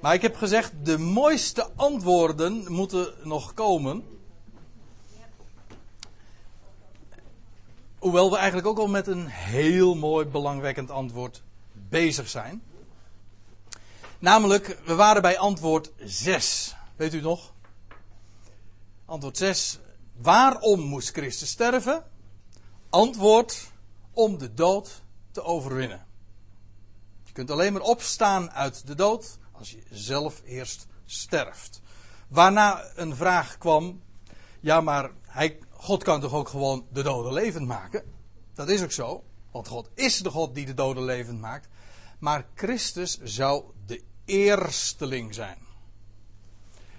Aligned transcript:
Maar 0.00 0.14
ik 0.14 0.22
heb 0.22 0.36
gezegd, 0.36 0.72
de 0.82 0.98
mooiste 0.98 1.70
antwoorden 1.76 2.72
moeten 2.72 3.14
nog 3.22 3.54
komen. 3.54 4.04
Hoewel 7.98 8.30
we 8.30 8.36
eigenlijk 8.36 8.66
ook 8.66 8.78
al 8.78 8.88
met 8.88 9.06
een 9.06 9.26
heel 9.26 9.94
mooi 9.94 10.26
belangwekkend 10.26 10.90
antwoord 10.90 11.42
bezig 11.72 12.28
zijn. 12.28 12.62
Namelijk, 14.18 14.78
we 14.84 14.94
waren 14.94 15.22
bij 15.22 15.38
antwoord 15.38 15.92
6. 15.98 16.74
Weet 16.96 17.14
u 17.14 17.20
nog? 17.20 17.52
Antwoord 19.04 19.36
6. 19.36 19.78
Waarom 20.16 20.80
moest 20.80 21.10
Christus 21.10 21.50
sterven? 21.50 22.04
Antwoord 22.90 23.70
om 24.12 24.38
de 24.38 24.54
dood 24.54 25.02
te 25.30 25.42
overwinnen. 25.42 26.06
Je 27.24 27.32
kunt 27.32 27.50
alleen 27.50 27.72
maar 27.72 27.82
opstaan 27.82 28.50
uit 28.50 28.86
de 28.86 28.94
dood 28.94 29.38
als 29.60 29.70
je 29.70 29.82
zelf 29.90 30.42
eerst 30.44 30.86
sterft. 31.04 31.80
Waarna 32.28 32.84
een 32.94 33.16
vraag 33.16 33.58
kwam: 33.58 34.02
ja, 34.60 34.80
maar 34.80 35.10
hij, 35.26 35.58
God 35.70 36.02
kan 36.02 36.20
toch 36.20 36.32
ook 36.32 36.48
gewoon 36.48 36.86
de 36.92 37.02
doden 37.02 37.32
levend 37.32 37.66
maken? 37.66 38.04
Dat 38.54 38.68
is 38.68 38.82
ook 38.82 38.92
zo, 38.92 39.24
want 39.50 39.68
God 39.68 39.90
is 39.94 40.18
de 40.18 40.30
God 40.30 40.54
die 40.54 40.66
de 40.66 40.74
doden 40.74 41.04
levend 41.04 41.40
maakt. 41.40 41.68
Maar 42.18 42.46
Christus 42.54 43.20
zou 43.22 43.64
de 43.86 44.02
eersteling 44.24 45.34
zijn. 45.34 45.58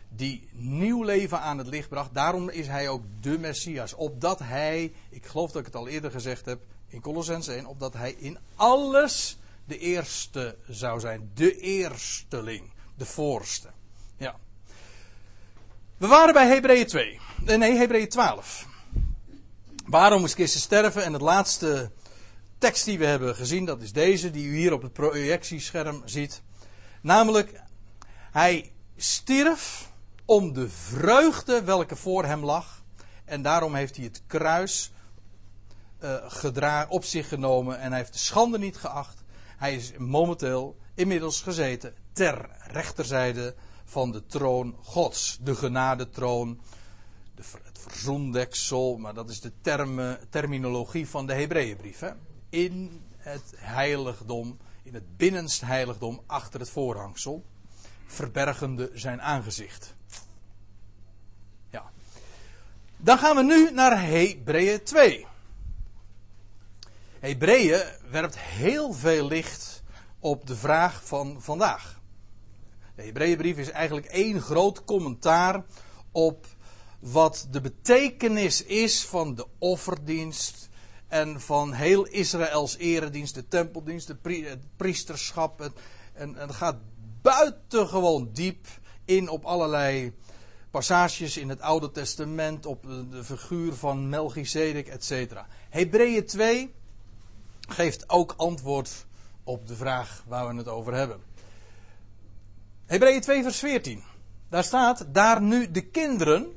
Die 0.09 0.49
nieuw 0.51 1.03
leven 1.03 1.39
aan 1.39 1.57
het 1.57 1.67
licht 1.67 1.89
bracht. 1.89 2.13
Daarom 2.13 2.49
is 2.49 2.67
hij 2.67 2.89
ook 2.89 3.03
de 3.19 3.39
Messias. 3.39 3.93
Opdat 3.93 4.39
hij, 4.39 4.93
ik 5.09 5.25
geloof 5.25 5.51
dat 5.51 5.59
ik 5.59 5.65
het 5.65 5.75
al 5.75 5.87
eerder 5.87 6.11
gezegd 6.11 6.45
heb 6.45 6.61
in 6.87 7.01
Colossens 7.01 7.47
1, 7.47 7.65
opdat 7.65 7.93
hij 7.93 8.11
in 8.11 8.37
alles 8.55 9.37
de 9.71 9.77
eerste 9.77 10.57
zou 10.67 10.99
zijn. 10.99 11.31
De 11.33 11.59
eersteling. 11.59 12.73
De 12.95 13.05
voorste. 13.05 13.69
Ja. 14.17 14.35
We 15.97 16.07
waren 16.07 16.33
bij 16.33 16.47
Hebreeën 16.47 16.87
2. 16.87 17.19
Eh, 17.45 17.57
nee, 17.57 17.75
Hebreeën 17.75 18.09
12. 18.09 18.65
Waarom 19.85 20.19
moest 20.19 20.33
Christus 20.33 20.61
sterven? 20.61 21.03
En 21.03 21.13
het 21.13 21.21
laatste 21.21 21.91
tekst 22.57 22.85
die 22.85 22.97
we 22.97 23.05
hebben 23.05 23.35
gezien, 23.35 23.65
dat 23.65 23.81
is 23.81 23.93
deze, 23.93 24.31
die 24.31 24.45
u 24.45 24.55
hier 24.55 24.73
op 24.73 24.81
het 24.81 24.93
projectiescherm 24.93 26.01
ziet. 26.05 26.41
Namelijk, 27.01 27.61
hij 28.31 28.71
stierf 28.97 29.89
om 30.25 30.53
de 30.53 30.69
vreugde 30.69 31.63
welke 31.63 31.95
voor 31.95 32.25
hem 32.25 32.45
lag. 32.45 32.83
En 33.25 33.41
daarom 33.41 33.75
heeft 33.75 33.95
hij 33.95 34.05
het 34.05 34.21
kruis 34.27 34.91
uh, 36.03 36.85
op 36.89 37.03
zich 37.03 37.27
genomen 37.27 37.79
en 37.79 37.89
hij 37.89 37.99
heeft 37.99 38.13
de 38.13 38.19
schande 38.19 38.59
niet 38.59 38.77
geacht. 38.77 39.20
Hij 39.61 39.75
is 39.75 39.91
momenteel 39.97 40.77
inmiddels 40.93 41.41
gezeten 41.41 41.93
ter 42.11 42.49
rechterzijde 42.67 43.55
van 43.83 44.11
de 44.11 44.25
troon 44.25 44.75
Gods, 44.83 45.37
de 45.41 45.55
genadetroon, 45.55 46.61
de, 47.35 47.43
het 47.63 47.79
verzoendeksel, 47.79 48.97
maar 48.97 49.13
dat 49.13 49.29
is 49.29 49.41
de 49.41 49.51
term, 49.61 50.17
terminologie 50.29 51.07
van 51.07 51.25
de 51.25 51.33
Hebreeënbrief. 51.33 52.03
In 52.49 53.01
het 53.17 53.53
heiligdom, 53.55 54.57
in 54.83 54.93
het 54.93 55.17
binnenste 55.17 55.65
heiligdom 55.65 56.21
achter 56.25 56.59
het 56.59 56.69
voorhangsel, 56.69 57.45
verbergende 58.05 58.89
zijn 58.93 59.21
aangezicht. 59.21 59.95
Ja. 61.69 61.91
Dan 62.97 63.17
gaan 63.17 63.35
we 63.35 63.43
nu 63.43 63.71
naar 63.71 64.01
Hebreeën 64.01 64.83
2. 64.83 65.25
Hebreeën 67.21 67.83
werpt 68.09 68.39
heel 68.39 68.93
veel 68.93 69.27
licht 69.27 69.83
op 70.19 70.47
de 70.47 70.55
vraag 70.55 71.05
van 71.05 71.41
vandaag. 71.41 72.01
De 72.95 73.01
Hebreeënbrief 73.01 73.57
is 73.57 73.69
eigenlijk 73.69 74.05
één 74.05 74.41
groot 74.41 74.83
commentaar 74.83 75.63
op 76.11 76.47
wat 76.99 77.47
de 77.51 77.61
betekenis 77.61 78.63
is 78.63 79.05
van 79.05 79.35
de 79.35 79.45
offerdienst 79.57 80.69
en 81.07 81.41
van 81.41 81.73
heel 81.73 82.05
Israëls 82.05 82.77
eredienst, 82.77 83.33
de 83.33 83.47
tempeldienst, 83.47 84.07
het 84.07 84.21
priesterschap. 84.75 85.71
En, 86.13 86.35
het 86.35 86.51
gaat 86.51 86.77
buitengewoon 87.21 88.29
diep 88.33 88.67
in 89.05 89.29
op 89.29 89.45
allerlei 89.45 90.13
passages 90.71 91.37
in 91.37 91.49
het 91.49 91.61
Oude 91.61 91.91
Testament, 91.91 92.65
op 92.65 92.83
de 93.11 93.23
figuur 93.23 93.73
van 93.73 94.09
Melchizedek, 94.09 94.87
etc. 94.87 95.41
Hebreeën 95.69 96.25
2 96.25 96.79
geeft 97.71 98.09
ook 98.09 98.33
antwoord 98.37 99.05
op 99.43 99.67
de 99.67 99.75
vraag 99.75 100.23
waar 100.27 100.47
we 100.47 100.55
het 100.55 100.67
over 100.67 100.93
hebben. 100.93 101.21
Hebreeën 102.85 103.21
2 103.21 103.43
vers 103.43 103.59
14. 103.59 104.03
Daar 104.49 104.63
staat, 104.63 105.05
daar 105.13 105.41
nu 105.41 105.71
de 105.71 105.81
kinderen, 105.81 106.47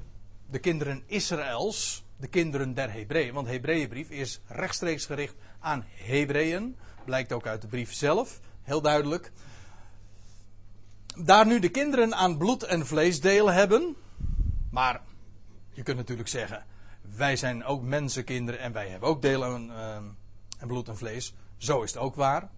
de 0.50 0.58
kinderen 0.58 1.02
Israëls, 1.06 2.04
de 2.16 2.26
kinderen 2.26 2.74
der 2.74 2.92
Hebreeën, 2.92 3.34
want 3.34 3.46
Hebreeënbrief 3.46 4.10
is 4.10 4.40
rechtstreeks 4.46 5.06
gericht 5.06 5.34
aan 5.60 5.84
Hebreeën, 5.94 6.76
blijkt 7.04 7.32
ook 7.32 7.46
uit 7.46 7.60
de 7.60 7.66
brief 7.66 7.92
zelf, 7.92 8.40
heel 8.62 8.80
duidelijk. 8.80 9.32
Daar 11.16 11.46
nu 11.46 11.58
de 11.58 11.68
kinderen 11.68 12.14
aan 12.14 12.38
bloed 12.38 12.62
en 12.62 12.86
vlees 12.86 13.20
deel 13.20 13.50
hebben, 13.50 13.96
maar 14.70 15.00
je 15.72 15.82
kunt 15.82 15.96
natuurlijk 15.96 16.28
zeggen, 16.28 16.64
wij 17.16 17.36
zijn 17.36 17.64
ook 17.64 17.82
mensenkinderen 17.82 18.60
en 18.60 18.72
wij 18.72 18.88
hebben 18.88 19.08
ook 19.08 19.22
deel 19.22 19.44
aan, 19.44 19.70
uh, 19.70 19.96
en 20.64 20.70
bloed 20.70 20.88
en 20.88 20.96
vlees. 20.96 21.34
Zo 21.56 21.82
is 21.82 21.92
het 21.92 22.02
ook 22.02 22.14
waar. 22.14 22.50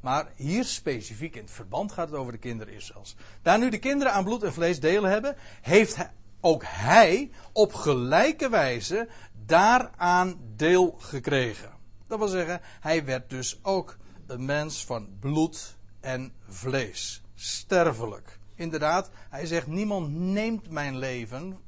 Maar 0.00 0.32
hier 0.36 0.64
specifiek 0.64 1.36
in 1.36 1.42
het 1.42 1.50
verband 1.50 1.92
gaat 1.92 2.10
het 2.10 2.18
over 2.18 2.32
de 2.32 2.38
kinderen 2.38 2.74
Israëls. 2.74 3.16
Daar 3.42 3.58
nu 3.58 3.70
de 3.70 3.78
kinderen 3.78 4.12
aan 4.12 4.24
bloed 4.24 4.42
en 4.42 4.52
vlees 4.52 4.80
delen 4.80 5.10
hebben, 5.10 5.36
heeft 5.60 5.96
ook 6.40 6.62
hij 6.66 7.30
op 7.52 7.72
gelijke 7.74 8.48
wijze 8.48 9.08
daaraan 9.46 10.40
deel 10.56 10.96
gekregen. 10.98 11.70
Dat 12.06 12.18
wil 12.18 12.28
zeggen, 12.28 12.60
hij 12.80 13.04
werd 13.04 13.30
dus 13.30 13.58
ook 13.62 13.96
een 14.26 14.44
mens 14.44 14.84
van 14.84 15.08
bloed 15.20 15.76
en 16.00 16.32
vlees. 16.48 17.22
Sterfelijk. 17.34 18.38
Inderdaad, 18.54 19.10
hij 19.30 19.46
zegt: 19.46 19.66
Niemand 19.66 20.12
neemt 20.12 20.70
mijn 20.70 20.98
leven. 20.98 21.58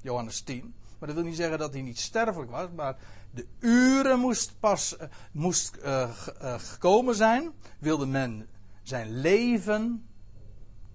Johannes 0.00 0.40
10. 0.40 0.74
Maar 0.98 1.08
dat 1.08 1.16
wil 1.16 1.26
niet 1.26 1.36
zeggen 1.36 1.58
dat 1.58 1.72
hij 1.72 1.82
niet 1.82 1.98
sterfelijk 1.98 2.50
was, 2.50 2.68
maar 2.74 2.96
de 3.30 3.46
uren 3.58 4.18
moest 4.18 4.60
pas 4.60 4.96
uh, 5.00 5.08
moest, 5.32 5.76
uh, 5.76 6.10
uh, 6.42 6.58
gekomen 6.58 7.14
zijn, 7.14 7.52
wilde 7.78 8.06
men 8.06 8.48
zijn 8.82 9.20
leven 9.20 10.08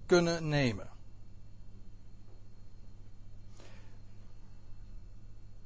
kunnen 0.06 0.48
nemen. 0.48 0.88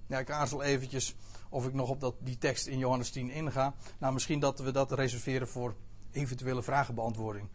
Ja, 0.06 0.18
ik 0.18 0.30
aarzel 0.30 0.62
eventjes 0.62 1.14
of 1.48 1.66
ik 1.66 1.72
nog 1.72 1.88
op 1.88 2.00
dat, 2.00 2.14
die 2.18 2.38
tekst 2.38 2.66
in 2.66 2.78
Johannes 2.78 3.10
10 3.10 3.30
inga. 3.30 3.74
Nou, 3.98 4.12
misschien 4.12 4.40
dat 4.40 4.58
we 4.58 4.70
dat 4.70 4.92
reserveren 4.92 5.48
voor 5.48 5.74
eventuele 6.10 6.62
vragenbeantwoording 6.62 7.48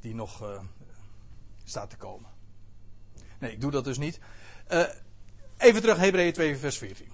die 0.00 0.14
nog 0.14 0.60
staat 1.64 1.90
te 1.90 1.96
komen. 1.96 2.30
Nee, 3.38 3.52
ik 3.52 3.60
doe 3.60 3.70
dat 3.70 3.84
dus 3.84 3.98
niet. 3.98 4.20
even 5.56 5.80
terug, 5.80 5.96
Hebreeën 5.96 6.32
2, 6.32 6.56
vers 6.56 6.78
14. 6.78 7.13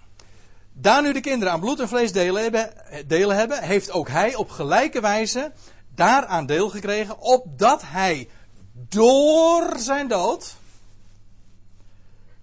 Daar 0.81 1.03
nu 1.03 1.13
de 1.13 1.21
kinderen 1.21 1.55
aan 1.55 1.61
bloed 1.61 1.81
en 1.81 1.89
vlees 1.89 2.13
delen 2.13 2.43
hebben, 2.43 2.73
delen 3.07 3.37
hebben, 3.37 3.63
heeft 3.63 3.91
ook 3.91 4.09
hij 4.09 4.35
op 4.35 4.51
gelijke 4.51 5.01
wijze 5.01 5.53
daaraan 5.95 6.47
deel 6.47 6.69
gekregen, 6.69 7.19
opdat 7.19 7.83
hij 7.85 8.29
door 8.73 9.79
zijn 9.79 10.09
dood 10.09 10.57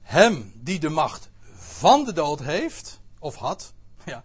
hem 0.02 0.52
die 0.56 0.80
de 0.80 0.90
macht 0.90 1.30
van 1.56 2.06
de 2.06 2.14
dood 2.14 2.40
heeft, 2.40 3.00
of 3.20 3.36
had, 3.36 3.74
ja, 4.06 4.24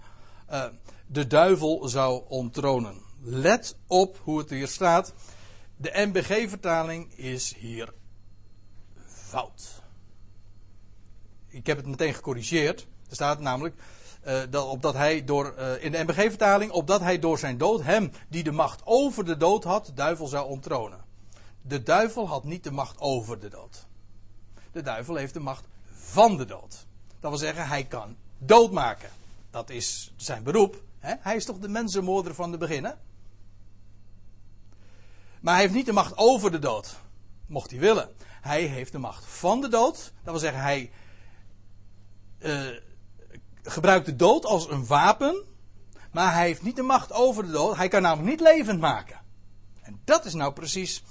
uh, 0.51 0.65
de 1.07 1.27
duivel 1.27 1.89
zou 1.89 2.23
onttronen. 2.29 3.01
Let 3.21 3.77
op 3.87 4.21
hoe 4.23 4.39
het 4.39 4.51
hier 4.51 4.69
staat. 4.69 5.13
De 5.77 5.91
MBG-vertaling 6.07 7.19
is 7.19 7.55
hier 7.55 7.93
fout. 9.07 9.83
Ik 11.49 11.67
heb 11.67 11.77
het 11.77 11.87
meteen 11.87 12.15
gecorrigeerd. 12.15 12.87
Er 13.09 13.15
staat 13.15 13.41
namelijk, 13.41 13.75
dat, 14.51 14.67
opdat 14.67 14.95
hij 14.95 15.25
door, 15.25 15.55
uh, 15.59 15.85
in 15.85 15.93
de 15.93 16.03
MBG-vertaling, 16.03 16.71
opdat 16.71 17.01
hij 17.01 17.19
door 17.19 17.39
zijn 17.39 17.59
dood 17.59 17.83
hem 17.83 18.11
die 18.29 18.43
de 18.43 18.53
macht 18.53 18.81
over 18.85 19.25
de 19.25 19.37
dood 19.37 19.65
had, 19.65 19.87
de 19.87 19.95
duivel 19.95 20.27
zou 20.27 20.49
onttronen. 20.49 21.05
De 21.63 21.83
duivel 21.83 22.29
had 22.29 22.45
niet 22.45 22.65
de 22.65 22.71
macht 22.71 23.01
over 23.01 23.41
de 23.41 23.49
dood. 23.49 23.87
De 24.73 24.83
duivel 24.83 25.15
heeft 25.15 25.35
de 25.35 25.41
macht 25.41 25.65
van 25.93 26.37
de 26.37 26.45
dood. 26.45 26.87
Dat 27.21 27.31
wil 27.31 27.39
zeggen, 27.39 27.69
hij 27.69 27.85
kan 27.85 28.17
doodmaken. 28.39 29.11
Dat 29.51 29.71
is 29.71 30.13
zijn 30.17 30.43
beroep. 30.43 30.83
Hè? 30.99 31.15
Hij 31.21 31.37
is 31.37 31.45
toch 31.45 31.59
de 31.59 31.69
mensenmoorder 31.69 32.35
van 32.35 32.51
de 32.51 32.59
beginnen? 32.59 32.99
Maar 35.41 35.55
hij 35.55 35.63
heeft 35.63 35.75
niet 35.75 35.87
de 35.87 35.93
macht 35.93 36.17
over 36.17 36.51
de 36.51 36.59
dood. 36.59 36.97
Mocht 37.47 37.71
hij 37.71 37.81
willen. 37.81 38.11
Hij 38.41 38.63
heeft 38.63 38.93
de 38.93 38.99
macht 38.99 39.25
van 39.27 39.61
de 39.61 39.69
dood. 39.69 40.13
Dat 40.23 40.33
wil 40.33 40.39
zeggen, 40.39 40.63
hij. 40.63 40.93
Uh, 42.39 42.81
gebruikt 43.63 44.07
de 44.07 44.17
dood 44.17 44.45
als 44.45 44.71
een 44.71 44.87
wapen. 44.87 45.45
Maar 46.13 46.33
hij 46.33 46.47
heeft 46.47 46.63
niet 46.63 46.77
de 46.77 46.83
macht 46.83 47.13
over 47.13 47.47
de 47.47 47.53
dood. 47.53 47.77
Hij 47.77 47.89
kan 47.89 48.03
namelijk 48.03 48.31
niet 48.31 48.49
levend 48.49 48.81
maken. 48.81 49.21
En 49.83 50.01
dat 50.05 50.25
is 50.25 50.35
nou 50.35 50.53
precies 50.53 51.03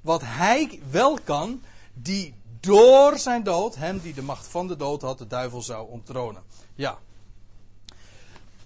wat 0.00 0.22
hij 0.24 0.80
wel 0.90 1.18
kan, 1.24 1.62
die 1.94 2.34
door 2.60 3.18
zijn 3.18 3.42
dood, 3.42 3.76
hem 3.76 3.98
die 3.98 4.14
de 4.14 4.22
macht 4.22 4.46
van 4.46 4.66
de 4.66 4.76
dood 4.76 5.02
had, 5.02 5.18
de 5.18 5.26
duivel 5.26 5.62
zou 5.62 5.90
onttronen. 5.90 6.42
Ja. 6.74 6.98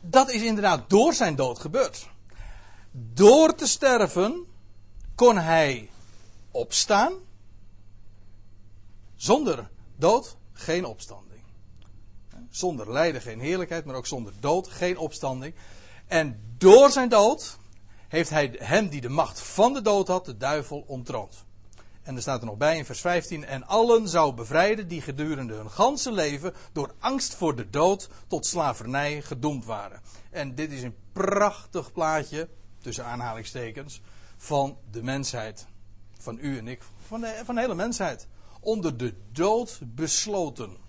Dat 0.00 0.30
is 0.30 0.42
inderdaad 0.42 0.90
door 0.90 1.14
zijn 1.14 1.36
dood 1.36 1.58
gebeurd. 1.58 2.08
Door 2.92 3.54
te 3.54 3.66
sterven 3.66 4.46
kon 5.14 5.38
hij 5.38 5.90
opstaan. 6.50 7.12
Zonder 9.16 9.70
dood 9.96 10.36
geen 10.52 10.84
opstanding. 10.84 11.23
Zonder 12.56 12.92
lijden 12.92 13.20
geen 13.20 13.40
heerlijkheid, 13.40 13.84
maar 13.84 13.94
ook 13.94 14.06
zonder 14.06 14.32
dood 14.40 14.68
geen 14.68 14.98
opstanding. 14.98 15.54
En 16.06 16.54
door 16.58 16.90
zijn 16.90 17.08
dood 17.08 17.58
heeft 18.08 18.30
hij 18.30 18.54
hem 18.58 18.88
die 18.88 19.00
de 19.00 19.08
macht 19.08 19.40
van 19.40 19.72
de 19.72 19.82
dood 19.82 20.08
had, 20.08 20.24
de 20.24 20.36
duivel, 20.36 20.84
ontroond. 20.86 21.44
En 22.02 22.16
er 22.16 22.22
staat 22.22 22.40
er 22.40 22.46
nog 22.46 22.56
bij 22.56 22.76
in 22.76 22.84
vers 22.84 23.00
15. 23.00 23.44
En 23.44 23.66
allen 23.66 24.08
zou 24.08 24.34
bevrijden 24.34 24.88
die 24.88 25.00
gedurende 25.00 25.54
hun 25.54 25.70
ganse 25.70 26.12
leven 26.12 26.54
door 26.72 26.94
angst 26.98 27.34
voor 27.34 27.56
de 27.56 27.70
dood 27.70 28.08
tot 28.26 28.46
slavernij 28.46 29.22
gedoemd 29.22 29.64
waren. 29.64 30.00
En 30.30 30.54
dit 30.54 30.72
is 30.72 30.82
een 30.82 30.96
prachtig 31.12 31.92
plaatje, 31.92 32.48
tussen 32.78 33.04
aanhalingstekens, 33.04 34.00
van 34.36 34.78
de 34.90 35.02
mensheid. 35.02 35.66
Van 36.18 36.38
u 36.40 36.58
en 36.58 36.68
ik, 36.68 36.82
van 37.06 37.20
de, 37.20 37.40
van 37.44 37.54
de 37.54 37.60
hele 37.60 37.74
mensheid. 37.74 38.26
Onder 38.60 38.96
de 38.96 39.14
dood 39.32 39.80
besloten. 39.84 40.83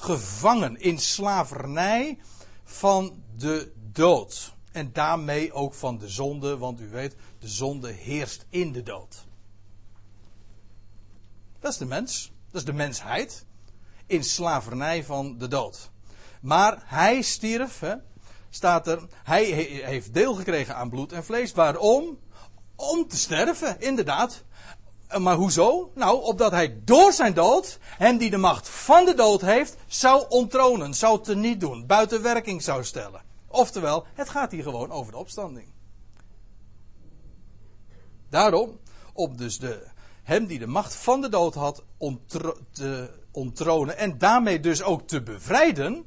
Gevangen 0.00 0.76
in 0.80 0.98
slavernij 0.98 2.18
van 2.64 3.22
de 3.36 3.72
dood. 3.92 4.56
En 4.72 4.92
daarmee 4.92 5.52
ook 5.52 5.74
van 5.74 5.98
de 5.98 6.08
zonde, 6.08 6.58
want 6.58 6.80
u 6.80 6.88
weet, 6.88 7.16
de 7.38 7.48
zonde 7.48 7.92
heerst 7.92 8.46
in 8.48 8.72
de 8.72 8.82
dood. 8.82 9.26
Dat 11.60 11.72
is 11.72 11.78
de 11.78 11.84
mens. 11.84 12.32
Dat 12.50 12.60
is 12.60 12.66
de 12.66 12.72
mensheid. 12.72 13.46
In 14.06 14.24
slavernij 14.24 15.04
van 15.04 15.38
de 15.38 15.48
dood. 15.48 15.90
Maar 16.40 16.82
hij 16.84 17.22
stierf, 17.22 17.80
hè, 17.80 17.94
staat 18.50 18.86
er, 18.86 19.06
hij 19.12 19.44
heeft 19.44 20.14
deel 20.14 20.34
gekregen 20.34 20.76
aan 20.76 20.90
bloed 20.90 21.12
en 21.12 21.24
vlees. 21.24 21.52
Waarom? 21.52 22.18
Om 22.76 23.08
te 23.08 23.16
sterven, 23.16 23.80
inderdaad. 23.80 24.44
Maar 25.16 25.36
hoezo? 25.36 25.90
Nou, 25.94 26.22
opdat 26.22 26.50
hij 26.50 26.80
door 26.84 27.12
zijn 27.12 27.34
dood, 27.34 27.78
hem 27.82 28.18
die 28.18 28.30
de 28.30 28.36
macht 28.36 28.68
van 28.68 29.04
de 29.04 29.14
dood 29.14 29.40
heeft, 29.40 29.76
zou 29.86 30.24
onttronen, 30.28 30.94
zou 30.94 31.22
teniet 31.22 31.60
doen, 31.60 31.86
buiten 31.86 32.22
werking 32.22 32.62
zou 32.62 32.84
stellen. 32.84 33.22
Oftewel, 33.46 34.06
het 34.14 34.28
gaat 34.28 34.50
hier 34.50 34.62
gewoon 34.62 34.90
over 34.90 35.12
de 35.12 35.18
opstanding. 35.18 35.68
Daarom, 38.28 38.78
op 39.12 39.38
dus 39.38 39.58
de, 39.58 39.86
hem 40.22 40.46
die 40.46 40.58
de 40.58 40.66
macht 40.66 40.94
van 40.94 41.20
de 41.20 41.28
dood 41.28 41.54
had 41.54 41.84
ontro 41.96 42.56
te 42.70 43.10
onttronen 43.30 43.96
en 43.96 44.18
daarmee 44.18 44.60
dus 44.60 44.82
ook 44.82 45.08
te 45.08 45.22
bevrijden, 45.22 46.04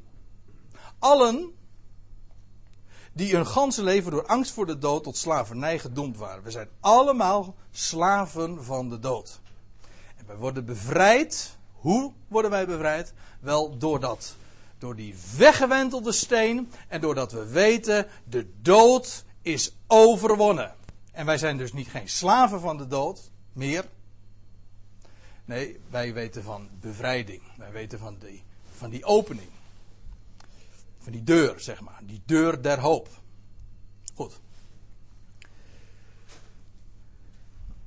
allen 0.99 1.53
die 3.13 3.35
hun 3.35 3.47
ganse 3.47 3.83
leven 3.83 4.11
door 4.11 4.25
angst 4.25 4.51
voor 4.51 4.65
de 4.65 4.77
dood 4.77 5.03
tot 5.03 5.17
slavernij 5.17 5.79
gedoemd 5.79 6.17
waren. 6.17 6.43
We 6.43 6.51
zijn 6.51 6.69
allemaal 6.79 7.55
slaven 7.71 8.63
van 8.63 8.89
de 8.89 8.99
dood. 8.99 9.39
En 10.17 10.25
wij 10.27 10.35
worden 10.35 10.65
bevrijd. 10.65 11.57
Hoe 11.71 12.11
worden 12.27 12.51
wij 12.51 12.65
bevrijd? 12.67 13.13
Wel 13.39 13.77
doordat, 13.77 14.35
door 14.77 14.95
die 14.95 15.15
weggewentelde 15.37 16.11
steen 16.11 16.71
en 16.87 17.01
doordat 17.01 17.31
we 17.31 17.45
weten, 17.45 18.07
de 18.23 18.47
dood 18.61 19.23
is 19.41 19.75
overwonnen. 19.87 20.75
En 21.11 21.25
wij 21.25 21.37
zijn 21.37 21.57
dus 21.57 21.73
niet 21.73 21.87
geen 21.87 22.09
slaven 22.09 22.59
van 22.59 22.77
de 22.77 22.87
dood 22.87 23.31
meer. 23.53 23.85
Nee, 25.45 25.79
wij 25.89 26.13
weten 26.13 26.43
van 26.43 26.69
bevrijding. 26.79 27.41
Wij 27.57 27.71
weten 27.71 27.99
van 27.99 28.17
die, 28.19 28.43
van 28.77 28.89
die 28.89 29.05
opening. 29.05 29.49
Van 31.01 31.11
die 31.11 31.23
deur, 31.23 31.59
zeg 31.59 31.81
maar. 31.81 31.99
Die 32.03 32.21
deur 32.25 32.61
der 32.61 32.79
hoop. 32.79 33.09
Goed. 34.15 34.39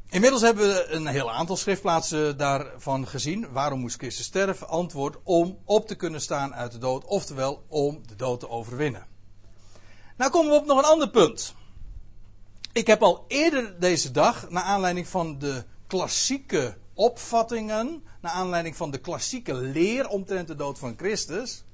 Inmiddels 0.08 0.42
hebben 0.42 0.66
we 0.68 0.86
een 0.88 1.06
heel 1.06 1.32
aantal 1.32 1.56
schriftplaatsen 1.56 2.36
daarvan 2.36 3.06
gezien. 3.08 3.52
Waarom 3.52 3.80
moest 3.80 3.96
Christus 3.96 4.26
sterven? 4.26 4.68
Antwoord 4.68 5.16
om 5.22 5.58
op 5.64 5.86
te 5.86 5.94
kunnen 5.94 6.20
staan 6.20 6.54
uit 6.54 6.72
de 6.72 6.78
dood. 6.78 7.04
Oftewel 7.04 7.64
om 7.68 8.02
de 8.06 8.16
dood 8.16 8.40
te 8.40 8.48
overwinnen. 8.48 9.06
Nou 10.16 10.30
komen 10.30 10.50
we 10.50 10.58
op 10.58 10.66
nog 10.66 10.78
een 10.78 10.84
ander 10.84 11.10
punt. 11.10 11.54
Ik 12.72 12.86
heb 12.86 13.02
al 13.02 13.24
eerder 13.28 13.80
deze 13.80 14.10
dag, 14.10 14.50
naar 14.50 14.62
aanleiding 14.62 15.08
van 15.08 15.38
de 15.38 15.64
klassieke 15.86 16.76
opvattingen, 16.94 18.04
naar 18.20 18.32
aanleiding 18.32 18.76
van 18.76 18.90
de 18.90 18.98
klassieke 18.98 19.54
leer 19.54 20.08
omtrent 20.08 20.48
de 20.48 20.54
dood 20.54 20.78
van 20.78 20.94
Christus, 20.96 21.64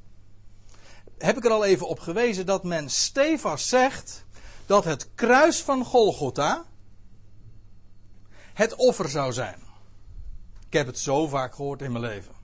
heb 1.22 1.36
ik 1.36 1.44
er 1.44 1.50
al 1.50 1.64
even 1.64 1.88
op 1.88 2.00
gewezen 2.00 2.46
dat 2.46 2.64
men 2.64 2.90
stevast 2.90 3.66
zegt 3.66 4.24
dat 4.66 4.84
het 4.84 5.08
kruis 5.14 5.62
van 5.62 5.84
Golgotha 5.84 6.64
het 8.54 8.74
offer 8.74 9.08
zou 9.08 9.32
zijn. 9.32 9.60
Ik 10.66 10.72
heb 10.72 10.86
het 10.86 10.98
zo 10.98 11.28
vaak 11.28 11.54
gehoord 11.54 11.82
in 11.82 11.92
mijn 11.92 12.04
leven. 12.04 12.34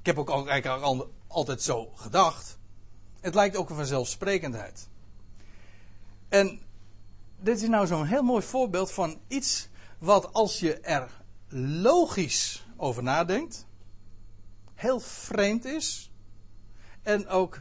Ik 0.00 0.06
heb 0.06 0.18
ook 0.18 0.48
eigenlijk 0.48 1.06
altijd 1.26 1.62
zo 1.62 1.90
gedacht. 1.94 2.58
Het 3.20 3.34
lijkt 3.34 3.56
ook 3.56 3.70
een 3.70 3.76
vanzelfsprekendheid. 3.76 4.88
En 6.28 6.60
dit 7.40 7.62
is 7.62 7.68
nou 7.68 7.86
zo'n 7.86 8.06
heel 8.06 8.22
mooi 8.22 8.42
voorbeeld 8.42 8.92
van 8.92 9.20
iets 9.28 9.68
wat 9.98 10.32
als 10.32 10.60
je 10.60 10.80
er 10.80 11.10
logisch 11.48 12.66
over 12.76 13.02
nadenkt, 13.02 13.66
heel 14.74 15.00
vreemd 15.00 15.64
is. 15.64 16.05
En 17.06 17.28
ook. 17.28 17.60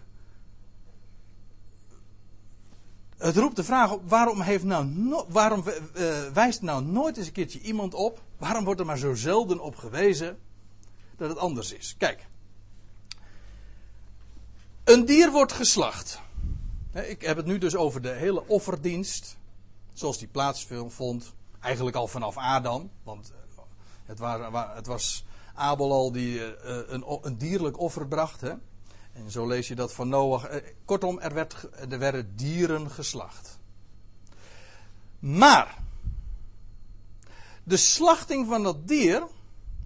Het 3.17 3.37
roept 3.37 3.55
de 3.55 3.63
vraag 3.63 3.91
op: 3.91 4.09
waarom, 4.09 4.41
heeft 4.41 4.63
nou 4.63 4.85
no, 4.85 5.25
waarom 5.29 5.63
uh, 5.95 6.31
wijst 6.33 6.61
nou 6.61 6.83
nooit 6.83 7.17
eens 7.17 7.27
een 7.27 7.33
keertje 7.33 7.59
iemand 7.59 7.93
op? 7.93 8.21
Waarom 8.37 8.63
wordt 8.63 8.79
er 8.79 8.85
maar 8.85 8.97
zo 8.97 9.13
zelden 9.13 9.59
op 9.59 9.75
gewezen 9.75 10.37
dat 11.17 11.29
het 11.29 11.37
anders 11.37 11.73
is? 11.73 11.95
Kijk. 11.97 12.27
Een 14.83 15.05
dier 15.05 15.31
wordt 15.31 15.51
geslacht. 15.51 16.21
Ik 16.93 17.21
heb 17.21 17.37
het 17.37 17.45
nu 17.45 17.57
dus 17.57 17.75
over 17.75 18.01
de 18.01 18.11
hele 18.11 18.47
offerdienst. 18.47 19.37
Zoals 19.93 20.17
die 20.17 20.27
plaatsvond 20.27 21.33
Eigenlijk 21.59 21.95
al 21.95 22.07
vanaf 22.07 22.37
Adam, 22.37 22.89
want 23.03 23.31
eh, 24.05 24.75
het, 24.75 24.87
was 24.87 25.25
Abel 25.53 25.91
al 25.91 26.11
die 26.11 26.55
eh, 26.55 26.77
een, 26.87 27.03
een 27.21 27.37
dierlijk 27.37 27.79
offer 27.79 28.07
bracht. 28.07 28.41
Hè? 28.41 28.53
En 29.15 29.31
zo 29.31 29.47
lees 29.47 29.67
je 29.67 29.75
dat 29.75 29.93
van 29.93 30.09
Noach. 30.09 30.45
Eh, 30.45 30.71
kortom, 30.85 31.19
er, 31.19 31.33
werd, 31.33 31.67
er 31.89 31.99
werden 31.99 32.35
dieren 32.35 32.91
geslacht. 32.91 33.59
Maar, 35.19 35.77
de 37.63 37.77
slachting 37.77 38.47
van 38.47 38.63
dat 38.63 38.87
dier 38.87 39.27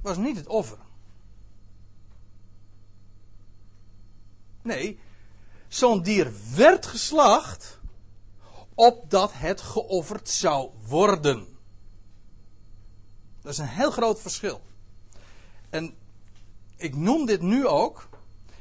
was 0.01 0.17
niet 0.17 0.35
het 0.35 0.47
offer. 0.47 0.77
Nee, 4.61 4.99
zo'n 5.67 6.01
dier 6.01 6.31
werd 6.55 6.85
geslacht 6.85 7.79
opdat 8.73 9.31
het 9.33 9.61
geofferd 9.61 10.29
zou 10.29 10.71
worden. 10.87 11.57
Dat 13.41 13.51
is 13.51 13.57
een 13.57 13.67
heel 13.67 13.91
groot 13.91 14.21
verschil. 14.21 14.61
En 15.69 15.95
ik 16.75 16.95
noem 16.95 17.25
dit 17.25 17.41
nu 17.41 17.67
ook 17.67 18.08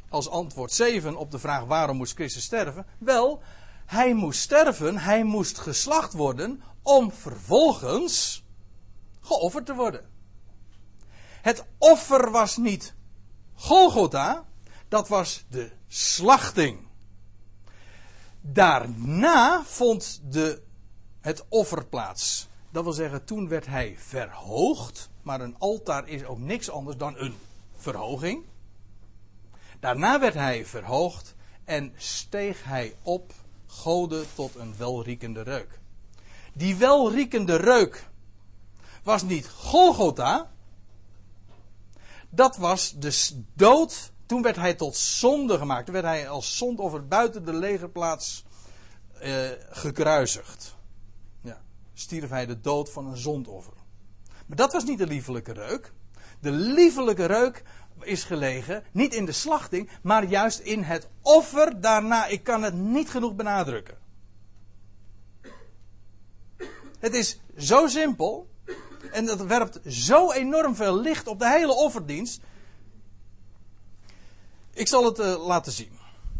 als 0.08 0.28
antwoord 0.28 0.72
7 0.72 1.16
op 1.16 1.30
de 1.30 1.38
vraag 1.38 1.64
waarom 1.64 1.96
moest 1.96 2.14
Christus 2.14 2.44
sterven? 2.44 2.86
Wel, 2.98 3.42
hij 3.86 4.14
moest 4.14 4.40
sterven, 4.40 4.98
hij 4.98 5.24
moest 5.24 5.58
geslacht 5.58 6.12
worden 6.12 6.62
om 6.82 7.12
vervolgens 7.12 8.44
geofferd 9.20 9.66
te 9.66 9.74
worden. 9.74 10.04
Het 11.42 11.64
offer 11.78 12.30
was 12.30 12.56
niet 12.56 12.94
Golgotha, 13.54 14.44
dat 14.88 15.08
was 15.08 15.44
de 15.48 15.70
slachting. 15.88 16.86
Daarna 18.40 19.64
vond 19.64 20.20
de, 20.24 20.62
het 21.20 21.44
offer 21.48 21.86
plaats. 21.86 22.48
Dat 22.70 22.84
wil 22.84 22.92
zeggen, 22.92 23.24
toen 23.24 23.48
werd 23.48 23.66
hij 23.66 23.96
verhoogd. 23.98 25.10
Maar 25.22 25.40
een 25.40 25.58
altaar 25.58 26.08
is 26.08 26.24
ook 26.24 26.38
niks 26.38 26.70
anders 26.70 26.96
dan 26.96 27.18
een 27.18 27.34
verhoging. 27.76 28.44
Daarna 29.80 30.20
werd 30.20 30.34
hij 30.34 30.66
verhoogd 30.66 31.34
en 31.64 31.92
steeg 31.96 32.64
hij 32.64 32.94
op, 33.02 33.32
goden 33.66 34.26
tot 34.34 34.54
een 34.54 34.74
welriekende 34.76 35.42
reuk. 35.42 35.80
Die 36.52 36.76
welriekende 36.76 37.56
reuk 37.56 38.08
was 39.02 39.22
niet 39.22 39.48
Golgotha. 39.48 40.50
Dat 42.28 42.56
was 42.56 42.94
de 42.98 43.42
dood. 43.54 44.12
Toen 44.26 44.42
werd 44.42 44.56
hij 44.56 44.74
tot 44.74 44.96
zonde 44.96 45.58
gemaakt. 45.58 45.84
Toen 45.84 45.94
werd 45.94 46.06
hij 46.06 46.28
als 46.28 46.56
zondoffer 46.56 47.06
buiten 47.06 47.44
de 47.44 47.52
legerplaats 47.52 48.44
eh, 49.20 49.50
gekruisigd 49.70 50.76
stierf 51.98 52.30
hij 52.30 52.46
de 52.46 52.60
dood 52.60 52.90
van 52.90 53.06
een 53.06 53.16
zondoffer. 53.16 53.72
Maar 54.46 54.56
dat 54.56 54.72
was 54.72 54.84
niet 54.84 54.98
de 54.98 55.06
liefelijke 55.06 55.52
reuk. 55.52 55.92
De 56.40 56.50
liefelijke 56.50 57.24
reuk 57.24 57.62
is 58.02 58.24
gelegen, 58.24 58.84
niet 58.92 59.14
in 59.14 59.24
de 59.24 59.32
slachting, 59.32 59.90
maar 60.02 60.24
juist 60.24 60.58
in 60.58 60.82
het 60.82 61.08
offer 61.22 61.80
daarna. 61.80 62.26
Ik 62.26 62.44
kan 62.44 62.62
het 62.62 62.74
niet 62.74 63.10
genoeg 63.10 63.34
benadrukken. 63.34 63.98
Het 66.98 67.14
is 67.14 67.40
zo 67.56 67.86
simpel. 67.86 68.48
En 69.12 69.26
dat 69.26 69.40
werpt 69.40 69.80
zo 69.86 70.32
enorm 70.32 70.74
veel 70.74 71.00
licht 71.00 71.26
op 71.26 71.38
de 71.38 71.48
hele 71.48 71.74
offerdienst. 71.74 72.40
Ik 74.72 74.88
zal 74.88 75.04
het 75.04 75.18
uh, 75.18 75.46
laten 75.46 75.72
zien. 75.72 75.98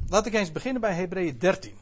Laat 0.08 0.26
ik 0.26 0.34
eens 0.34 0.52
beginnen 0.52 0.80
bij 0.80 0.94
Hebreeën 0.94 1.38
13. 1.38 1.76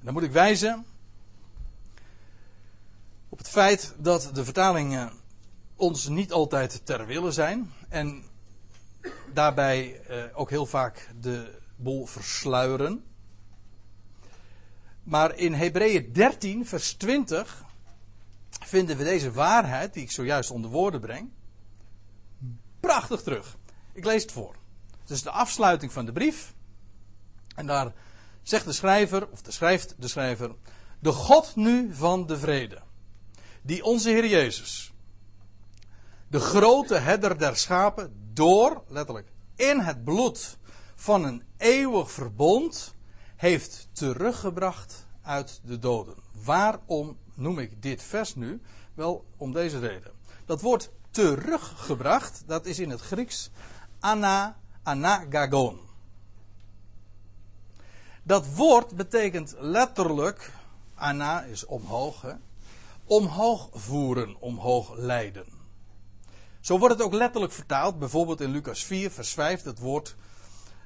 Dan 0.00 0.12
moet 0.12 0.22
ik 0.22 0.30
wijzen 0.30 0.86
op 3.28 3.38
het 3.38 3.48
feit 3.48 3.94
dat 3.98 4.30
de 4.32 4.44
vertalingen 4.44 5.12
ons 5.76 6.08
niet 6.08 6.32
altijd 6.32 6.80
ter 6.84 7.06
wille 7.06 7.32
zijn. 7.32 7.72
En 7.88 8.24
daarbij 9.32 10.00
eh, 10.00 10.22
ook 10.32 10.50
heel 10.50 10.66
vaak 10.66 11.10
de 11.20 11.58
boel 11.76 12.06
versluieren. 12.06 13.04
Maar 15.02 15.36
in 15.36 15.52
Hebreeën 15.52 16.12
13, 16.12 16.66
vers 16.66 16.92
20, 16.92 17.64
vinden 18.48 18.96
we 18.96 19.04
deze 19.04 19.32
waarheid, 19.32 19.94
die 19.94 20.02
ik 20.02 20.10
zojuist 20.10 20.50
onder 20.50 20.70
woorden 20.70 21.00
breng, 21.00 21.30
prachtig 22.80 23.22
terug. 23.22 23.56
Ik 23.92 24.04
lees 24.04 24.22
het 24.22 24.32
voor. 24.32 24.56
Het 25.00 25.10
is 25.10 25.22
de 25.22 25.30
afsluiting 25.30 25.92
van 25.92 26.04
de 26.04 26.12
brief. 26.12 26.54
En 27.54 27.66
daar 27.66 27.92
zegt 28.42 28.64
de 28.64 28.72
schrijver, 28.72 29.28
of 29.30 29.42
de 29.42 29.50
schrijft 29.50 29.94
de 29.98 30.08
schrijver, 30.08 30.54
de 30.98 31.12
God 31.12 31.56
nu 31.56 31.94
van 31.94 32.26
de 32.26 32.38
vrede, 32.38 32.82
die 33.62 33.84
onze 33.84 34.08
Heer 34.08 34.26
Jezus, 34.26 34.92
de 36.28 36.40
grote 36.40 36.94
herder 36.94 37.38
der 37.38 37.56
schapen, 37.56 38.30
door, 38.32 38.82
letterlijk, 38.88 39.28
in 39.56 39.80
het 39.80 40.04
bloed 40.04 40.58
van 40.94 41.24
een 41.24 41.42
eeuwig 41.56 42.10
verbond, 42.10 42.94
heeft 43.36 43.88
teruggebracht 43.92 45.06
uit 45.22 45.60
de 45.64 45.78
doden. 45.78 46.14
Waarom 46.44 47.16
noem 47.34 47.58
ik 47.58 47.82
dit 47.82 48.02
vers 48.02 48.34
nu? 48.34 48.60
Wel 48.94 49.24
om 49.36 49.52
deze 49.52 49.78
reden. 49.78 50.12
Dat 50.46 50.60
woord 50.60 50.90
teruggebracht, 51.10 52.42
dat 52.46 52.66
is 52.66 52.78
in 52.78 52.90
het 52.90 53.00
Grieks 53.00 53.50
ana, 54.00 54.56
anagagon. 54.82 55.80
Dat 58.22 58.54
woord 58.54 58.96
betekent 58.96 59.54
letterlijk, 59.58 60.52
ana 60.94 61.42
is 61.42 61.66
omhoog, 61.66 62.22
hè, 62.22 62.32
omhoog 63.04 63.68
voeren, 63.72 64.40
omhoog 64.40 64.96
leiden. 64.96 65.55
Zo 66.66 66.78
wordt 66.78 66.94
het 66.94 67.02
ook 67.02 67.12
letterlijk 67.12 67.52
vertaald, 67.52 67.98
bijvoorbeeld 67.98 68.40
in 68.40 68.50
Lucas 68.50 68.84
4, 68.84 69.10
vers 69.10 69.32
5, 69.32 69.62
dat 69.62 69.78
woord 69.78 70.16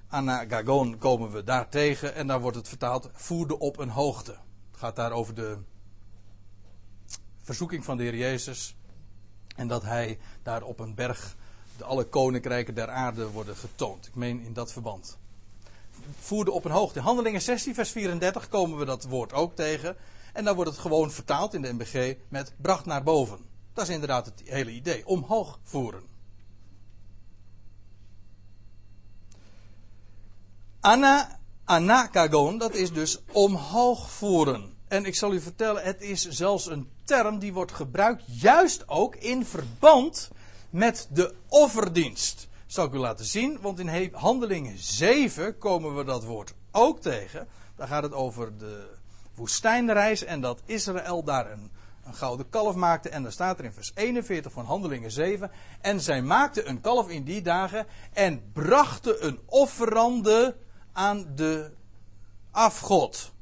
anagagon 0.09 0.99
komen 0.99 1.31
we 1.31 1.45
daar 1.45 1.69
tegen 1.69 2.15
en 2.15 2.27
daar 2.27 2.41
wordt 2.41 2.57
het 2.57 2.69
vertaald 2.69 3.11
voerde 3.13 3.59
op 3.59 3.79
een 3.79 3.89
hoogte. 3.89 4.31
Het 4.71 4.81
gaat 4.81 4.97
daar 4.97 5.13
over 5.13 5.35
de 5.35 5.59
verzoeking 7.43 7.85
van 7.85 7.97
de 7.97 8.03
Heer 8.03 8.17
Jezus 8.17 8.77
en 9.57 9.69
dat 9.69 9.83
hij 9.83 10.19
daar 10.43 10.63
op 10.63 10.81
een 10.81 10.95
berg 10.95 11.37
de 11.77 11.85
alle 11.85 12.05
koninkrijken 12.05 12.75
der 12.75 12.89
aarde 12.89 13.31
worden 13.31 13.57
getoond. 13.57 14.07
Ik 14.07 14.15
meen 14.15 14.41
in 14.41 14.53
dat 14.53 14.73
verband. 14.73 15.19
Voerde 16.19 16.51
op 16.51 16.65
een 16.65 16.71
hoogte. 16.71 16.99
In 16.99 17.05
Handelingen 17.05 17.43
16, 17.43 17.75
vers 17.75 17.91
34 17.91 18.49
komen 18.49 18.79
we 18.79 18.85
dat 18.85 19.05
woord 19.05 19.33
ook 19.33 19.55
tegen. 19.55 19.97
En 20.33 20.45
dan 20.45 20.55
wordt 20.55 20.71
het 20.71 20.81
gewoon 20.81 21.11
vertaald 21.11 21.55
in 21.55 21.63
de 21.63 21.73
MBG 21.73 22.17
met 22.29 22.53
bracht 22.57 22.85
naar 22.85 23.03
boven. 23.03 23.50
Dat 23.81 23.89
is 23.89 23.95
inderdaad 23.95 24.27
het 24.27 24.43
hele 24.45 24.71
idee. 24.71 25.07
Omhoog 25.07 25.59
voeren. 25.63 26.03
Anna, 30.81 31.39
anakagon, 31.65 32.59
dat 32.59 32.75
is 32.75 32.93
dus 32.93 33.19
omhoog 33.33 34.11
voeren. 34.11 34.75
En 34.89 35.05
ik 35.05 35.15
zal 35.15 35.33
u 35.33 35.41
vertellen, 35.41 35.83
het 35.83 36.01
is 36.01 36.29
zelfs 36.29 36.67
een 36.67 36.91
term 37.05 37.39
die 37.39 37.53
wordt 37.53 37.73
gebruikt 37.73 38.23
juist 38.27 38.89
ook 38.89 39.17
in 39.17 39.45
verband 39.45 40.31
met 40.71 41.09
de 41.13 41.35
offerdienst. 41.49 42.49
Zal 42.67 42.85
ik 42.85 42.93
u 42.93 42.99
laten 42.99 43.25
zien, 43.25 43.61
want 43.61 43.79
in 43.79 44.13
Handelingen 44.13 44.79
7 44.79 45.59
komen 45.59 45.97
we 45.97 46.05
dat 46.05 46.25
woord 46.25 46.55
ook 46.71 47.01
tegen. 47.01 47.49
Daar 47.77 47.89
gaat 47.89 48.03
het 48.03 48.13
over 48.13 48.59
de 48.59 48.89
woestijnreis 49.35 50.25
en 50.25 50.41
dat 50.41 50.63
Israël 50.65 51.25
daar 51.25 51.51
een, 51.51 51.71
een 52.05 52.15
gouden 52.15 52.49
kalf 52.49 52.75
maakte. 52.75 53.09
En 53.09 53.23
daar 53.23 53.33
staat 53.33 53.59
er 53.59 53.65
in 53.65 53.73
vers 53.73 53.93
41 53.95 54.53
van 54.53 54.65
Handelingen 54.65 55.11
7. 55.11 55.51
En 55.81 56.01
zij 56.01 56.23
maakten 56.23 56.69
een 56.69 56.81
kalf 56.81 57.09
in 57.09 57.25
die 57.25 57.43
dagen 57.43 57.87
en 58.13 58.53
brachten 58.53 59.27
een 59.27 59.41
offerande 59.47 60.57
aan 60.93 61.33
de 61.35 61.71
afgod. 62.51 63.33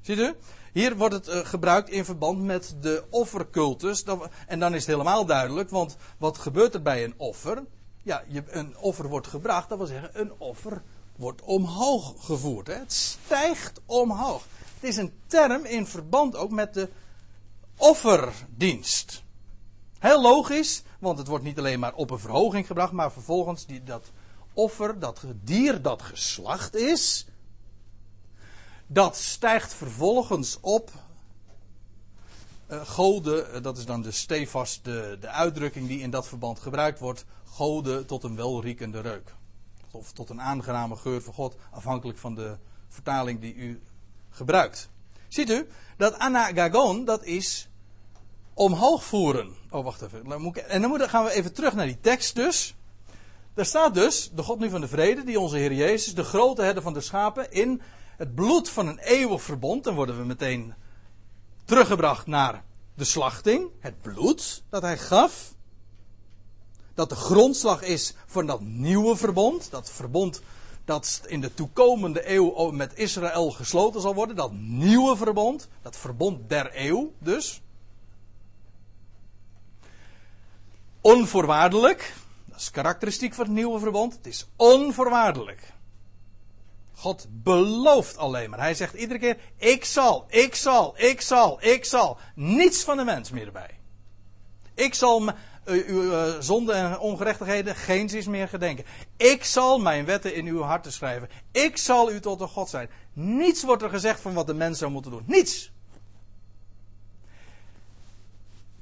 Ziet 0.00 0.18
u? 0.18 0.34
Hier 0.72 0.96
wordt 0.96 1.14
het 1.14 1.28
uh, 1.28 1.36
gebruikt 1.36 1.90
in 1.90 2.04
verband 2.04 2.42
met 2.42 2.76
de 2.80 3.04
offercultus. 3.10 4.04
En 4.46 4.60
dan 4.60 4.74
is 4.74 4.80
het 4.80 4.90
helemaal 4.90 5.26
duidelijk, 5.26 5.70
want 5.70 5.96
wat 6.18 6.38
gebeurt 6.38 6.74
er 6.74 6.82
bij 6.82 7.04
een 7.04 7.14
offer? 7.16 7.64
Ja, 8.02 8.22
een 8.46 8.76
offer 8.76 9.08
wordt 9.08 9.26
gebracht, 9.26 9.68
dat 9.68 9.78
wil 9.78 9.86
zeggen, 9.86 10.10
een 10.12 10.32
offer 10.38 10.82
wordt 11.16 11.42
omhoog 11.42 12.14
gevoerd. 12.18 12.66
Hè? 12.66 12.74
Het 12.74 12.92
stijgt 12.92 13.80
omhoog. 13.86 14.44
Het 14.80 14.90
is 14.90 14.96
een 14.96 15.12
term 15.26 15.64
in 15.64 15.86
verband 15.86 16.36
ook 16.36 16.50
met 16.50 16.74
de 16.74 16.88
offerdienst. 17.78 19.22
Heel 19.98 20.22
logisch, 20.22 20.82
want 20.98 21.18
het 21.18 21.26
wordt 21.26 21.44
niet 21.44 21.58
alleen 21.58 21.78
maar 21.78 21.94
op 21.94 22.10
een 22.10 22.18
verhoging 22.18 22.66
gebracht, 22.66 22.92
maar 22.92 23.12
vervolgens 23.12 23.66
die, 23.66 23.82
dat 23.82 24.10
offer, 24.52 24.98
dat 24.98 25.24
dier 25.42 25.82
dat 25.82 26.02
geslacht 26.02 26.74
is, 26.74 27.26
dat 28.86 29.16
stijgt 29.16 29.74
vervolgens 29.74 30.58
op. 30.60 30.90
Uh, 32.70 33.62
dat 33.62 33.78
is 33.78 33.86
dan 33.86 34.02
de 34.02 34.10
stevast 34.10 34.84
de, 34.84 35.16
de 35.20 35.28
uitdrukking 35.28 35.88
die 35.88 36.00
in 36.00 36.10
dat 36.10 36.28
verband 36.28 36.60
gebruikt 36.60 36.98
wordt. 36.98 37.24
Goden 37.44 38.06
tot 38.06 38.22
een 38.22 38.36
welriekende 38.36 39.00
reuk. 39.00 39.34
Of 39.90 40.12
tot 40.12 40.30
een 40.30 40.40
aangename 40.40 40.96
geur 40.96 41.22
van 41.22 41.34
God, 41.34 41.56
afhankelijk 41.70 42.18
van 42.18 42.34
de 42.34 42.56
vertaling 42.88 43.40
die 43.40 43.54
u 43.54 43.82
gebruikt. 44.30 44.88
Ziet 45.28 45.50
u, 45.50 45.68
dat 45.96 46.18
anagagon, 46.18 47.04
dat 47.04 47.24
is 47.24 47.67
omhoog 48.58 49.04
voeren. 49.04 49.56
Oh, 49.70 49.84
wacht 49.84 50.02
even. 50.02 50.32
En 50.68 50.82
dan 50.82 51.08
gaan 51.08 51.24
we 51.24 51.30
even 51.30 51.52
terug 51.52 51.74
naar 51.74 51.86
die 51.86 52.00
tekst 52.00 52.34
dus. 52.34 52.74
Daar 53.54 53.66
staat 53.66 53.94
dus, 53.94 54.30
de 54.34 54.42
God 54.42 54.58
nu 54.58 54.70
van 54.70 54.80
de 54.80 54.88
vrede, 54.88 55.24
die 55.24 55.40
onze 55.40 55.56
Heer 55.56 55.72
Jezus, 55.72 56.14
de 56.14 56.24
grote 56.24 56.62
herder 56.62 56.82
van 56.82 56.92
de 56.92 57.00
schapen, 57.00 57.52
in 57.52 57.82
het 58.16 58.34
bloed 58.34 58.68
van 58.68 58.86
een 58.86 58.98
eeuwig 58.98 59.42
verbond. 59.42 59.84
Dan 59.84 59.94
worden 59.94 60.18
we 60.18 60.24
meteen 60.24 60.74
teruggebracht 61.64 62.26
naar 62.26 62.64
de 62.94 63.04
slachting. 63.04 63.70
Het 63.80 64.02
bloed 64.02 64.62
dat 64.68 64.82
hij 64.82 64.98
gaf. 64.98 65.54
Dat 66.94 67.08
de 67.08 67.16
grondslag 67.16 67.82
is 67.82 68.14
van 68.26 68.46
dat 68.46 68.60
nieuwe 68.60 69.16
verbond. 69.16 69.70
Dat 69.70 69.90
verbond 69.90 70.40
dat 70.84 71.20
in 71.26 71.40
de 71.40 71.54
toekomende 71.54 72.30
eeuw 72.30 72.70
met 72.70 72.94
Israël 72.94 73.50
gesloten 73.50 74.00
zal 74.00 74.14
worden. 74.14 74.36
Dat 74.36 74.52
nieuwe 74.52 75.16
verbond. 75.16 75.68
Dat 75.82 75.96
verbond 75.96 76.48
der 76.48 76.70
eeuw 76.74 77.12
dus. 77.18 77.60
Onvoorwaardelijk. 81.00 82.14
Dat 82.44 82.60
is 82.60 82.70
karakteristiek 82.70 83.34
van 83.34 83.44
het 83.44 83.54
nieuwe 83.54 83.78
verbond. 83.78 84.12
Het 84.12 84.26
is 84.26 84.48
onvoorwaardelijk. 84.56 85.72
God 86.94 87.26
belooft 87.30 88.16
alleen 88.16 88.50
maar. 88.50 88.58
Hij 88.58 88.74
zegt 88.74 88.94
iedere 88.94 89.18
keer: 89.18 89.36
Ik 89.56 89.84
zal, 89.84 90.24
ik 90.28 90.54
zal, 90.54 90.94
ik 90.96 91.20
zal, 91.20 91.58
ik 91.62 91.84
zal. 91.84 92.18
Niets 92.34 92.82
van 92.84 92.96
de 92.96 93.04
mens 93.04 93.30
meer 93.30 93.46
erbij. 93.46 93.78
Ik 94.74 94.94
zal 94.94 95.32
uw 95.64 96.02
uh, 96.02 96.34
zonde 96.40 96.72
en 96.72 96.98
ongerechtigheden 96.98 97.74
geen 97.76 98.08
zins 98.08 98.26
meer 98.26 98.48
gedenken. 98.48 98.84
Ik 99.16 99.44
zal 99.44 99.78
mijn 99.78 100.04
wetten 100.04 100.34
in 100.34 100.46
uw 100.46 100.60
harten 100.60 100.92
schrijven. 100.92 101.28
Ik 101.52 101.76
zal 101.76 102.12
u 102.12 102.20
tot 102.20 102.40
een 102.40 102.48
God 102.48 102.68
zijn. 102.68 102.90
Niets 103.12 103.62
wordt 103.62 103.82
er 103.82 103.90
gezegd 103.90 104.20
van 104.20 104.34
wat 104.34 104.46
de 104.46 104.54
mens 104.54 104.78
zou 104.78 104.90
moeten 104.90 105.10
doen. 105.10 105.22
Niets. 105.26 105.72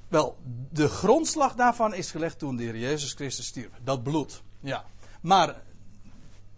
Wel, 0.09 0.37
de 0.71 0.89
grondslag 0.89 1.55
daarvan 1.55 1.95
is 1.95 2.11
gelegd 2.11 2.39
toen 2.39 2.57
de 2.57 2.63
Heer 2.63 2.77
Jezus 2.77 3.13
Christus 3.13 3.47
stierf. 3.47 3.71
Dat 3.85 4.03
bloed. 4.03 4.43
Ja. 4.61 4.85
Maar 5.21 5.63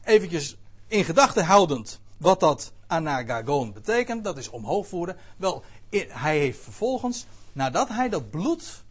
eventjes 0.03 0.57
in 0.87 1.05
gedachten 1.05 1.45
houdend 1.45 2.01
wat 2.17 2.41
dat 2.41 2.73
anagagon 2.87 3.73
betekent, 3.73 4.25
dat 4.25 4.39
is 4.39 4.49
omhoog 4.49 4.87
voeren. 4.87 5.17
Wel, 5.37 5.65
hij 6.09 6.39
heeft 6.39 6.61
vervolgens, 6.61 7.27
nadat 7.53 7.89
hij 7.89 8.09
dat 8.09 8.31
bloed, 8.31 8.85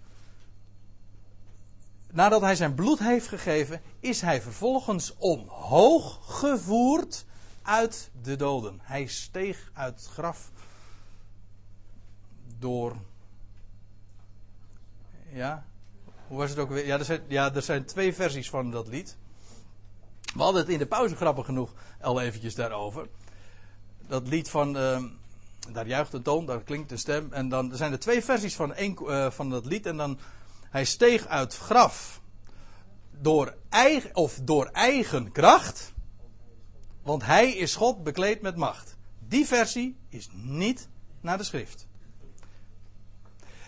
nadat 2.11 2.41
hij 2.41 2.55
zijn 2.55 2.75
bloed 2.75 2.99
heeft 2.99 3.27
gegeven, 3.27 3.81
is 3.99 4.21
hij 4.21 4.41
vervolgens 4.41 5.15
omhoog 5.17 6.19
gevoerd 6.39 7.25
uit 7.61 8.11
de 8.21 8.35
doden. 8.35 8.79
Hij 8.81 9.05
steeg 9.05 9.71
uit 9.73 9.99
het 9.99 10.09
graf 10.09 10.51
door. 12.59 12.95
Ja, 15.37 15.65
hoe 16.27 16.37
was 16.37 16.49
het 16.49 16.59
ook 16.59 16.69
weer? 16.69 16.85
Ja 16.85 16.97
er, 16.97 17.05
zijn, 17.05 17.21
ja, 17.27 17.53
er 17.53 17.61
zijn 17.61 17.85
twee 17.85 18.13
versies 18.13 18.49
van 18.49 18.71
dat 18.71 18.87
lied. 18.87 19.17
We 20.35 20.41
hadden 20.41 20.61
het 20.61 20.71
in 20.71 20.77
de 20.77 20.85
pauze 20.85 21.15
grappig 21.15 21.45
genoeg 21.45 21.73
al 22.01 22.21
eventjes 22.21 22.55
daarover. 22.55 23.07
Dat 24.07 24.27
lied 24.27 24.49
van. 24.49 24.77
Uh, 24.77 25.03
daar 25.71 25.87
juicht 25.87 26.13
een 26.13 26.21
toon, 26.21 26.45
daar 26.45 26.63
klinkt 26.63 26.91
een 26.91 26.97
stem. 26.97 27.33
En 27.33 27.49
dan 27.49 27.71
er 27.71 27.77
zijn 27.77 27.91
er 27.91 27.99
twee 27.99 28.23
versies 28.23 28.55
van, 28.55 28.73
één, 28.73 28.97
uh, 29.01 29.31
van 29.31 29.49
dat 29.49 29.65
lied. 29.65 29.85
En 29.85 29.97
dan. 29.97 30.19
Hij 30.69 30.85
steeg 30.85 31.27
uit 31.27 31.57
graf. 31.57 32.21
Door 33.11 33.55
eigen, 33.69 34.15
of 34.15 34.39
door 34.43 34.65
eigen 34.65 35.31
kracht. 35.31 35.93
Want 37.01 37.25
hij 37.25 37.51
is 37.51 37.75
God 37.75 38.03
bekleed 38.03 38.41
met 38.41 38.55
macht. 38.55 38.97
Die 39.19 39.45
versie 39.45 39.97
is 40.09 40.29
niet 40.31 40.89
naar 41.21 41.37
de 41.37 41.43
schrift. 41.43 41.86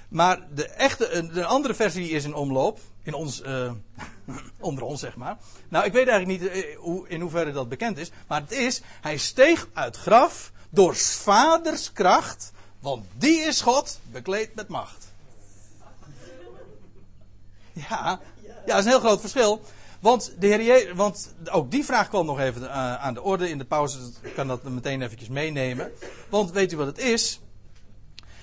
Maar 0.09 0.47
de 0.53 0.67
echte, 0.67 1.29
de 1.33 1.45
andere 1.45 1.73
versie 1.73 2.09
is 2.09 2.23
in 2.23 2.35
omloop. 2.35 2.79
In 3.03 3.13
ons, 3.13 3.41
uh, 3.41 3.71
onder 4.59 4.83
ons 4.83 4.99
zeg 4.99 5.15
maar. 5.15 5.37
Nou, 5.69 5.85
ik 5.85 5.93
weet 5.93 6.07
eigenlijk 6.07 6.41
niet 6.41 6.51
uh, 6.51 7.01
in 7.07 7.21
hoeverre 7.21 7.51
dat 7.51 7.69
bekend 7.69 7.97
is. 7.97 8.11
Maar 8.27 8.41
het 8.41 8.51
is, 8.51 8.81
hij 9.01 9.17
steeg 9.17 9.67
uit 9.73 9.97
graf 9.97 10.51
door 10.69 10.95
vaders 10.95 11.91
kracht. 11.91 12.51
Want 12.79 13.05
die 13.17 13.39
is 13.39 13.61
God, 13.61 13.99
bekleed 14.11 14.55
met 14.55 14.67
macht. 14.67 15.07
Ja, 17.73 18.19
ja, 18.41 18.53
dat 18.65 18.77
is 18.77 18.83
een 18.83 18.91
heel 18.91 18.99
groot 18.99 19.19
verschil. 19.19 19.61
Want, 19.99 20.33
de 20.39 20.47
Heer 20.47 20.95
want 20.95 21.33
ook 21.51 21.71
die 21.71 21.85
vraag 21.85 22.09
kwam 22.09 22.25
nog 22.25 22.39
even 22.39 22.71
aan 22.99 23.13
de 23.13 23.21
orde 23.21 23.49
in 23.49 23.57
de 23.57 23.65
pauze. 23.65 23.97
Kan 24.35 24.47
dat 24.47 24.63
meteen 24.63 25.01
eventjes 25.01 25.29
meenemen. 25.29 25.91
Want 26.29 26.51
weet 26.51 26.71
u 26.71 26.77
wat 26.77 26.87
het 26.87 26.97
is? 26.97 27.39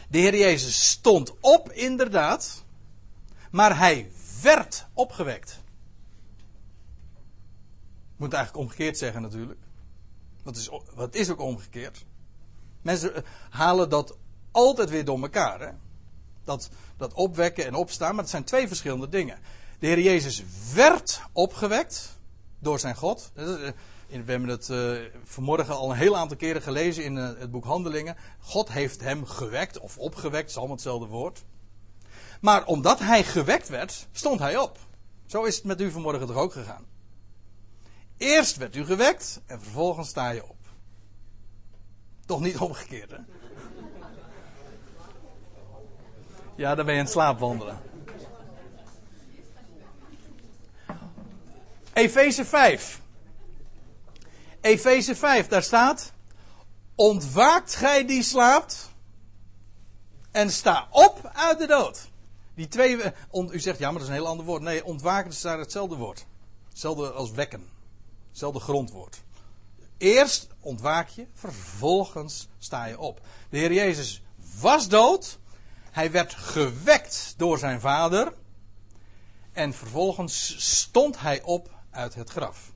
De 0.08 0.18
Heer 0.18 0.36
Jezus 0.36 0.88
stond 0.90 1.34
op, 1.40 1.72
inderdaad. 1.72 2.64
Maar 3.50 3.78
hij 3.78 4.10
werd 4.42 4.86
opgewekt. 4.94 5.50
Ik 8.12 8.22
moet 8.22 8.32
eigenlijk 8.32 8.64
omgekeerd 8.64 8.98
zeggen 8.98 9.22
natuurlijk. 9.22 9.60
Wat 10.42 10.56
is, 10.56 10.70
wat 10.94 11.14
is 11.14 11.30
ook 11.30 11.40
omgekeerd. 11.40 12.04
Mensen 12.82 13.14
eh, 13.14 13.22
halen 13.50 13.88
dat 13.88 14.16
altijd 14.50 14.90
weer 14.90 15.04
door 15.04 15.22
elkaar. 15.22 15.60
Hè? 15.60 15.70
Dat, 16.44 16.70
dat 16.96 17.12
opwekken 17.12 17.66
en 17.66 17.74
opstaan, 17.74 18.14
maar 18.14 18.22
het 18.22 18.30
zijn 18.30 18.44
twee 18.44 18.68
verschillende 18.68 19.08
dingen. 19.08 19.38
De 19.78 19.86
Heer 19.86 20.00
Jezus 20.00 20.42
werd 20.74 21.20
opgewekt 21.32 22.18
door 22.58 22.78
zijn 22.78 22.96
God. 22.96 23.32
Eh, 24.08 24.20
we 24.20 24.30
hebben 24.30 24.48
het 24.48 24.68
uh, 24.68 24.98
vanmorgen 25.24 25.76
al 25.76 25.90
een 25.90 25.96
heel 25.96 26.16
aantal 26.16 26.36
keren 26.36 26.62
gelezen 26.62 27.04
in 27.04 27.16
uh, 27.16 27.28
het 27.38 27.50
boek 27.50 27.64
Handelingen. 27.64 28.16
God 28.40 28.72
heeft 28.72 29.00
hem 29.00 29.24
gewekt 29.24 29.78
of 29.78 29.98
opgewekt, 29.98 30.50
is 30.50 30.56
allemaal 30.56 30.74
hetzelfde 30.74 31.06
woord. 31.06 31.44
Maar 32.40 32.64
omdat 32.64 32.98
hij 32.98 33.24
gewekt 33.24 33.68
werd, 33.68 34.06
stond 34.12 34.40
hij 34.40 34.56
op. 34.56 34.78
Zo 35.26 35.44
is 35.44 35.56
het 35.56 35.64
met 35.64 35.80
u 35.80 35.90
vanmorgen 35.90 36.26
toch 36.26 36.36
ook 36.36 36.52
gegaan. 36.52 36.84
Eerst 38.16 38.56
werd 38.56 38.76
u 38.76 38.84
gewekt 38.84 39.40
en 39.46 39.60
vervolgens 39.60 40.08
sta 40.08 40.30
je 40.30 40.44
op. 40.44 40.56
Toch 42.26 42.40
niet 42.40 42.58
omgekeerd, 42.58 43.10
hè? 43.10 43.18
Ja, 46.54 46.74
dan 46.74 46.86
ben 46.86 46.94
je 46.94 47.00
in 47.00 47.06
slaap 47.06 47.38
wandelen. 47.38 47.78
Efeze 51.92 52.44
5. 52.44 53.00
Efeze 54.66 55.14
5, 55.14 55.46
daar 55.46 55.62
staat: 55.62 56.12
Ontwaakt 56.94 57.74
gij 57.74 58.06
die 58.06 58.22
slaapt 58.22 58.90
en 60.30 60.50
sta 60.50 60.88
op 60.90 61.30
uit 61.32 61.58
de 61.58 61.66
dood. 61.66 62.10
Die 62.54 62.68
twee, 62.68 62.98
u 63.50 63.60
zegt 63.60 63.78
ja, 63.78 63.90
maar 63.90 63.92
dat 63.92 64.02
is 64.02 64.08
een 64.08 64.20
heel 64.20 64.26
ander 64.26 64.46
woord. 64.46 64.62
Nee, 64.62 64.84
ontwaken 64.84 65.30
is 65.30 65.40
daar 65.40 65.58
hetzelfde 65.58 65.96
woord. 65.96 66.26
Hetzelfde 66.68 67.10
als 67.10 67.30
wekken. 67.30 67.68
Hetzelfde 68.28 68.60
grondwoord. 68.60 69.22
Eerst 69.98 70.48
ontwaak 70.60 71.08
je, 71.08 71.26
vervolgens 71.34 72.48
sta 72.58 72.84
je 72.84 72.98
op. 72.98 73.20
De 73.50 73.58
Heer 73.58 73.72
Jezus 73.72 74.22
was 74.60 74.88
dood. 74.88 75.38
Hij 75.90 76.10
werd 76.10 76.34
gewekt 76.34 77.34
door 77.36 77.58
zijn 77.58 77.80
vader. 77.80 78.32
En 79.52 79.74
vervolgens 79.74 80.54
stond 80.78 81.20
hij 81.20 81.42
op 81.42 81.70
uit 81.90 82.14
het 82.14 82.30
graf. 82.30 82.74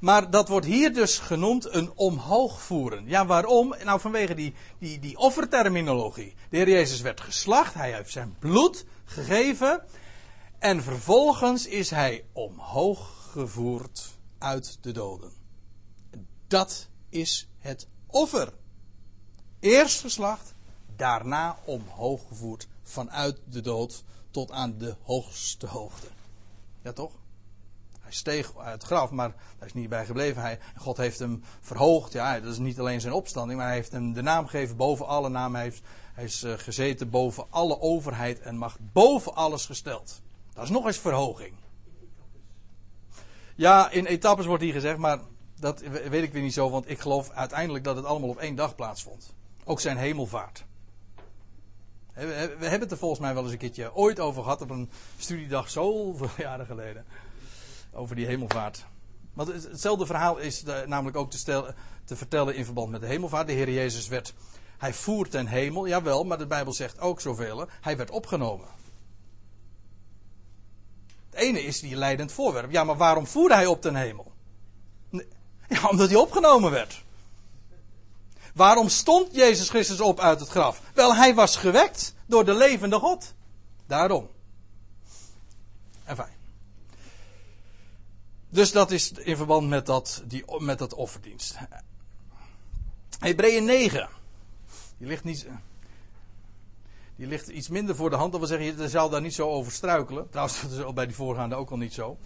Maar 0.00 0.30
dat 0.30 0.48
wordt 0.48 0.66
hier 0.66 0.94
dus 0.94 1.18
genoemd 1.18 1.74
een 1.74 1.92
omhoogvoeren. 1.94 3.08
Ja, 3.08 3.26
waarom? 3.26 3.74
Nou, 3.84 4.00
vanwege 4.00 4.34
die, 4.34 4.54
die, 4.78 4.98
die 4.98 5.16
offerterminologie. 5.18 6.34
De 6.50 6.56
Heer 6.56 6.68
Jezus 6.68 7.00
werd 7.00 7.20
geslacht, 7.20 7.74
hij 7.74 7.92
heeft 7.92 8.10
zijn 8.10 8.36
bloed 8.38 8.84
gegeven. 9.04 9.84
En 10.58 10.82
vervolgens 10.82 11.66
is 11.66 11.90
hij 11.90 12.24
omhoog 12.32 13.28
gevoerd 13.30 14.18
uit 14.38 14.78
de 14.80 14.92
doden. 14.92 15.32
Dat 16.46 16.88
is 17.08 17.48
het 17.58 17.88
offer. 18.06 18.52
Eerst 19.60 20.00
geslacht, 20.00 20.54
daarna 20.96 21.58
omhoog 21.64 22.26
gevoerd 22.28 22.68
vanuit 22.82 23.40
de 23.44 23.60
dood 23.60 24.04
tot 24.30 24.50
aan 24.50 24.78
de 24.78 24.96
hoogste 25.02 25.66
hoogte. 25.66 26.06
Ja, 26.82 26.92
toch? 26.92 27.12
Hij 28.06 28.14
steeg 28.14 28.56
uit 28.58 28.72
het 28.72 28.82
graf, 28.82 29.10
maar 29.10 29.34
daar 29.58 29.66
is 29.66 29.74
niet 29.74 29.88
bij 29.88 30.06
gebleven. 30.06 30.42
Hij, 30.42 30.58
God 30.76 30.96
heeft 30.96 31.18
hem 31.18 31.42
verhoogd. 31.60 32.12
Ja, 32.12 32.40
dat 32.40 32.52
is 32.52 32.58
niet 32.58 32.78
alleen 32.78 33.00
zijn 33.00 33.12
opstanding, 33.12 33.58
maar 33.58 33.66
hij 33.66 33.76
heeft 33.76 33.92
hem 33.92 34.12
de 34.12 34.22
naam 34.22 34.46
gegeven 34.46 34.76
boven 34.76 35.06
alle 35.06 35.28
namen. 35.28 35.54
Hij, 35.54 35.64
heeft, 35.64 35.82
hij 36.14 36.24
is 36.24 36.42
uh, 36.42 36.52
gezeten 36.56 37.10
boven 37.10 37.46
alle 37.50 37.80
overheid 37.80 38.40
en 38.40 38.56
macht, 38.56 38.78
boven 38.92 39.34
alles 39.34 39.66
gesteld. 39.66 40.20
Dat 40.52 40.64
is 40.64 40.70
nog 40.70 40.86
eens 40.86 40.98
verhoging. 40.98 41.54
Ja, 43.54 43.90
in 43.90 44.06
etappes 44.06 44.46
wordt 44.46 44.62
hier 44.62 44.72
gezegd, 44.72 44.98
maar 44.98 45.20
dat 45.60 45.80
weet 45.80 46.22
ik 46.22 46.32
weer 46.32 46.42
niet 46.42 46.54
zo, 46.54 46.70
want 46.70 46.90
ik 46.90 46.98
geloof 46.98 47.30
uiteindelijk 47.30 47.84
dat 47.84 47.96
het 47.96 48.04
allemaal 48.04 48.28
op 48.28 48.38
één 48.38 48.54
dag 48.54 48.74
plaatsvond. 48.74 49.34
Ook 49.64 49.80
zijn 49.80 49.96
hemelvaart. 49.96 50.64
We 52.14 52.22
hebben 52.22 52.80
het 52.80 52.90
er 52.90 52.98
volgens 52.98 53.20
mij 53.20 53.34
wel 53.34 53.42
eens 53.42 53.52
een 53.52 53.58
keertje 53.58 53.94
ooit 53.94 54.20
over 54.20 54.42
gehad 54.42 54.60
op 54.60 54.70
een 54.70 54.90
studiedag 55.18 55.70
zoveel 55.70 56.28
jaren 56.46 56.66
geleden 56.66 57.04
over 57.96 58.16
die 58.16 58.26
hemelvaart. 58.26 58.84
Want 59.32 59.48
hetzelfde 59.48 60.06
verhaal 60.06 60.38
is 60.38 60.62
namelijk 60.86 61.16
ook 61.16 61.30
te, 61.30 61.74
te, 62.04 62.16
vertellen 62.16 62.54
in 62.54 62.64
verband 62.64 62.90
met 62.90 63.00
de 63.00 63.06
hemelvaart. 63.06 63.46
De 63.46 63.52
Heer 63.52 63.70
Jezus 63.70 64.08
werd, 64.08 64.34
hij 64.78 64.94
voert 64.94 65.30
ten 65.30 65.46
hemel, 65.46 65.88
jawel, 65.88 66.24
maar 66.24 66.38
de 66.38 66.46
Bijbel 66.46 66.72
zegt 66.72 67.00
ook 67.00 67.20
zoveel. 67.20 67.68
Hij 67.80 67.96
werd 67.96 68.10
opgenomen. 68.10 68.68
Het 71.30 71.40
ene 71.40 71.62
is 71.62 71.80
die 71.80 71.96
leidend 71.96 72.32
voorwerp. 72.32 72.70
Ja, 72.70 72.84
maar 72.84 72.96
waarom 72.96 73.26
voerde 73.26 73.54
hij 73.54 73.66
op 73.66 73.80
ten 73.80 73.94
hemel? 73.94 74.32
Ja, 75.68 75.88
omdat 75.88 76.08
hij 76.08 76.18
opgenomen 76.18 76.70
werd. 76.70 77.04
Waarom 78.54 78.88
stond 78.88 79.34
Jezus 79.34 79.68
Christus 79.68 80.00
op 80.00 80.20
uit 80.20 80.40
het 80.40 80.48
graf? 80.48 80.80
Wel, 80.94 81.16
hij 81.16 81.34
was 81.34 81.56
gewekt 81.56 82.14
door 82.26 82.44
de 82.44 82.54
levende 82.54 82.98
God. 82.98 83.34
Daarom. 83.86 84.28
En 86.04 86.16
fijn. 86.16 86.35
Dus 88.48 88.72
dat 88.72 88.90
is 88.90 89.12
in 89.12 89.36
verband 89.36 89.68
met 89.68 89.86
dat, 89.86 90.22
die, 90.26 90.44
met 90.58 90.78
dat 90.78 90.94
offerdienst. 90.94 91.56
Hebreeën 93.18 93.64
9. 93.64 94.08
Die 94.98 95.08
ligt, 95.08 95.24
niet, 95.24 95.46
die 97.16 97.26
ligt 97.26 97.48
iets 97.48 97.68
minder 97.68 97.96
voor 97.96 98.10
de 98.10 98.16
hand. 98.16 98.30
Dat 98.30 98.40
wil 98.40 98.58
zeggen, 98.58 98.82
je 98.82 98.88
zal 98.88 99.08
daar 99.08 99.20
niet 99.20 99.34
zo 99.34 99.48
over 99.48 99.72
struikelen. 99.72 100.30
Trouwens, 100.30 100.60
dat 100.62 100.70
is 100.70 100.92
bij 100.92 101.06
die 101.06 101.14
voorgaande 101.14 101.54
ook 101.54 101.70
al 101.70 101.76
niet 101.76 101.94
zo. 101.94 102.18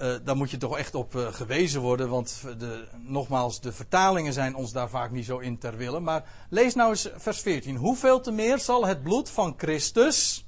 Uh, 0.00 0.14
daar 0.24 0.36
moet 0.36 0.50
je 0.50 0.56
toch 0.56 0.78
echt 0.78 0.94
op 0.94 1.14
uh, 1.14 1.32
gewezen 1.32 1.80
worden. 1.80 2.08
Want 2.08 2.42
de, 2.58 2.88
nogmaals, 2.96 3.60
de 3.60 3.72
vertalingen 3.72 4.32
zijn 4.32 4.54
ons 4.54 4.72
daar 4.72 4.88
vaak 4.88 5.10
niet 5.10 5.24
zo 5.24 5.38
in 5.38 5.58
ter 5.58 5.76
willen. 5.76 6.02
Maar 6.02 6.46
lees 6.50 6.74
nou 6.74 6.90
eens 6.90 7.08
vers 7.16 7.40
14. 7.40 7.76
Hoeveel 7.76 8.20
te 8.20 8.30
meer 8.30 8.58
zal 8.58 8.86
het 8.86 9.02
bloed 9.02 9.30
van 9.30 9.54
Christus. 9.56 10.46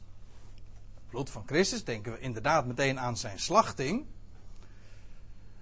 Bloed 1.10 1.30
van 1.30 1.42
Christus, 1.46 1.84
denken 1.84 2.12
we 2.12 2.18
inderdaad 2.18 2.66
meteen 2.66 3.00
aan 3.00 3.16
zijn 3.16 3.38
slachting. 3.38 4.06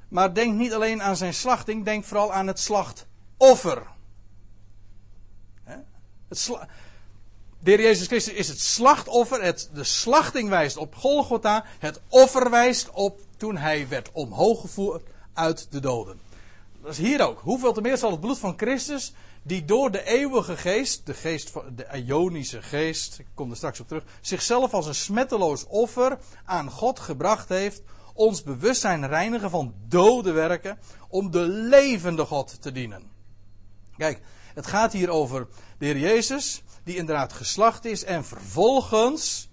Maar 0.09 0.35
denk 0.35 0.55
niet 0.55 0.73
alleen 0.73 1.03
aan 1.03 1.17
zijn 1.17 1.35
slachting, 1.35 1.85
denk 1.85 2.05
vooral 2.05 2.33
aan 2.33 2.47
het 2.47 2.59
slachtoffer. 2.59 3.87
Het 6.29 6.39
de 7.61 7.71
Heer 7.71 7.81
Jezus 7.81 8.07
Christus 8.07 8.33
is 8.33 8.49
het 8.49 8.61
slachtoffer. 8.61 9.43
Het, 9.43 9.71
de 9.75 9.85
slachting 9.85 10.49
wijst 10.49 10.77
op 10.77 10.95
Golgotha. 10.95 11.65
Het 11.79 12.01
offer 12.09 12.51
wijst 12.51 12.91
op 12.91 13.21
toen 13.37 13.57
hij 13.57 13.89
werd 13.89 14.09
omhoog 14.13 14.61
gevoerd 14.61 15.03
uit 15.33 15.67
de 15.71 15.81
doden. 15.81 16.21
Dat 16.83 16.93
is 16.93 16.99
hier 16.99 17.27
ook. 17.27 17.41
Hoeveel 17.41 17.73
te 17.73 17.81
meer 17.81 17.97
zal 17.97 18.11
het 18.11 18.21
bloed 18.21 18.39
van 18.39 18.55
Christus, 18.57 19.13
die 19.43 19.65
door 19.65 19.91
de 19.91 20.05
eeuwige 20.05 20.57
geest, 20.57 21.07
de 21.07 21.15
geest 21.15 21.51
van 21.51 21.63
de 21.77 21.87
Ionische 22.07 22.63
geest, 22.63 23.19
ik 23.19 23.27
kom 23.35 23.51
er 23.51 23.57
straks 23.57 23.81
op 23.81 23.89
terug, 23.89 24.05
zichzelf 24.21 24.75
als 24.75 24.87
een 24.87 24.95
smetteloos 24.95 25.67
offer 25.67 26.19
aan 26.45 26.71
God 26.71 26.99
gebracht 26.99 27.49
heeft, 27.49 27.83
ons 28.19 28.43
bewustzijn 28.43 29.07
reinigen 29.07 29.51
van 29.51 29.75
dode 29.89 30.33
werken 30.33 30.79
om 31.09 31.31
de 31.31 31.41
levende 31.49 32.25
God 32.25 32.63
te 32.63 32.73
dienen. 32.73 33.11
Kijk, 33.97 34.21
Het 34.55 34.67
gaat 34.67 34.93
hier 34.93 35.11
over 35.11 35.49
de 35.79 35.85
Heer 35.85 35.99
Jezus, 35.99 36.63
die 36.85 36.97
inderdaad 36.97 37.33
geslacht 37.33 37.85
is 37.85 38.05
en 38.05 38.25
vervolgens 38.25 39.49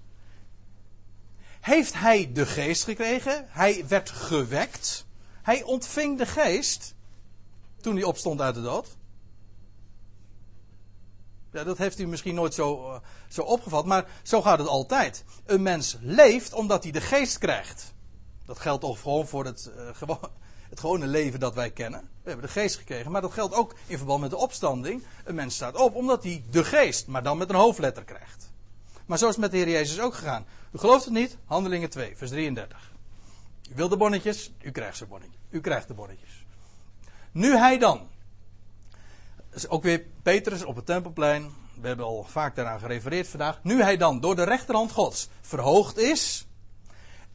heeft 1.61 1.93
hij 1.93 2.31
de 2.33 2.45
geest 2.45 2.83
gekregen. 2.83 3.45
Hij 3.49 3.87
werd 3.87 4.09
gewekt. 4.09 5.05
Hij 5.41 5.63
ontving 5.63 6.17
de 6.17 6.25
geest 6.25 6.95
toen 7.81 7.95
hij 7.95 8.03
opstond 8.03 8.41
uit 8.41 8.55
de 8.55 8.61
dood. 8.61 8.97
Ja, 11.51 11.63
dat 11.63 11.77
heeft 11.77 11.99
u 11.99 12.07
misschien 12.07 12.35
nooit 12.35 12.53
zo, 12.53 12.91
uh, 12.91 12.99
zo 13.29 13.41
opgevat, 13.41 13.85
maar 13.85 14.05
zo 14.23 14.41
gaat 14.41 14.59
het 14.59 14.67
altijd. 14.67 15.23
Een 15.45 15.61
mens 15.61 15.97
leeft 16.01 16.53
omdat 16.53 16.83
hij 16.83 16.91
de 16.91 17.01
geest 17.01 17.37
krijgt. 17.37 17.94
Dat 18.45 18.59
geldt 18.59 18.81
toch 18.81 19.01
gewoon 19.01 19.27
voor 19.27 19.45
het, 19.45 19.71
gewo 19.93 20.19
het 20.69 20.79
gewone 20.79 21.07
leven 21.07 21.39
dat 21.39 21.53
wij 21.53 21.71
kennen. 21.71 21.99
We 21.99 22.29
hebben 22.29 22.45
de 22.45 22.51
geest 22.51 22.75
gekregen, 22.75 23.11
maar 23.11 23.21
dat 23.21 23.33
geldt 23.33 23.53
ook 23.53 23.75
in 23.87 23.97
verband 23.97 24.21
met 24.21 24.29
de 24.29 24.37
opstanding. 24.37 25.03
Een 25.23 25.35
mens 25.35 25.55
staat 25.55 25.75
op 25.75 25.95
omdat 25.95 26.23
hij 26.23 26.43
de 26.51 26.63
geest, 26.63 27.07
maar 27.07 27.23
dan 27.23 27.37
met 27.37 27.49
een 27.49 27.55
hoofdletter 27.55 28.03
krijgt. 28.03 28.51
Maar 29.05 29.17
zo 29.17 29.29
is 29.29 29.37
met 29.37 29.51
de 29.51 29.57
Heer 29.57 29.69
Jezus 29.69 29.99
ook 29.99 30.13
gegaan. 30.13 30.45
U 30.71 30.77
gelooft 30.77 31.05
het 31.05 31.13
niet? 31.13 31.37
Handelingen 31.45 31.89
2, 31.89 32.17
vers 32.17 32.31
33. 32.31 32.91
U 33.71 33.75
wil 33.75 33.89
de 33.89 33.97
bonnetjes? 33.97 34.51
U 34.61 34.71
krijgt 34.71 34.97
ze 34.97 35.05
bonnetjes. 35.05 35.39
U 35.49 35.61
krijgt 35.61 35.87
de 35.87 35.93
bonnetjes. 35.93 36.45
Nu 37.31 37.57
hij 37.57 37.77
dan. 37.77 38.07
is 39.51 39.67
ook 39.67 39.83
weer 39.83 40.05
Petrus 40.23 40.63
op 40.63 40.75
het 40.75 40.85
tempelplein. 40.85 41.51
We 41.81 41.87
hebben 41.87 42.05
al 42.05 42.23
vaak 42.23 42.55
daaraan 42.55 42.79
gerefereerd 42.79 43.27
vandaag. 43.27 43.59
Nu 43.63 43.81
hij 43.81 43.97
dan 43.97 44.19
door 44.19 44.35
de 44.35 44.43
rechterhand 44.43 44.91
Gods 44.91 45.29
verhoogd 45.41 45.97
is. 45.97 46.44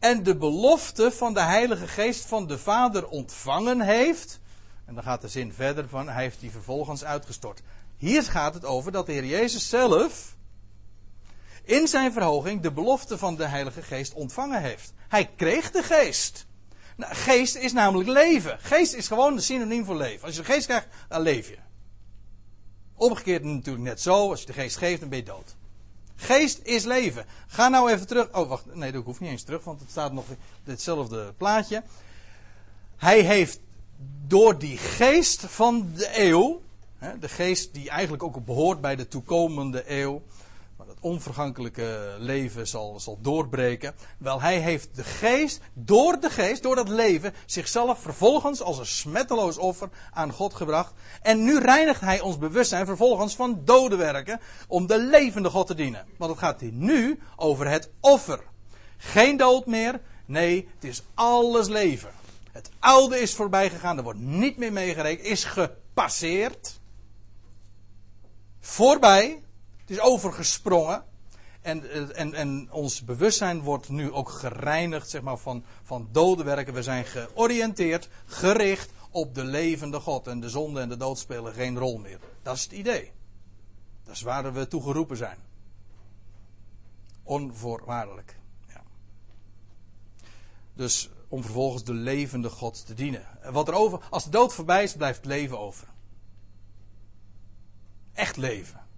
En 0.00 0.22
de 0.22 0.36
belofte 0.36 1.10
van 1.10 1.34
de 1.34 1.40
Heilige 1.40 1.88
Geest 1.88 2.26
van 2.26 2.46
de 2.46 2.58
Vader 2.58 3.08
ontvangen 3.08 3.80
heeft. 3.80 4.40
En 4.84 4.94
dan 4.94 5.02
gaat 5.02 5.20
de 5.20 5.28
zin 5.28 5.52
verder 5.52 5.88
van, 5.88 6.08
hij 6.08 6.22
heeft 6.22 6.40
die 6.40 6.50
vervolgens 6.50 7.04
uitgestort. 7.04 7.60
Hier 7.96 8.22
gaat 8.22 8.54
het 8.54 8.64
over 8.64 8.92
dat 8.92 9.06
de 9.06 9.12
Heer 9.12 9.24
Jezus 9.24 9.68
zelf 9.68 10.36
in 11.64 11.88
zijn 11.88 12.12
verhoging 12.12 12.62
de 12.62 12.72
belofte 12.72 13.18
van 13.18 13.36
de 13.36 13.46
Heilige 13.46 13.82
Geest 13.82 14.12
ontvangen 14.12 14.62
heeft. 14.62 14.92
Hij 15.08 15.30
kreeg 15.36 15.70
de 15.70 15.82
geest. 15.82 16.46
Nou, 16.96 17.14
geest 17.14 17.56
is 17.56 17.72
namelijk 17.72 18.08
leven. 18.08 18.58
Geest 18.60 18.94
is 18.94 19.06
gewoon 19.06 19.32
een 19.32 19.42
synoniem 19.42 19.84
voor 19.84 19.96
leven. 19.96 20.24
Als 20.26 20.36
je 20.36 20.40
de 20.40 20.52
geest 20.52 20.66
krijgt, 20.66 20.88
dan 21.08 21.20
leef 21.20 21.48
je. 21.48 21.58
Omgekeerd 22.94 23.44
natuurlijk 23.44 23.84
net 23.84 24.00
zo. 24.00 24.30
Als 24.30 24.40
je 24.40 24.46
de 24.46 24.52
geest 24.52 24.76
geeft, 24.76 25.00
dan 25.00 25.08
ben 25.08 25.18
je 25.18 25.24
dood. 25.24 25.56
Geest 26.20 26.61
is 26.62 26.85
leven. 26.85 27.24
Ga 27.46 27.68
nou 27.68 27.90
even 27.90 28.06
terug. 28.06 28.33
Oh, 28.33 28.48
wacht. 28.48 28.74
Nee, 28.74 28.92
dat 28.92 29.04
hoeft 29.04 29.20
niet 29.20 29.30
eens 29.30 29.42
terug, 29.42 29.64
want 29.64 29.80
het 29.80 29.90
staat 29.90 30.12
nog 30.12 30.24
in 30.28 30.37
hetzelfde 30.64 31.35
plaatje. 31.37 31.83
Hij 32.96 33.20
heeft 33.20 33.61
door 34.26 34.59
die 34.59 34.78
geest 34.78 35.44
van 35.46 35.90
de 35.94 36.11
eeuw. 36.14 36.62
De 37.20 37.28
geest 37.28 37.74
die 37.74 37.90
eigenlijk 37.90 38.22
ook 38.22 38.44
behoort 38.44 38.80
bij 38.80 38.96
de 38.96 39.09
toekomende 39.09 39.83
eeuw 39.87 40.22
onvergankelijke 41.00 42.14
leven 42.18 42.68
zal, 42.68 43.00
zal 43.00 43.18
doorbreken. 43.20 43.94
Wel, 44.18 44.40
hij 44.40 44.58
heeft 44.58 44.96
de 44.96 45.04
geest, 45.04 45.60
door 45.72 46.20
de 46.20 46.30
geest, 46.30 46.62
door 46.62 46.74
dat 46.74 46.88
leven, 46.88 47.34
zichzelf 47.46 48.00
vervolgens 48.00 48.62
als 48.62 48.78
een 48.78 48.86
smetteloos 48.86 49.58
offer 49.58 49.88
aan 50.12 50.32
God 50.32 50.54
gebracht. 50.54 50.92
En 51.22 51.44
nu 51.44 51.58
reinigt 51.58 52.00
hij 52.00 52.20
ons 52.20 52.38
bewustzijn 52.38 52.86
vervolgens 52.86 53.36
van 53.36 53.60
dode 53.64 53.96
werken 53.96 54.40
om 54.68 54.86
de 54.86 54.98
levende 54.98 55.50
God 55.50 55.66
te 55.66 55.74
dienen. 55.74 56.06
Want 56.16 56.30
het 56.30 56.40
gaat 56.40 56.60
hier 56.60 56.72
nu 56.72 57.20
over 57.36 57.68
het 57.68 57.90
offer. 58.00 58.40
Geen 58.96 59.36
dood 59.36 59.66
meer, 59.66 60.00
nee, 60.26 60.68
het 60.74 60.84
is 60.84 61.02
alles 61.14 61.68
leven. 61.68 62.10
Het 62.52 62.70
oude 62.78 63.20
is 63.20 63.34
voorbij 63.34 63.70
gegaan, 63.70 63.96
er 63.96 64.02
wordt 64.02 64.20
niet 64.20 64.56
meer 64.56 64.72
meegerekend, 64.72 65.26
is 65.26 65.44
gepasseerd. 65.44 66.80
Voorbij, 68.60 69.42
het 69.90 69.98
is 69.98 70.05
overgesprongen. 70.05 71.05
En, 71.61 72.14
en, 72.14 72.35
en 72.35 72.72
ons 72.72 73.05
bewustzijn 73.05 73.61
wordt 73.61 73.88
nu 73.88 74.12
ook 74.12 74.29
gereinigd 74.29 75.11
zeg 75.11 75.22
maar, 75.22 75.38
van, 75.38 75.64
van 75.83 76.09
dode 76.12 76.42
werken. 76.42 76.74
We 76.74 76.83
zijn 76.83 77.05
georiënteerd, 77.05 78.09
gericht 78.24 78.92
op 79.11 79.35
de 79.35 79.44
levende 79.44 80.00
God. 80.00 80.26
En 80.26 80.40
de 80.40 80.48
zonde 80.48 80.81
en 80.81 80.88
de 80.88 80.96
dood 80.96 81.18
spelen 81.18 81.53
geen 81.53 81.79
rol 81.79 81.98
meer. 81.98 82.18
Dat 82.42 82.57
is 82.57 82.62
het 82.62 82.72
idee. 82.72 83.12
Dat 84.05 84.14
is 84.14 84.22
waar 84.22 84.53
we 84.53 84.68
toe 84.68 84.83
geroepen 84.83 85.16
zijn. 85.16 85.38
Onvoorwaardelijk. 87.22 88.38
Ja. 88.68 88.83
Dus 90.74 91.11
om 91.29 91.42
vervolgens 91.42 91.85
de 91.85 91.94
levende 91.94 92.50
God 92.50 92.87
te 92.87 92.94
dienen. 92.94 93.26
Wat 93.53 93.68
er 93.68 93.74
over, 93.74 94.00
als 94.11 94.24
de 94.24 94.31
dood 94.31 94.55
voorbij 94.55 94.83
is, 94.83 94.94
blijft 94.94 95.24
leven 95.24 95.59
over. 95.59 95.88
Echt 98.12 98.37
leven. 98.37 98.88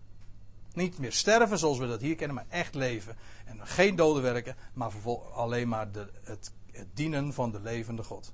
Niet 0.75 0.99
meer 0.99 1.13
sterven 1.13 1.59
zoals 1.59 1.79
we 1.79 1.87
dat 1.87 2.01
hier 2.01 2.17
kennen, 2.17 2.37
maar 2.37 2.47
echt 2.49 2.75
leven. 2.75 3.17
En 3.45 3.67
geen 3.67 3.97
dode 3.97 4.21
werken, 4.21 4.57
maar 4.73 4.91
alleen 5.35 5.69
maar 5.69 5.93
de, 5.93 6.09
het, 6.23 6.53
het 6.73 6.87
dienen 6.95 7.33
van 7.33 7.51
de 7.51 7.61
levende 7.61 8.03
God. 8.03 8.33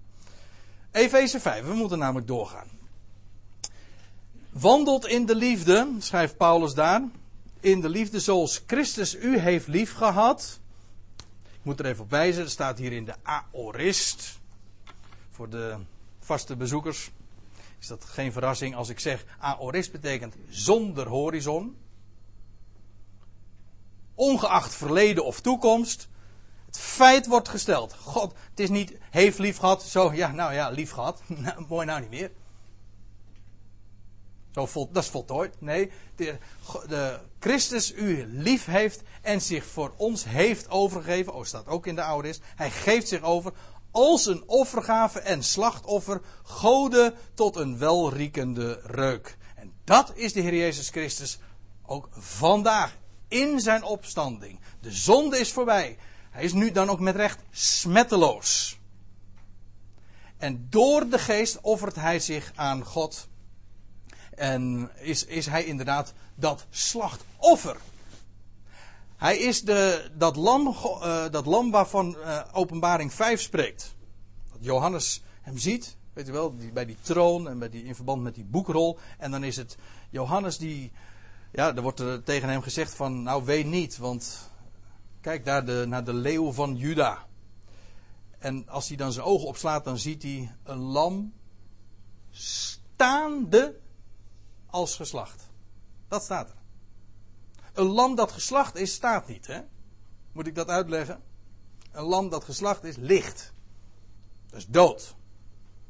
Efeze 0.91 1.41
5, 1.41 1.65
we 1.65 1.75
moeten 1.75 1.99
namelijk 1.99 2.27
doorgaan. 2.27 2.69
Wandelt 4.51 5.07
in 5.07 5.27
de 5.27 5.35
liefde, 5.35 5.95
schrijft 5.99 6.37
Paulus 6.37 6.75
daar. 6.75 7.03
In 7.61 7.81
de 7.81 7.89
liefde 7.89 8.21
zoals 8.21 8.63
Christus 8.67 9.15
u 9.15 9.39
heeft 9.39 9.67
lief 9.67 9.95
gehad. 9.95 10.61
Ik 11.53 11.65
moet 11.65 11.79
er 11.79 11.87
even 11.87 12.05
op 12.05 12.11
wijzen, 12.11 12.43
er 12.43 12.51
staat 12.51 12.79
hier 12.79 12.93
in 12.93 13.05
de 13.05 13.15
aorist. 13.23 14.39
Voor 15.31 15.49
de 15.49 15.77
vaste 16.21 16.57
bezoekers 16.57 17.11
is 17.79 17.87
dat 17.87 18.05
geen 18.05 18.33
verrassing 18.33 18.75
als 18.75 18.89
ik 18.89 19.01
zeg 19.01 19.25
aorist 19.39 19.93
betekent 19.93 20.35
zonder 20.49 21.09
horizon 21.09 21.77
ongeacht 24.19 24.75
verleden 24.75 25.25
of 25.25 25.41
toekomst, 25.41 26.09
het 26.67 26.79
feit 26.79 27.27
wordt 27.27 27.49
gesteld. 27.49 27.95
God, 27.95 28.35
het 28.51 28.61
is 28.61 28.69
niet 28.69 28.97
heeft 29.11 29.39
lief 29.39 29.57
gehad, 29.57 29.83
zo, 29.83 30.13
ja, 30.13 30.33
nou 30.33 30.53
ja, 30.53 30.71
lief 30.71 30.91
gehad. 30.91 31.23
Nou, 31.27 31.65
mooi 31.69 31.87
nou 31.87 32.01
niet 32.01 32.11
meer. 32.11 32.31
Zo 34.55 34.67
vol, 34.67 34.89
dat 34.93 35.03
is 35.03 35.09
voltooid. 35.09 35.61
Nee, 35.61 35.91
de, 36.17 36.39
de, 36.89 37.21
Christus 37.39 37.93
u 37.93 38.25
lief 38.27 38.65
heeft 38.65 39.03
en 39.23 39.41
zich 39.41 39.65
voor 39.65 39.95
ons 39.97 40.25
heeft 40.25 40.71
overgegeven. 40.71 41.35
Oh, 41.35 41.45
staat 41.45 41.67
ook 41.67 41.87
in 41.87 41.95
de 41.95 42.03
oude 42.03 42.29
is. 42.29 42.41
Hij 42.57 42.71
geeft 42.71 43.09
zich 43.09 43.23
over 43.23 43.53
als 43.91 44.27
een 44.27 44.43
offergave 44.47 45.21
en 45.21 45.43
slachtoffer, 45.43 46.21
goden 46.43 47.15
tot 47.35 47.57
een 47.57 47.79
welriekende 47.79 48.81
reuk. 48.85 49.37
En 49.57 49.73
dat 49.85 50.13
is 50.15 50.33
de 50.33 50.41
Heer 50.41 50.55
Jezus 50.55 50.89
Christus 50.89 51.39
ook 51.87 52.09
vandaag 52.13 52.97
in 53.29 53.61
zijn 53.61 53.83
opstanding. 53.83 54.61
De 54.81 54.93
zonde 54.93 55.39
is 55.39 55.53
voorbij. 55.53 55.99
Hij 56.31 56.45
is 56.45 56.53
nu 56.53 56.71
dan 56.71 56.89
ook 56.89 57.01
met 57.01 57.17
recht 57.17 57.39
smetteloos. 57.51 58.79
En 60.37 60.67
door 60.71 61.09
de 61.09 61.19
geest 61.19 61.61
offert 61.61 61.95
hij 61.95 62.21
zich 62.21 62.53
aan 62.55 62.85
God. 62.85 63.29
En 64.35 64.91
is, 65.01 65.25
is 65.25 65.47
hij 65.47 65.65
inderdaad 65.65 66.13
dat 66.35 66.67
slachtoffer. 66.71 67.77
Hij 69.17 69.39
is 69.39 69.63
de, 69.63 70.11
dat, 70.15 70.37
lam, 70.37 70.67
uh, 70.67 71.25
dat 71.31 71.47
lam 71.47 71.71
waarvan 71.71 72.17
uh, 72.17 72.41
openbaring 72.53 73.13
5 73.13 73.41
spreekt. 73.41 73.95
Dat 74.53 74.59
Johannes 74.61 75.23
hem 75.43 75.59
ziet, 75.59 75.97
weet 76.13 76.29
u 76.29 76.33
wel, 76.33 76.55
bij 76.73 76.87
die 76.87 76.97
troon 77.01 77.49
en 77.49 77.59
bij 77.59 77.71
die, 77.71 77.85
in 77.85 77.95
verband 77.95 78.23
met 78.23 78.35
die 78.35 78.45
boekrol. 78.45 78.99
En 79.19 79.31
dan 79.31 79.45
is 79.45 79.57
het 79.57 79.77
Johannes 80.11 80.59
die 80.59 80.93
ja, 81.51 81.77
er 81.77 81.83
wordt 81.83 82.01
er 82.01 82.23
tegen 82.23 82.49
hem 82.49 82.63
gezegd 82.63 82.95
van, 82.95 83.23
nou 83.23 83.45
weet 83.45 83.67
niet, 83.67 83.97
want 83.97 84.51
kijk 85.21 85.45
daar 85.45 85.65
de, 85.65 85.85
naar 85.89 86.05
de 86.05 86.15
leeuw 86.15 86.53
van 86.53 86.77
Juda. 86.77 87.27
En 88.39 88.69
als 88.69 88.89
hij 88.89 88.97
dan 88.97 89.13
zijn 89.13 89.27
ogen 89.27 89.47
opslaat, 89.47 89.85
dan 89.85 89.99
ziet 89.99 90.23
hij 90.23 90.55
een 90.63 90.79
lam 90.79 91.33
staande 92.31 93.81
als 94.67 94.97
geslacht. 94.97 95.51
Dat 96.09 96.23
staat 96.23 96.49
er. 96.49 96.57
Een 97.73 97.87
lam 97.87 98.15
dat 98.15 98.33
geslacht 98.33 98.77
is, 98.77 98.95
staat 98.95 99.29
niet. 99.29 99.47
Hè? 99.47 99.61
Moet 100.33 100.47
ik 100.47 100.55
dat 100.55 100.69
uitleggen? 100.69 101.23
Een 101.93 102.05
lam 102.05 102.29
dat 102.29 102.45
geslacht 102.45 102.85
is, 102.85 102.97
ligt. 102.97 103.53
Dat 104.51 104.59
is 104.59 104.67
dood. 104.67 105.17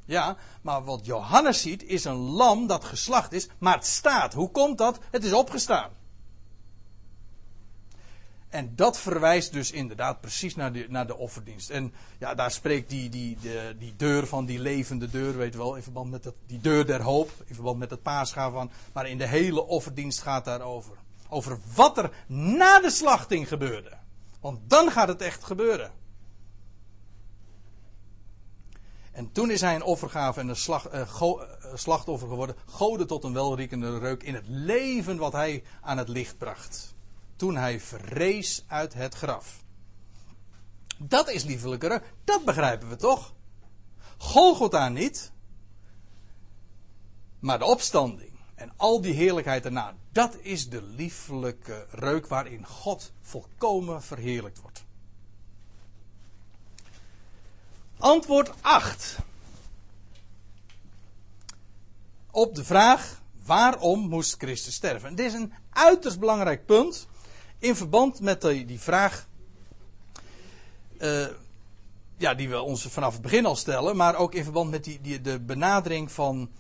Ja, 0.09 0.37
maar 0.63 0.85
wat 0.85 1.07
Johannes 1.07 1.61
ziet 1.61 1.83
is 1.83 2.05
een 2.05 2.17
lam 2.17 2.67
dat 2.67 2.85
geslacht 2.85 3.33
is, 3.33 3.49
maar 3.59 3.75
het 3.75 3.87
staat. 3.87 4.35
Hoe 4.35 4.51
komt 4.51 4.79
dat? 4.79 4.99
Het 5.11 5.25
is 5.25 5.33
opgestaan. 5.33 5.91
En 8.49 8.73
dat 8.77 8.99
verwijst 8.99 9.53
dus 9.53 9.71
inderdaad 9.71 10.21
precies 10.21 10.55
naar 10.55 10.73
de, 10.73 10.87
naar 10.89 11.07
de 11.07 11.17
offerdienst. 11.17 11.71
En 11.71 11.93
ja, 12.19 12.35
daar 12.35 12.51
spreekt 12.51 12.91
die, 12.91 13.09
die, 13.09 13.37
de, 13.41 13.75
die 13.79 13.95
deur 13.97 14.27
van 14.27 14.47
die 14.47 14.59
levende 14.59 15.11
deur, 15.11 15.37
weet 15.37 15.53
je 15.53 15.59
wel, 15.59 15.77
in 15.77 15.83
verband 15.83 16.11
met 16.11 16.23
dat, 16.23 16.35
die 16.47 16.61
deur 16.61 16.87
der 16.87 17.03
hoop, 17.03 17.31
in 17.47 17.55
verband 17.55 17.79
met 17.79 17.91
het 17.91 18.03
paascha 18.03 18.51
van. 18.51 18.71
Maar 18.93 19.09
in 19.09 19.19
de 19.19 19.27
hele 19.27 19.67
offerdienst 19.67 20.21
gaat 20.21 20.45
daarover. 20.45 20.97
Over 21.29 21.59
wat 21.75 21.99
er 21.99 22.11
na 22.27 22.81
de 22.81 22.91
slachting 22.91 23.49
gebeurde. 23.49 23.93
Want 24.41 24.59
dan 24.71 24.91
gaat 24.91 25.09
het 25.09 25.21
echt 25.21 25.45
gebeuren. 25.45 25.91
En 29.19 29.33
toen 29.33 29.51
is 29.51 29.61
hij 29.61 29.75
een 29.75 29.83
offergave 29.83 30.41
en 30.41 30.49
een 30.49 30.57
slag, 30.57 30.89
go, 31.07 31.41
uh, 31.41 31.47
slachtoffer 31.75 32.29
geworden. 32.29 32.57
Goden 32.67 33.07
tot 33.07 33.25
een 33.25 33.33
welriekende 33.33 33.99
reuk 33.99 34.23
in 34.23 34.35
het 34.35 34.45
leven 34.49 35.17
wat 35.17 35.33
hij 35.33 35.63
aan 35.81 35.99
het 35.99 36.09
licht 36.09 36.39
bracht. 36.39 36.95
Toen 37.37 37.57
hij 37.57 37.81
verrees 37.81 38.65
uit 38.67 38.95
het 38.95 39.15
graf. 39.15 39.65
Dat 40.99 41.31
is 41.31 41.45
liefelijke 41.45 41.89
reuk. 41.89 42.15
Dat 42.25 42.45
begrijpen 42.45 42.89
we 42.89 42.97
toch? 42.97 43.35
Golgotha 44.19 44.89
niet. 44.89 45.33
Maar 47.39 47.59
de 47.59 47.65
opstanding. 47.65 48.33
En 48.55 48.73
al 48.77 49.01
die 49.01 49.15
heerlijkheid 49.15 49.63
daarna. 49.63 49.95
Dat 50.13 50.37
is 50.41 50.69
de 50.69 50.83
liefelijke 50.83 51.87
reuk 51.91 52.27
waarin 52.27 52.67
God 52.67 53.13
volkomen 53.21 54.03
verheerlijkt 54.03 54.61
wordt. 54.61 54.85
Antwoord 57.99 58.51
8. 58.61 59.19
Op 62.31 62.55
de 62.55 62.65
vraag 62.65 63.21
waarom 63.45 64.09
moest 64.09 64.35
Christus 64.39 64.75
sterven? 64.75 65.09
En 65.09 65.15
dit 65.15 65.27
is 65.27 65.33
een 65.33 65.53
uiterst 65.71 66.19
belangrijk 66.19 66.67
punt 66.67 67.07
in 67.59 67.77
verband 67.77 68.21
met 68.21 68.41
die, 68.41 68.81
vraag 68.81 69.27
uh, 70.99 71.27
ja, 72.17 72.35
die 72.35 72.49
we 72.49 72.61
ons 72.61 72.87
vanaf 72.87 73.13
het 73.13 73.23
begin 73.23 73.47
al 73.47 73.57
stellen, 73.57 73.97
maar 73.97 74.17
ook 74.17 74.35
in 74.35 74.45
verband 74.45 74.71
met 74.71 74.85
die, 74.85 75.01
die, 75.01 75.21
de 75.21 75.41
benadering 75.41 76.13
van 76.13 76.51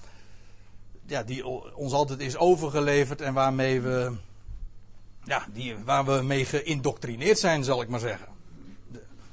ja, 1.07 1.23
die 1.23 1.47
ons 1.75 1.93
altijd 1.93 2.21
is 2.21 2.37
overgeleverd 2.37 3.21
en 3.21 3.35
waarmee 3.35 3.81
we 3.81 4.17
ja, 5.25 5.47
die, 5.53 5.77
waar 5.85 6.05
we 6.05 6.23
mee 6.23 6.45
geïndoctrineerd 6.45 7.39
zijn, 7.39 7.65
zal 7.65 7.83
ik 7.83 7.89
maar 7.89 8.01
zeggen 8.01 8.38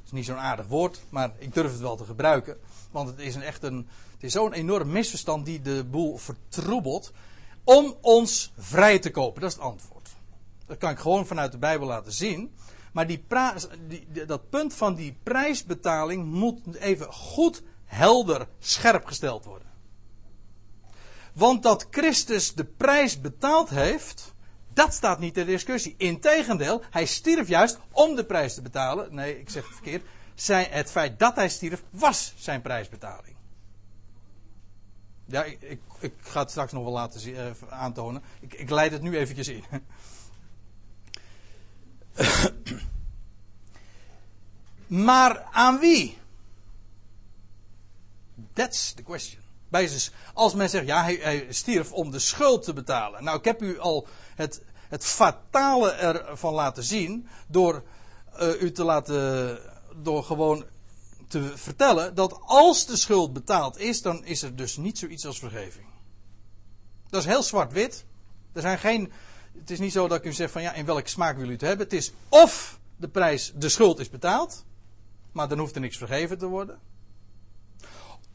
is 0.06 0.12
niet 0.12 0.26
zo'n 0.26 0.38
aardig 0.38 0.68
woord, 0.68 1.02
maar 1.10 1.32
ik 1.38 1.54
durf 1.54 1.72
het 1.72 1.82
wel 1.82 1.96
te 1.96 2.06
gebruiken. 2.06 2.58
Want 2.92 3.10
het 3.10 3.20
is 3.20 3.36
een 3.36 3.42
echt 3.42 3.64
een, 3.64 3.88
het 4.12 4.24
is 4.24 4.32
zo'n 4.32 4.54
enorm 4.54 4.92
misverstand 4.92 5.46
die 5.46 5.62
de 5.62 5.84
boel 5.84 6.18
vertroebelt. 6.18 7.12
Om 7.64 7.96
ons 8.02 8.54
vrij 8.58 9.00
te 9.00 9.12
kopen, 9.12 9.42
dat 9.42 9.50
is 9.50 9.56
het 9.56 9.66
antwoord. 9.66 10.10
Dat 10.66 10.78
kan 10.78 10.92
ik 10.92 11.00
gewoon 11.00 11.26
vanuit 11.26 11.52
de 11.52 11.58
Bijbel 11.58 11.88
laten 11.88 12.14
zien. 12.14 12.54
Maar 12.94 13.08
die, 13.08 13.26
die 13.88 14.26
dat 14.26 14.50
punt 14.50 14.74
van 14.74 14.96
die 14.96 15.18
prijsbetaling 15.24 16.26
moet 16.26 16.76
even 16.76 17.14
goed, 17.14 17.64
helder, 17.86 18.48
scherp 18.60 19.06
gesteld 19.06 19.46
worden. 19.46 19.68
Want 21.34 21.64
dat 21.64 21.88
Christus 21.90 22.54
de 22.54 22.66
prijs 22.66 23.22
betaald 23.22 23.70
heeft, 23.70 24.34
dat 24.76 24.94
staat 24.94 25.20
niet 25.20 25.34
ter 25.34 25.46
discussie. 25.46 25.96
Integendeel, 25.98 26.84
hij 26.90 27.06
stierf 27.06 27.48
juist 27.48 27.80
om 27.92 28.16
de 28.16 28.26
prijs 28.26 28.54
te 28.54 28.62
betalen. 28.62 29.16
Nee, 29.16 29.40
ik 29.40 29.50
zeg 29.50 29.64
het 29.64 29.74
verkeerd. 29.74 30.04
Zijn, 30.34 30.68
het 30.70 30.92
feit 30.92 31.20
dat 31.20 31.36
hij 31.36 31.50
stierf 31.50 31.84
was 31.90 32.34
zijn 32.38 32.62
prijsbetaling. 32.62 33.36
Ja, 35.26 35.44
ik, 35.44 35.80
ik, 36.00 36.14
ga 36.20 36.40
het 36.40 36.50
straks 36.50 36.72
nog 36.72 36.84
wel 36.84 36.92
laten 36.92 37.20
zien, 37.20 37.36
uh, 37.36 37.52
aantonen. 37.70 38.22
Ik, 38.40 38.54
ik 38.54 38.70
leid 38.70 38.92
het 38.92 39.02
nu 39.02 39.18
eventjes 39.18 39.48
in. 39.48 39.64
maar 45.08 45.42
aan 45.42 45.80
wie? 45.80 46.18
That's 48.54 48.94
the 48.94 49.04
question. 49.04 49.45
Als 50.34 50.54
men 50.54 50.70
zegt, 50.70 50.86
ja, 50.86 51.04
hij, 51.04 51.46
stierf 51.50 51.92
om 51.92 52.12
de 52.12 52.20
schuld 52.20 52.64
te 52.64 52.74
betalen. 52.74 53.24
Nou, 53.24 53.38
ik 53.38 53.46
heb 53.46 53.62
u 53.62 53.80
al 53.80 54.08
het, 54.36 54.62
het 54.90 55.06
fatale 55.06 55.92
ervan 55.92 56.54
laten 56.54 56.84
zien. 56.84 57.28
Door 57.48 57.84
uh, 58.40 58.62
u 58.62 58.72
te 58.72 58.84
laten. 58.84 59.60
Door 60.02 60.24
gewoon 60.24 60.66
te 61.28 61.52
vertellen 61.58 62.16
dat 62.16 62.40
als 62.42 62.86
de 62.86 62.96
schuld 62.96 63.34
betaald 63.34 63.78
is, 63.78 64.02
dan 64.02 64.26
is 64.26 64.42
er 64.42 64.56
dus 64.56 64.78
niet 64.78 64.98
zoiets 64.98 65.26
als 65.26 65.40
vergeving. 65.40 65.86
Dat 67.10 67.22
is 67.22 67.30
heel 67.30 67.44
zwart-wit. 67.44 68.06
Er 68.54 68.62
zijn 68.62 68.80
geen. 68.80 69.12
Het 69.58 69.72
is 69.72 69.80
niet 69.80 69.92
zo 69.92 70.08
dat 70.08 70.18
ik 70.18 70.26
u 70.26 70.34
zeg 70.34 70.52
van 70.52 70.62
ja, 70.62 70.74
in 70.74 70.86
welke 70.86 71.10
smaak 71.10 71.38
wil 71.38 71.48
u 71.48 71.52
het 71.52 71.62
hebben. 71.62 71.86
Het 71.86 71.96
is 71.96 72.12
of 72.30 72.80
de 72.98 73.08
prijs, 73.08 73.52
de 73.56 73.70
schuld 73.70 74.00
is 74.00 74.10
betaald, 74.10 74.66
maar 75.32 75.48
dan 75.48 75.60
hoeft 75.60 75.76
er 75.76 75.82
niks 75.82 75.98
vergeven 75.98 76.38
te 76.38 76.46
worden. 76.46 76.80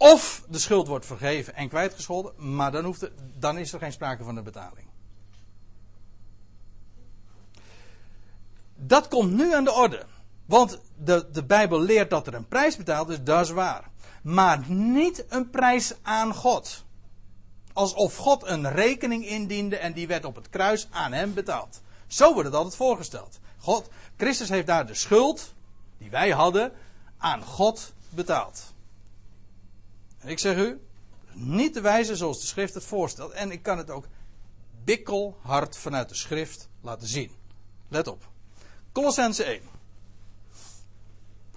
Of 0.02 0.44
de 0.48 0.58
schuld 0.58 0.86
wordt 0.86 1.06
vergeven 1.06 1.54
en 1.54 1.68
kwijtgescholden, 1.68 2.54
maar 2.54 2.72
dan, 2.72 2.84
hoeft 2.84 3.02
er, 3.02 3.12
dan 3.38 3.58
is 3.58 3.72
er 3.72 3.78
geen 3.78 3.92
sprake 3.92 4.24
van 4.24 4.36
een 4.36 4.44
betaling. 4.44 4.86
Dat 8.76 9.08
komt 9.08 9.32
nu 9.32 9.54
aan 9.54 9.64
de 9.64 9.72
orde. 9.72 10.06
Want 10.46 10.80
de, 10.96 11.28
de 11.32 11.44
Bijbel 11.44 11.80
leert 11.80 12.10
dat 12.10 12.26
er 12.26 12.34
een 12.34 12.48
prijs 12.48 12.76
betaald 12.76 13.08
is, 13.08 13.22
dat 13.22 13.44
is 13.44 13.50
waar. 13.50 13.90
Maar 14.22 14.70
niet 14.70 15.24
een 15.28 15.50
prijs 15.50 15.94
aan 16.02 16.34
God. 16.34 16.84
Alsof 17.72 18.16
God 18.16 18.46
een 18.46 18.70
rekening 18.70 19.26
indiende 19.26 19.76
en 19.76 19.92
die 19.92 20.06
werd 20.06 20.24
op 20.24 20.34
het 20.34 20.48
kruis 20.48 20.88
aan 20.90 21.12
hem 21.12 21.34
betaald. 21.34 21.80
Zo 22.06 22.32
wordt 22.32 22.48
het 22.48 22.56
altijd 22.56 22.76
voorgesteld. 22.76 23.38
God, 23.58 23.88
Christus 24.16 24.48
heeft 24.48 24.66
daar 24.66 24.86
de 24.86 24.94
schuld 24.94 25.54
die 25.98 26.10
wij 26.10 26.30
hadden 26.30 26.72
aan 27.18 27.42
God 27.42 27.92
betaald. 28.08 28.69
Ik 30.24 30.38
zeg 30.38 30.56
u, 30.56 30.80
niet 31.32 31.74
de 31.74 31.80
wijze 31.80 32.16
zoals 32.16 32.40
de 32.40 32.46
schrift 32.46 32.74
het 32.74 32.84
voorstelt. 32.84 33.32
En 33.32 33.50
ik 33.50 33.62
kan 33.62 33.78
het 33.78 33.90
ook 33.90 34.06
bikkelhard 34.84 35.76
vanuit 35.76 36.08
de 36.08 36.14
schrift 36.14 36.68
laten 36.80 37.08
zien. 37.08 37.30
Let 37.88 38.08
op. 38.08 38.28
Colossense 38.92 39.44
1. 39.44 39.60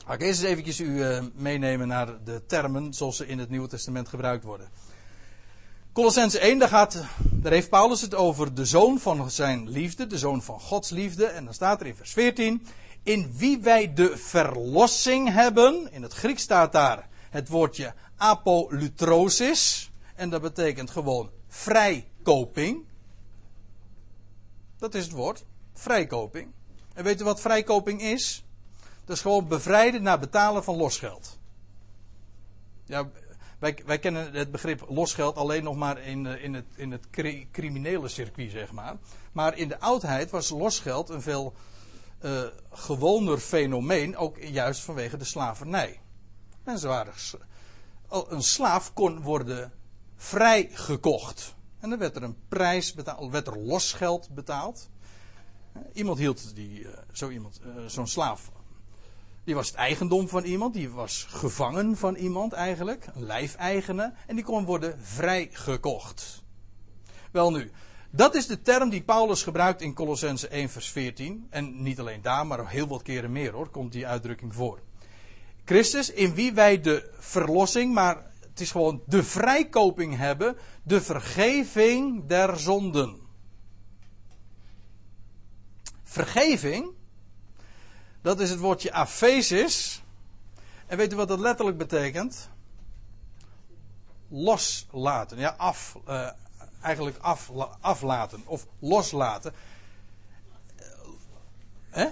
Ga 0.05 0.13
ik 0.13 0.21
eerst 0.21 0.41
eens 0.41 0.49
eventjes 0.49 0.79
u 0.79 0.85
uh, 0.85 1.23
meenemen 1.33 1.87
naar 1.87 2.23
de 2.23 2.45
termen 2.45 2.93
zoals 2.93 3.17
ze 3.17 3.27
in 3.27 3.39
het 3.39 3.49
Nieuwe 3.49 3.67
Testament 3.67 4.07
gebruikt 4.07 4.43
worden. 4.43 4.69
Colossense 5.93 6.39
1, 6.39 6.59
daar, 6.59 6.67
gaat, 6.67 7.03
daar 7.31 7.51
heeft 7.51 7.69
Paulus 7.69 8.01
het 8.01 8.15
over 8.15 8.53
de 8.53 8.65
zoon 8.65 8.99
van 8.99 9.31
zijn 9.31 9.69
liefde, 9.69 10.07
de 10.07 10.17
zoon 10.17 10.41
van 10.41 10.59
Gods 10.59 10.89
liefde. 10.89 11.25
En 11.25 11.45
dan 11.45 11.53
staat 11.53 11.79
er 11.79 11.87
in 11.87 11.95
vers 11.95 12.13
14, 12.13 12.65
in 13.03 13.33
wie 13.37 13.59
wij 13.59 13.93
de 13.93 14.17
verlossing 14.17 15.29
hebben. 15.29 15.91
In 15.91 16.01
het 16.01 16.13
Grieks 16.13 16.41
staat 16.41 16.71
daar 16.71 17.07
het 17.29 17.49
woordje 17.49 17.93
apolutrosis. 18.23 19.91
En 20.15 20.29
dat 20.29 20.41
betekent 20.41 20.89
gewoon 20.89 21.29
vrijkoping. 21.47 22.85
Dat 24.77 24.95
is 24.95 25.03
het 25.03 25.11
woord, 25.11 25.45
vrijkoping. 25.73 26.51
En 26.93 27.03
weet 27.03 27.21
u 27.21 27.23
wat 27.23 27.41
vrijkoping 27.41 28.01
is? 28.01 28.45
Dat 29.05 29.15
is 29.15 29.21
gewoon 29.21 29.47
bevrijden 29.47 30.03
na 30.03 30.17
betalen 30.17 30.63
van 30.63 30.75
losgeld. 30.75 31.37
Ja, 32.85 33.09
wij, 33.59 33.77
wij 33.85 33.99
kennen 33.99 34.33
het 34.33 34.51
begrip 34.51 34.85
losgeld 34.89 35.35
alleen 35.35 35.63
nog 35.63 35.75
maar 35.75 36.01
in, 36.01 36.25
eh, 36.25 36.43
in 36.43 36.53
het, 36.53 36.65
in 36.75 36.91
het 36.91 37.07
criminele 37.51 38.07
circuit, 38.07 38.51
zeg 38.51 38.71
maar. 38.71 38.95
Maar 39.31 39.57
in 39.57 39.67
de 39.67 39.79
oudheid 39.79 40.29
was 40.29 40.49
losgeld 40.49 41.09
een 41.09 41.21
veel 41.21 41.53
uh, 42.21 42.43
gewoner 42.71 43.37
fenomeen, 43.37 44.17
ook 44.17 44.37
juist 44.39 44.81
vanwege 44.81 45.17
de 45.17 45.25
slavernij. 45.25 45.99
Mensen 46.63 46.89
waren. 46.89 47.13
Een 48.13 48.43
slaaf 48.43 48.93
kon 48.93 49.21
worden 49.21 49.71
vrijgekocht. 50.15 51.55
En 51.79 51.89
dan 51.89 51.99
werd 51.99 52.15
er 52.15 52.23
een 52.23 52.37
prijs 52.47 52.93
betaald, 52.93 53.31
werd 53.31 53.47
er 53.47 53.59
losgeld 53.59 54.29
betaald. 54.29 54.89
Iemand 55.93 56.17
hield 56.17 56.55
die, 56.55 56.87
eh, 56.87 56.97
zo 57.11 57.29
iemand, 57.29 57.59
eh, 57.63 57.85
zo'n 57.85 58.07
slaaf. 58.07 58.51
Die 59.43 59.55
was 59.55 59.67
het 59.67 59.75
eigendom 59.75 60.27
van 60.27 60.43
iemand, 60.43 60.73
die 60.73 60.89
was 60.89 61.25
gevangen 61.29 61.97
van 61.97 62.15
iemand 62.15 62.53
eigenlijk, 62.53 63.07
een 63.13 63.25
lijfeigene, 63.25 64.13
en 64.27 64.35
die 64.35 64.45
kon 64.45 64.65
worden 64.65 64.99
vrijgekocht. 65.01 66.43
Wel 67.31 67.51
nu, 67.51 67.71
dat 68.09 68.35
is 68.35 68.47
de 68.47 68.61
term 68.61 68.89
die 68.89 69.03
Paulus 69.03 69.43
gebruikt 69.43 69.81
in 69.81 69.93
Colossense 69.93 70.47
1 70.47 70.69
vers 70.69 70.89
14. 70.89 71.47
En 71.49 71.81
niet 71.81 71.99
alleen 71.99 72.21
daar, 72.21 72.47
maar 72.47 72.69
heel 72.69 72.87
wat 72.87 73.01
keren 73.01 73.31
meer 73.31 73.51
hoor, 73.51 73.69
komt 73.69 73.91
die 73.91 74.07
uitdrukking 74.07 74.53
voor. 74.53 74.79
Christus, 75.65 76.09
in 76.09 76.33
wie 76.33 76.53
wij 76.53 76.81
de 76.81 77.11
verlossing, 77.17 77.93
maar 77.93 78.31
het 78.39 78.59
is 78.59 78.71
gewoon 78.71 79.01
de 79.05 79.23
vrijkoping 79.23 80.17
hebben, 80.17 80.57
de 80.83 81.01
vergeving 81.01 82.27
der 82.27 82.59
zonden. 82.59 83.21
Vergeving, 86.03 86.91
dat 88.21 88.39
is 88.39 88.49
het 88.49 88.59
woordje 88.59 88.93
aphesis. 88.93 90.03
En 90.85 90.97
weet 90.97 91.13
u 91.13 91.15
wat 91.15 91.27
dat 91.27 91.39
letterlijk 91.39 91.77
betekent? 91.77 92.49
Loslaten. 94.27 95.37
Ja, 95.37 95.55
af, 95.57 95.97
uh, 96.07 96.29
eigenlijk 96.81 97.17
af, 97.17 97.51
aflaten 97.79 98.41
of 98.45 98.67
loslaten. 98.79 99.53
Hè? 101.89 102.07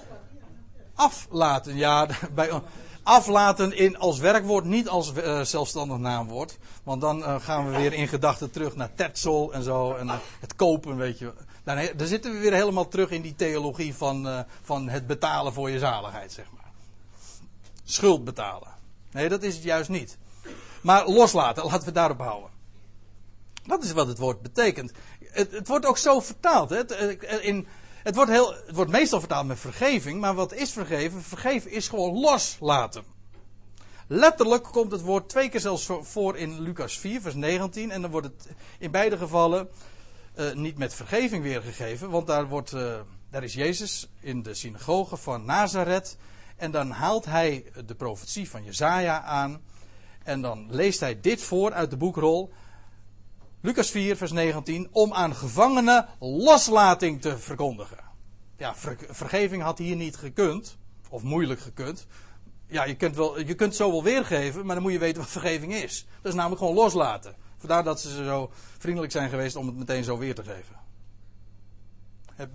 Aflaten, 0.94 1.76
ja. 1.76 2.08
Bij, 2.36 2.62
aflaten 3.04 3.78
in 3.78 3.98
als 3.98 4.20
werkwoord, 4.20 4.66
niet 4.66 4.90
als 4.90 5.14
uh, 5.14 5.42
zelfstandig 5.42 5.98
naamwoord. 5.98 6.58
Want 6.84 7.02
dan 7.02 7.20
uh, 7.20 7.36
gaan 7.40 7.72
we 7.72 7.78
weer 7.78 7.94
in 7.94 8.08
gedachten 8.08 8.52
terug 8.52 8.76
naar 8.76 8.94
Tetzel 8.96 9.54
en 9.54 9.64
zo. 9.64 9.94
En 9.94 10.08
uh, 10.08 10.14
het 10.40 10.56
kopen, 10.56 10.98
weet 10.98 11.20
je. 11.20 11.34
Dan, 11.64 11.88
dan, 11.98 12.08
zitten 12.08 12.32
we 12.34 12.40
weer 12.40 12.54
helemaal 12.54 12.88
terug 12.88 13.10
in 13.10 13.22
die 13.22 13.36
theologie 13.36 13.96
van, 13.96 14.46
van 14.62 14.90
het 14.90 15.08
betalen 15.08 15.54
voor 15.54 15.70
je 15.70 15.80
zaligheid, 15.80 16.32
zeg 16.32 16.46
maar. 16.54 16.72
Schuld 17.84 18.24
betalen. 18.24 18.68
Nee, 19.12 19.30
dat 19.30 19.44
is 19.44 19.56
het 19.56 19.64
juist 19.64 19.90
niet. 19.90 20.18
Maar 20.82 21.08
loslaten, 21.08 21.64
laten 21.64 21.86
we 21.86 21.92
daarop 21.92 22.20
houden. 22.20 22.50
Dat 23.66 23.84
is 23.84 23.92
wat 23.92 24.08
het 24.08 24.18
woord 24.18 24.42
betekent. 24.42 24.92
Het, 25.20 25.52
het 25.52 25.68
wordt 25.68 25.86
ook 25.86 25.98
zo 25.98 26.20
vertaald. 26.20 26.70
Hè? 26.70 26.86
Eh, 26.86 27.46
in, 27.46 27.68
het, 28.04 28.16
wordt 28.16 28.32
heel, 28.32 28.54
het 28.66 28.76
wordt 28.76 28.92
meestal 28.92 29.20
vertaald 29.20 29.48
met 29.48 29.60
vergeving. 29.60 30.20
Maar 30.20 30.34
wat 30.34 30.54
is 30.54 30.72
vergeven? 30.72 31.22
Vergeven 31.22 31.72
is 31.72 31.88
gewoon 31.88 32.20
loslaten. 32.20 33.04
Letterlijk 34.08 34.64
komt 34.64 34.92
het 34.92 35.02
woord 35.02 35.30
twee 35.30 35.50
keer 35.50 35.60
zelfs 35.60 35.90
voor 36.02 36.38
in 36.38 36.62
Lucas 36.62 37.00
4, 37.00 37.22
vers 37.22 37.36
19. 37.36 37.92
En 37.92 38.02
dan 38.02 38.12
wordt 38.12 38.28
het 38.28 38.48
in 38.80 38.92
beide 38.92 39.18
gevallen 39.18 39.70
uh, 40.36 40.54
niet 40.54 40.78
met 40.78 40.94
vergeving 40.94 41.44
weergegeven. 41.44 42.10
Want 42.10 42.28
daar, 42.28 42.48
wordt, 42.48 42.72
uh, 42.72 43.00
daar 43.30 43.44
is 43.44 43.54
Jezus 43.54 44.10
in 44.20 44.44
de 44.44 44.54
synagoge 44.54 45.18
van 45.18 45.46
Nazareth. 45.46 46.18
En 46.56 46.72
dan 46.72 46.90
haalt 46.90 47.26
hij 47.26 47.66
de 47.86 47.96
profetie 47.96 48.50
van 48.50 48.64
Jezaja 48.64 49.22
aan. 49.22 49.62
En 50.24 50.42
dan 50.42 50.68
leest 50.70 51.00
hij 51.00 51.20
dit 51.20 51.44
voor 51.44 51.74
uit 51.74 51.90
de 51.90 51.98
boekrol. 51.98 52.54
Lucas 53.62 53.92
4, 53.92 54.18
vers 54.18 54.32
19. 54.32 54.88
Om 54.92 55.14
aan 55.14 55.36
gevangenen 55.36 56.08
loslating 56.20 57.22
te 57.22 57.38
verkondigen. 57.38 57.98
Ja, 58.58 58.76
ver, 58.76 58.98
vergeving 59.10 59.64
had 59.64 59.78
hier 59.78 59.96
niet 59.96 60.16
gekund. 60.16 60.78
Of 61.10 61.24
moeilijk 61.24 61.60
gekund. 61.60 62.08
Ja, 62.68 62.84
je 62.84 62.96
kunt, 62.96 63.16
wel, 63.16 63.40
je 63.40 63.54
kunt 63.54 63.76
zo 63.76 63.92
wel 63.92 64.04
weergeven, 64.04 64.66
maar 64.66 64.76
dan 64.76 64.84
moet 64.84 64.92
je 64.92 65.00
weten 65.00 65.22
wat 65.22 65.32
vergeving 65.32 65.74
is. 65.74 66.06
Dat 66.22 66.32
is 66.32 66.38
namelijk 66.38 66.62
gewoon 66.62 66.76
loslaten. 66.76 67.36
Vandaar 67.58 67.84
dat 67.84 68.02
ze 68.02 68.24
zo 68.24 68.52
vriendelijk 68.78 69.12
zijn 69.12 69.30
geweest 69.30 69.56
om 69.56 69.66
het 69.66 69.78
meteen 69.78 70.04
zo 70.04 70.18
weer 70.18 70.36
te 70.36 70.44
geven. 70.44 70.80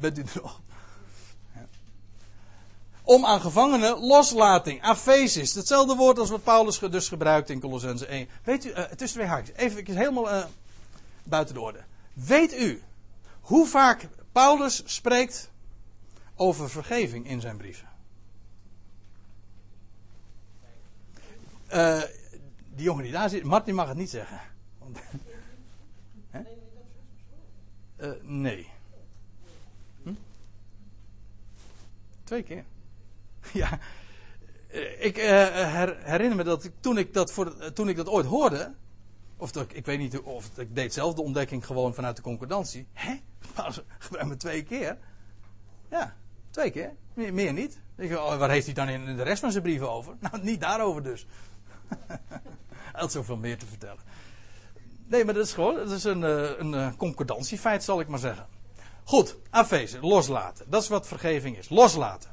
Bent 0.00 0.18
u 0.18 0.22
er 0.22 0.40
nog? 0.42 0.60
Om 3.02 3.24
aan 3.24 3.40
gevangenen 3.40 3.98
loslating, 3.98 4.82
afesis. 4.82 5.54
Hetzelfde 5.54 5.94
woord 5.94 6.18
als 6.18 6.30
wat 6.30 6.42
Paulus 6.42 6.78
dus 6.78 7.08
gebruikt 7.08 7.50
in 7.50 7.60
Colossense 7.60 8.06
1. 8.06 8.28
Weet 8.44 8.64
u, 8.64 8.68
uh, 8.68 8.82
tussen 8.82 9.18
twee 9.18 9.26
haakjes, 9.26 9.56
even 9.56 9.96
helemaal 9.96 10.28
uh, 10.28 10.44
buiten 11.26 11.54
de 11.54 11.60
orde. 11.60 11.84
Weet 12.12 12.58
u 12.58 12.82
hoe 13.40 13.66
vaak 13.66 14.08
Paulus 14.32 14.82
spreekt 14.84 15.50
over 16.34 16.70
vergeving 16.70 17.26
in 17.26 17.40
zijn 17.40 17.56
brieven? 17.56 17.88
Uh, 21.72 22.02
die 22.74 22.84
jongen 22.84 23.02
die 23.02 23.12
daar 23.12 23.28
zit, 23.28 23.44
Martin 23.44 23.74
mag 23.74 23.88
het 23.88 23.96
niet 23.96 24.10
zeggen. 24.10 24.40
uh, 27.96 28.10
nee. 28.22 28.68
Hm? 30.02 30.14
Twee 32.24 32.42
keer. 32.42 32.64
ja. 33.52 33.78
Eh, 34.68 35.04
ik 35.04 35.16
her, 35.16 35.96
herinner 36.02 36.36
me 36.36 36.44
dat 36.44 36.64
ik, 36.64 36.72
toen, 36.80 36.98
ik 36.98 37.14
dat 37.14 37.32
voor, 37.32 37.72
toen 37.72 37.88
ik 37.88 37.96
dat 37.96 38.08
ooit 38.08 38.26
hoorde. 38.26 38.74
Of 39.36 39.52
dat, 39.52 39.66
ik 39.72 39.86
weet 39.86 39.98
niet 39.98 40.18
of 40.18 40.58
ik 40.58 40.74
deed 40.74 40.92
zelf 40.92 41.14
de 41.14 41.22
ontdekking 41.22 41.66
gewoon 41.66 41.94
vanuit 41.94 42.16
de 42.16 42.22
concordantie. 42.22 42.86
Hè? 42.92 43.20
Gebruik 43.98 44.26
me 44.26 44.36
twee 44.36 44.62
keer. 44.62 44.98
Ja, 45.90 46.16
twee 46.50 46.70
keer. 46.70 46.92
Meer, 47.14 47.34
meer 47.34 47.52
niet. 47.52 47.80
Ik, 47.96 48.12
oh, 48.12 48.36
waar 48.36 48.50
heeft 48.50 48.66
hij 48.66 48.74
dan 48.74 48.88
in 48.88 49.16
de 49.16 49.22
rest 49.22 49.40
van 49.40 49.50
zijn 49.50 49.62
brieven 49.62 49.90
over? 49.90 50.14
Nou, 50.30 50.42
niet 50.42 50.60
daarover 50.60 51.02
dus. 51.02 51.26
hij 52.92 53.00
had 53.00 53.12
zoveel 53.12 53.36
meer 53.36 53.58
te 53.58 53.66
vertellen. 53.66 54.02
Nee, 55.06 55.24
maar 55.24 55.34
dat 55.34 55.46
is 55.46 55.52
gewoon 55.52 55.74
dat 55.74 55.90
is 55.90 56.04
een, 56.04 56.24
eh, 56.24 56.58
een, 56.58 56.72
een 56.72 56.96
concordantiefeit, 56.96 57.84
zal 57.84 58.00
ik 58.00 58.08
maar 58.08 58.18
zeggen. 58.18 58.46
Goed, 59.04 59.36
afwezen, 59.50 60.00
loslaten. 60.00 60.70
Dat 60.70 60.82
is 60.82 60.88
wat 60.88 61.06
vergeving 61.06 61.56
is. 61.56 61.68
Loslaten. 61.68 62.30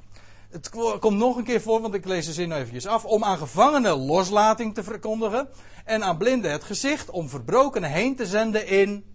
Het 0.54 0.70
komt 1.00 1.18
nog 1.18 1.38
een 1.38 1.44
keer 1.44 1.62
voor, 1.62 1.82
want 1.82 1.94
ik 1.94 2.06
lees 2.06 2.26
de 2.26 2.34
zin 2.34 2.52
even 2.52 2.90
af. 2.90 3.06
Om 3.06 3.24
aan 3.24 3.38
gevangenen 3.38 3.98
loslating 3.98 4.74
te 4.74 4.84
verkondigen. 4.84 5.50
En 5.86 6.04
aan 6.04 6.18
blinden 6.18 6.52
het 6.52 6.64
gezicht. 6.64 7.10
Om 7.10 7.30
verbrokenen 7.30 7.92
heen 7.92 8.16
te 8.16 8.26
zenden 8.26 8.68
in 8.68 9.06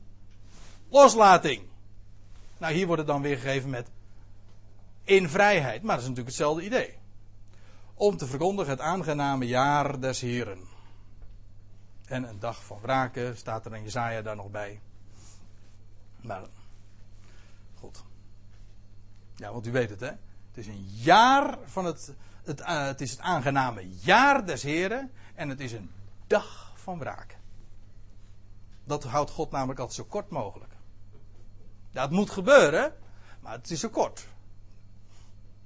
loslating. 0.89 1.63
Nou, 2.59 2.75
hier 2.75 2.87
wordt 2.87 3.03
het 3.03 3.11
dan 3.11 3.23
weer 3.23 3.37
gegeven 3.37 3.71
met 3.71 3.91
in 5.05 5.29
vrijheid. 5.29 5.83
Maar 5.83 5.95
dat 5.95 6.05
is 6.05 6.09
natuurlijk 6.09 6.37
hetzelfde 6.37 6.65
idee. 6.65 6.99
Om 7.95 8.17
te 8.17 8.27
verkondigen 8.27 8.71
het 8.71 8.81
aangename 8.81 9.47
jaar 9.47 10.01
des 10.01 10.21
Heren. 10.21 10.61
En 12.07 12.29
een 12.29 12.39
dag 12.39 12.65
van 12.65 12.79
wraken 12.83 13.37
staat 13.37 13.67
er 13.67 13.75
in 13.75 13.83
Jezaja 13.83 14.23
daar 14.23 14.37
nog 14.37 14.51
bij. 14.51 14.81
Maar, 16.21 16.43
goed. 17.75 18.03
Ja, 19.37 19.53
want 19.53 19.67
u 19.67 19.73
weet 19.73 19.91
het 19.91 20.01
hè. 20.01 20.11
Het 20.59 20.67
is 20.67 20.73
een 20.73 20.89
jaar 20.91 21.59
van 21.65 21.85
het, 21.85 22.15
het, 22.45 22.61
uh, 22.61 22.87
het 22.87 23.01
is 23.01 23.11
het 23.11 23.21
aangename 23.21 23.89
jaar 23.89 24.47
des 24.47 24.63
Heren. 24.63 25.11
En 25.35 25.49
het 25.49 25.61
is 25.61 25.73
een 25.73 25.91
dag 26.27 26.73
van 26.75 26.99
wraak. 26.99 27.37
Dat 28.85 29.05
houdt 29.05 29.31
God 29.31 29.51
namelijk 29.51 29.79
altijd 29.79 29.99
zo 29.99 30.05
kort 30.05 30.31
mogelijk. 30.31 30.73
Ja, 31.91 32.03
het 32.03 32.11
moet 32.11 32.31
gebeuren, 32.31 32.93
maar 33.41 33.53
het 33.53 33.71
is 33.71 33.81
zo 33.81 33.89
kort. 33.89 34.27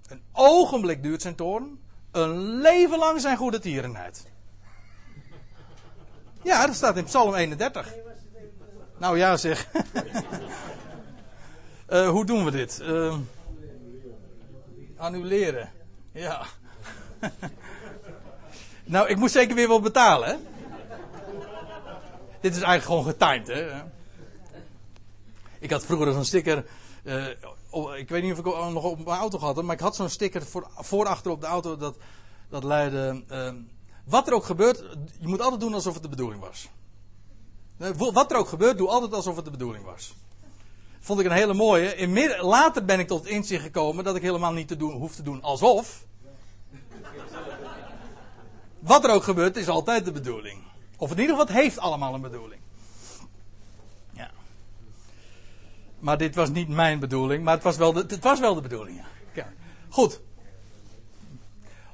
Een 0.08 0.22
ogenblik 0.32 1.02
duurt 1.02 1.22
zijn 1.22 1.34
toorn, 1.34 1.80
een 2.10 2.38
leven 2.60 2.98
lang 2.98 3.20
zijn 3.20 3.36
goede 3.36 3.58
tierenheid. 3.58 4.26
Ja, 6.42 6.66
dat 6.66 6.74
staat 6.74 6.96
in 6.96 7.04
Psalm 7.04 7.34
31. 7.34 7.94
Nou 8.98 9.18
ja, 9.18 9.36
zeg. 9.36 9.68
uh, 11.88 12.08
hoe 12.14 12.24
doen 12.24 12.44
we 12.44 12.50
dit? 12.50 12.80
Uh, 12.82 13.16
annuleren. 15.02 15.72
Ja. 16.12 16.46
nou, 18.84 19.08
ik 19.08 19.16
moet 19.16 19.30
zeker 19.30 19.54
weer 19.54 19.68
wat 19.68 19.82
betalen? 19.82 20.46
Dit 22.40 22.56
is 22.56 22.62
eigenlijk 22.62 22.84
gewoon 22.84 23.04
getimed, 23.04 23.46
hè? 23.46 23.82
Ik 25.58 25.70
had 25.70 25.84
vroeger 25.84 26.12
zo'n 26.12 26.24
sticker. 26.24 26.64
Uh, 27.04 27.28
ik 27.96 28.08
weet 28.08 28.22
niet 28.22 28.32
of 28.32 28.38
ik 28.38 28.44
nog 28.44 28.84
op 28.84 29.04
mijn 29.04 29.18
auto 29.18 29.38
had, 29.38 29.62
maar 29.62 29.74
ik 29.74 29.80
had 29.80 29.96
zo'n 29.96 30.08
sticker 30.08 30.46
voor, 30.46 30.70
voor 30.76 31.06
achter 31.06 31.30
op 31.30 31.40
de 31.40 31.46
auto 31.46 31.76
dat, 31.76 31.96
dat 32.48 32.62
luidde. 32.62 33.24
Uh, 33.30 33.52
wat 34.04 34.26
er 34.26 34.34
ook 34.34 34.44
gebeurt, 34.44 34.84
je 35.20 35.28
moet 35.28 35.40
altijd 35.40 35.60
doen 35.60 35.74
alsof 35.74 35.94
het 35.94 36.02
de 36.02 36.08
bedoeling 36.08 36.40
was. 36.40 36.68
Wat 38.12 38.30
er 38.30 38.36
ook 38.36 38.48
gebeurt, 38.48 38.78
doe 38.78 38.88
altijd 38.88 39.12
alsof 39.12 39.36
het 39.36 39.44
de 39.44 39.50
bedoeling 39.50 39.84
was. 39.84 40.14
Vond 41.04 41.20
ik 41.20 41.26
een 41.26 41.32
hele 41.32 41.54
mooie. 41.54 41.96
In 41.96 42.36
later 42.40 42.84
ben 42.84 42.98
ik 42.98 43.06
tot 43.06 43.26
inzicht 43.26 43.62
gekomen 43.62 44.04
dat 44.04 44.16
ik 44.16 44.22
helemaal 44.22 44.52
niet 44.52 44.68
te 44.68 44.76
doen, 44.76 44.92
hoef 44.92 45.14
te 45.14 45.22
doen 45.22 45.42
alsof. 45.42 46.06
Wat 48.78 49.04
er 49.04 49.10
ook 49.10 49.22
gebeurt, 49.22 49.56
is 49.56 49.68
altijd 49.68 50.04
de 50.04 50.12
bedoeling. 50.12 50.62
Of 50.96 51.10
in 51.10 51.18
ieder 51.18 51.36
geval, 51.36 51.46
het 51.46 51.62
heeft 51.62 51.78
allemaal 51.78 52.14
een 52.14 52.20
bedoeling. 52.20 52.60
Ja. 54.12 54.30
Maar 55.98 56.18
dit 56.18 56.34
was 56.34 56.50
niet 56.50 56.68
mijn 56.68 56.98
bedoeling, 56.98 57.44
maar 57.44 57.54
het 57.54 57.62
was 57.62 57.76
wel 57.76 57.92
de, 57.92 58.04
het 58.08 58.22
was 58.22 58.40
wel 58.40 58.54
de 58.54 58.60
bedoeling. 58.60 59.04
Ja. 59.32 59.52
Goed 59.88 60.20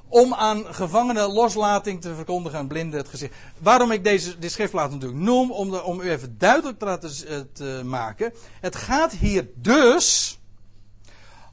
om 0.09 0.35
aan 0.35 0.75
gevangenen 0.75 1.33
loslating 1.33 2.01
te 2.01 2.15
verkondigen 2.15 2.59
en 2.59 2.67
blinden 2.67 3.01
het 3.01 3.09
gezicht. 3.09 3.35
Waarom 3.59 3.91
ik 3.91 4.05
deze 4.05 4.39
dit 4.39 4.53
schriftplaat 4.53 4.91
natuurlijk 4.91 5.21
noem, 5.21 5.51
om, 5.51 5.75
om 5.75 6.01
u 6.01 6.11
even 6.11 6.39
duidelijk 6.39 6.79
te 6.79 6.85
laten 6.85 7.11
eh, 7.29 7.39
te 7.53 7.83
maken. 7.85 8.33
Het 8.61 8.77
gaat 8.77 9.13
hier 9.13 9.49
dus 9.55 10.39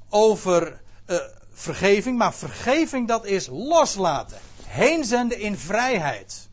over 0.09 0.81
uh, 1.07 1.17
vergeving, 1.53 2.17
maar 2.17 2.33
vergeving 2.33 3.07
dat 3.07 3.25
is 3.25 3.47
loslaten. 3.47 4.37
Heenzenden 4.63 5.39
in 5.39 5.57
vrijheid. 5.57 6.49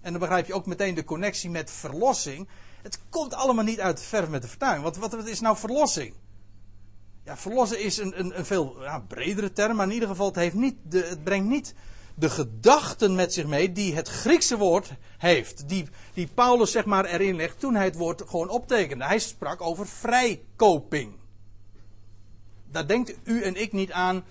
En 0.00 0.10
dan 0.10 0.20
begrijp 0.20 0.46
je 0.46 0.54
ook 0.54 0.66
meteen 0.66 0.94
de 0.94 1.04
connectie 1.04 1.50
met 1.50 1.70
verlossing. 1.70 2.48
Het 2.82 2.98
komt 3.08 3.34
allemaal 3.34 3.64
niet 3.64 3.80
uit 3.80 3.96
de 3.96 4.04
verf 4.04 4.28
met 4.28 4.42
de 4.42 4.48
vertuiging. 4.48 4.82
Want 4.82 4.96
wat 4.96 5.26
is 5.26 5.40
nou 5.40 5.56
verlossing? 5.56 6.14
Ja, 7.28 7.36
verlossen 7.36 7.80
is 7.80 7.98
een, 7.98 8.18
een, 8.18 8.38
een 8.38 8.46
veel 8.46 8.82
ja, 8.82 8.98
bredere 8.98 9.52
term, 9.52 9.76
maar 9.76 9.86
in 9.86 9.92
ieder 9.92 10.08
geval, 10.08 10.26
het, 10.26 10.36
heeft 10.36 10.54
niet 10.54 10.76
de, 10.82 10.98
het 10.98 11.24
brengt 11.24 11.48
niet 11.48 11.74
de 12.14 12.30
gedachten 12.30 13.14
met 13.14 13.32
zich 13.32 13.46
mee 13.46 13.72
die 13.72 13.94
het 13.94 14.08
Griekse 14.08 14.56
woord 14.56 14.92
heeft. 15.18 15.68
Die, 15.68 15.88
die 16.14 16.26
Paulus 16.26 16.70
zeg 16.70 16.84
maar 16.84 17.04
erin 17.04 17.36
legt 17.36 17.60
toen 17.60 17.74
hij 17.74 17.84
het 17.84 17.96
woord 17.96 18.22
gewoon 18.26 18.48
optekende. 18.48 19.04
Hij 19.04 19.18
sprak 19.18 19.60
over 19.60 19.86
vrijkoping. 19.86 21.14
Daar 22.70 22.86
denkt 22.86 23.14
u 23.24 23.42
en 23.42 23.54
ik 23.54 23.72
niet 23.72 23.92
aan. 23.92 24.24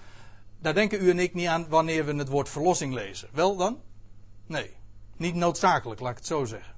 Daar 0.59 0.73
denken 0.73 1.03
u 1.03 1.09
en 1.09 1.19
ik 1.19 1.33
niet 1.33 1.47
aan 1.47 1.69
wanneer 1.69 2.05
we 2.05 2.13
het 2.15 2.29
woord 2.29 2.49
verlossing 2.49 2.93
lezen. 2.93 3.29
Wel 3.31 3.55
dan? 3.55 3.81
Nee. 4.47 4.75
Niet 5.17 5.35
noodzakelijk, 5.35 5.99
laat 5.99 6.11
ik 6.11 6.17
het 6.17 6.27
zo 6.27 6.45
zeggen. 6.45 6.76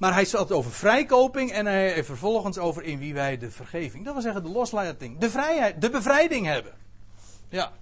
Maar 0.00 0.12
hij 0.12 0.22
het 0.30 0.52
over 0.52 0.72
vrijkoping 0.72 1.52
en 1.52 1.66
hij 1.66 2.04
vervolgens 2.04 2.58
over 2.58 2.82
in 2.82 2.98
wie 2.98 3.14
wij 3.14 3.38
de 3.38 3.50
vergeving, 3.50 4.04
dat 4.04 4.12
wil 4.12 4.22
zeggen 4.22 4.42
de 4.42 4.48
loslating, 4.48 5.18
de 5.18 5.30
vrijheid, 5.30 5.80
de 5.80 5.90
bevrijding 5.90 6.46
hebben. 6.46 6.72
Ja. 7.48 7.72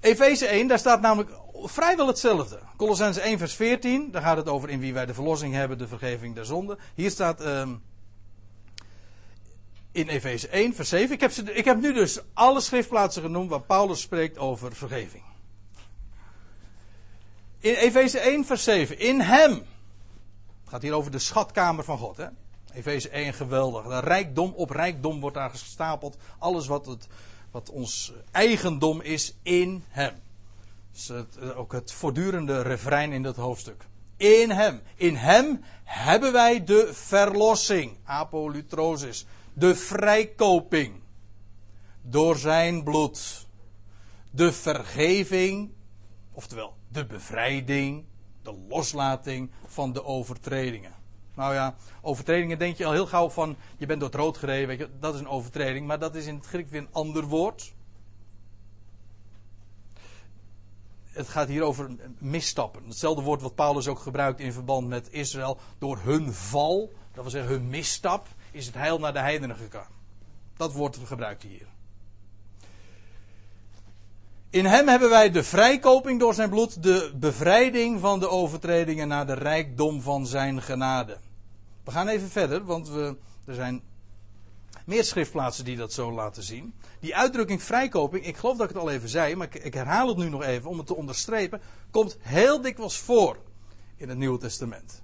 Efeze 0.00 0.46
1, 0.46 0.66
daar 0.66 0.78
staat 0.78 1.00
namelijk 1.00 1.30
vrijwel 1.54 2.06
hetzelfde. 2.06 2.58
Colossense 2.76 3.20
1 3.20 3.38
vers 3.38 3.54
14, 3.54 4.10
daar 4.10 4.22
gaat 4.22 4.36
het 4.36 4.48
over 4.48 4.68
in 4.68 4.80
wie 4.80 4.92
wij 4.92 5.06
de 5.06 5.14
verlossing 5.14 5.54
hebben, 5.54 5.78
de 5.78 5.88
vergeving 5.88 6.34
der 6.34 6.44
zonde. 6.44 6.78
Hier 6.94 7.10
staat 7.10 7.44
um, 7.46 7.82
in 9.92 10.08
Efeze 10.08 10.48
1 10.48 10.74
vers 10.74 10.88
7. 10.88 11.14
Ik 11.14 11.20
heb, 11.20 11.30
ze, 11.30 11.54
ik 11.54 11.64
heb 11.64 11.80
nu 11.80 11.92
dus 11.92 12.20
alle 12.32 12.60
schriftplaatsen 12.60 13.22
genoemd 13.22 13.50
waar 13.50 13.62
Paulus 13.62 14.00
spreekt 14.00 14.38
over 14.38 14.74
vergeving. 14.74 15.22
In 17.58 17.74
Efeze 17.74 18.18
1, 18.18 18.44
vers 18.44 18.64
7. 18.64 18.98
In 18.98 19.20
hem. 19.20 19.62
Gaat 20.72 20.82
hier 20.82 20.92
over 20.92 21.10
de 21.10 21.18
schatkamer 21.18 21.84
van 21.84 21.98
God. 21.98 22.18
Efeze 22.72 23.08
1, 23.08 23.34
geweldig. 23.34 24.00
Rijkdom 24.00 24.52
op 24.56 24.70
rijkdom 24.70 25.20
wordt 25.20 25.36
daar 25.36 25.50
gestapeld. 25.50 26.16
Alles 26.38 26.66
wat, 26.66 26.86
het, 26.86 27.06
wat 27.50 27.70
ons 27.70 28.12
eigendom 28.30 29.00
is 29.00 29.34
in 29.42 29.84
hem. 29.88 30.14
Dus 30.92 31.08
het, 31.08 31.54
ook 31.54 31.72
het 31.72 31.92
voortdurende 31.92 32.62
refrein 32.62 33.12
in 33.12 33.22
dat 33.22 33.36
hoofdstuk. 33.36 33.86
In 34.16 34.50
hem. 34.50 34.82
In 34.94 35.16
hem 35.16 35.60
hebben 35.84 36.32
wij 36.32 36.64
de 36.64 36.88
verlossing. 36.92 37.96
Apolutrosis. 38.04 39.26
De 39.52 39.76
vrijkoping. 39.76 40.94
Door 42.02 42.36
zijn 42.36 42.82
bloed. 42.82 43.46
De 44.30 44.52
vergeving. 44.52 45.70
Oftewel, 46.32 46.74
de 46.88 47.06
bevrijding. 47.06 48.04
De 48.42 48.64
loslating 48.68 49.50
van 49.66 49.92
de 49.92 50.04
overtredingen. 50.04 50.92
Nou 51.34 51.54
ja, 51.54 51.74
overtredingen 52.00 52.58
denk 52.58 52.76
je 52.76 52.86
al 52.86 52.92
heel 52.92 53.06
gauw 53.06 53.30
van. 53.30 53.56
Je 53.76 53.86
bent 53.86 54.00
door 54.00 54.08
het 54.08 54.18
rood 54.18 54.38
gereden. 54.38 54.68
Weet 54.68 54.78
je, 54.78 54.90
dat 55.00 55.14
is 55.14 55.20
een 55.20 55.28
overtreding. 55.28 55.86
Maar 55.86 55.98
dat 55.98 56.14
is 56.14 56.26
in 56.26 56.34
het 56.34 56.46
Griek 56.46 56.68
weer 56.68 56.80
een 56.80 56.92
ander 56.92 57.24
woord. 57.24 57.72
het 61.12 61.28
gaat 61.28 61.48
hier 61.48 61.62
over 61.62 61.90
misstappen. 62.18 62.82
Hetzelfde 62.86 63.22
woord 63.22 63.42
wat 63.42 63.54
Paulus 63.54 63.88
ook 63.88 63.98
gebruikt 63.98 64.40
in 64.40 64.52
verband 64.52 64.88
met 64.88 65.12
Israël. 65.12 65.58
Door 65.78 65.98
hun 65.98 66.32
val, 66.32 66.92
dat 67.12 67.22
wil 67.22 67.30
zeggen 67.30 67.52
hun 67.52 67.68
misstap, 67.68 68.28
is 68.50 68.66
het 68.66 68.74
heil 68.74 68.98
naar 68.98 69.12
de 69.12 69.18
heidenen 69.18 69.56
gegaan. 69.56 69.90
Dat 70.56 70.72
woord 70.72 70.98
gebruikt 71.04 71.42
hier. 71.42 71.66
In 74.52 74.64
hem 74.64 74.88
hebben 74.88 75.10
wij 75.10 75.30
de 75.30 75.42
vrijkoping 75.42 76.20
door 76.20 76.34
zijn 76.34 76.50
bloed, 76.50 76.82
de 76.82 77.12
bevrijding 77.14 78.00
van 78.00 78.20
de 78.20 78.28
overtredingen 78.28 79.08
naar 79.08 79.26
de 79.26 79.32
rijkdom 79.32 80.00
van 80.00 80.26
zijn 80.26 80.62
genade. 80.62 81.18
We 81.84 81.90
gaan 81.90 82.08
even 82.08 82.28
verder, 82.28 82.64
want 82.64 82.88
we, 82.88 83.16
er 83.44 83.54
zijn 83.54 83.82
meer 84.84 85.04
schriftplaatsen 85.04 85.64
die 85.64 85.76
dat 85.76 85.92
zo 85.92 86.12
laten 86.12 86.42
zien. 86.42 86.74
Die 87.00 87.16
uitdrukking 87.16 87.62
vrijkoping, 87.62 88.26
ik 88.26 88.36
geloof 88.36 88.56
dat 88.56 88.68
ik 88.68 88.74
het 88.74 88.82
al 88.82 88.90
even 88.90 89.08
zei, 89.08 89.36
maar 89.36 89.48
ik, 89.60 89.74
herhaal 89.74 90.08
het 90.08 90.16
nu 90.16 90.28
nog 90.28 90.42
even 90.42 90.70
om 90.70 90.78
het 90.78 90.86
te 90.86 90.96
onderstrepen, 90.96 91.60
komt 91.90 92.16
heel 92.20 92.60
dikwijls 92.60 92.98
voor 92.98 93.36
in 93.96 94.08
het 94.08 94.18
Nieuwe 94.18 94.38
Testament. 94.38 95.02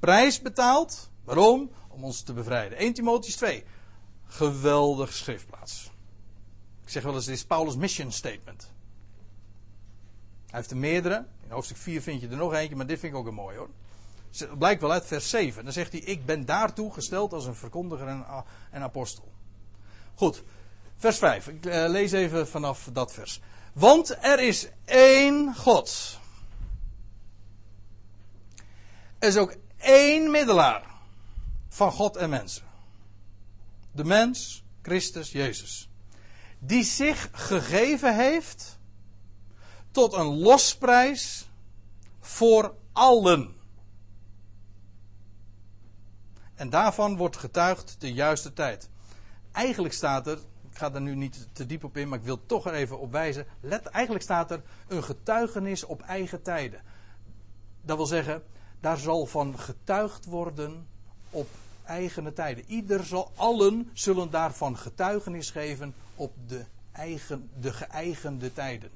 Prijs 0.00 0.42
betaald, 0.42 1.10
waarom? 1.24 1.70
Om 1.88 2.04
ons 2.04 2.22
te 2.22 2.32
bevrijden. 2.32 2.78
1 2.78 2.92
Timotheus 2.92 3.36
2, 3.36 3.64
geweldig 4.26 5.12
schriftplaats. 5.12 5.83
Ik 6.84 6.90
zeg 6.90 7.02
wel 7.02 7.14
eens, 7.14 7.24
dit 7.24 7.34
is 7.34 7.44
Paulus' 7.44 7.76
mission 7.76 8.12
statement. 8.12 8.72
Hij 10.46 10.58
heeft 10.58 10.70
er 10.70 10.76
meerdere. 10.76 11.26
In 11.44 11.50
hoofdstuk 11.50 11.76
4 11.76 12.02
vind 12.02 12.20
je 12.20 12.28
er 12.28 12.36
nog 12.36 12.52
eentje, 12.52 12.76
maar 12.76 12.86
dit 12.86 12.98
vind 12.98 13.12
ik 13.12 13.18
ook 13.18 13.26
een 13.26 13.34
mooi 13.34 13.56
hoor. 13.56 13.68
Het 14.38 14.58
blijkt 14.58 14.80
wel 14.80 14.92
uit 14.92 15.06
vers 15.06 15.30
7. 15.30 15.64
Dan 15.64 15.72
zegt 15.72 15.92
hij: 15.92 16.00
Ik 16.00 16.26
ben 16.26 16.44
daartoe 16.44 16.92
gesteld 16.92 17.32
als 17.32 17.46
een 17.46 17.54
verkondiger 17.54 18.08
en, 18.08 18.24
en 18.70 18.82
apostel. 18.82 19.32
Goed, 20.14 20.42
vers 20.96 21.18
5. 21.18 21.48
Ik 21.48 21.66
eh, 21.66 21.84
lees 21.88 22.12
even 22.12 22.48
vanaf 22.48 22.88
dat 22.92 23.12
vers. 23.12 23.40
Want 23.72 24.16
er 24.20 24.40
is 24.40 24.68
één 24.84 25.54
God. 25.56 26.18
Er 29.18 29.28
is 29.28 29.36
ook 29.36 29.56
één 29.76 30.30
middelaar 30.30 30.84
van 31.68 31.92
God 31.92 32.16
en 32.16 32.30
mensen. 32.30 32.64
De 33.92 34.04
mens, 34.04 34.64
Christus 34.82 35.32
Jezus. 35.32 35.88
Die 36.66 36.84
zich 36.84 37.28
gegeven 37.32 38.16
heeft 38.16 38.78
tot 39.90 40.12
een 40.12 40.38
losprijs 40.38 41.48
voor 42.20 42.74
allen. 42.92 43.54
En 46.54 46.70
daarvan 46.70 47.16
wordt 47.16 47.36
getuigd 47.36 47.96
de 47.98 48.12
juiste 48.12 48.52
tijd. 48.52 48.88
Eigenlijk 49.52 49.94
staat 49.94 50.26
er, 50.26 50.38
ik 50.70 50.78
ga 50.78 50.90
daar 50.90 51.00
nu 51.00 51.14
niet 51.14 51.48
te 51.52 51.66
diep 51.66 51.84
op 51.84 51.96
in, 51.96 52.08
maar 52.08 52.18
ik 52.18 52.24
wil 52.24 52.46
toch 52.46 52.66
even 52.66 52.98
op 52.98 53.12
wijzen. 53.12 53.46
Let, 53.60 53.86
eigenlijk 53.86 54.24
staat 54.24 54.50
er 54.50 54.62
een 54.88 55.02
getuigenis 55.02 55.84
op 55.84 56.02
eigen 56.02 56.42
tijden. 56.42 56.82
Dat 57.82 57.96
wil 57.96 58.06
zeggen, 58.06 58.42
daar 58.80 58.98
zal 58.98 59.26
van 59.26 59.58
getuigd 59.58 60.24
worden 60.24 60.86
op 61.30 61.48
eigene 61.84 62.32
tijden. 62.32 62.64
Ieder 62.66 63.04
zal, 63.04 63.32
allen 63.36 63.90
zullen 63.92 64.30
daarvan 64.30 64.78
getuigenis 64.78 65.50
geven 65.50 65.94
op 66.14 66.32
de, 66.46 66.64
eigen, 66.92 67.50
de 67.60 67.72
geëigende 67.72 68.52
tijden. 68.52 68.90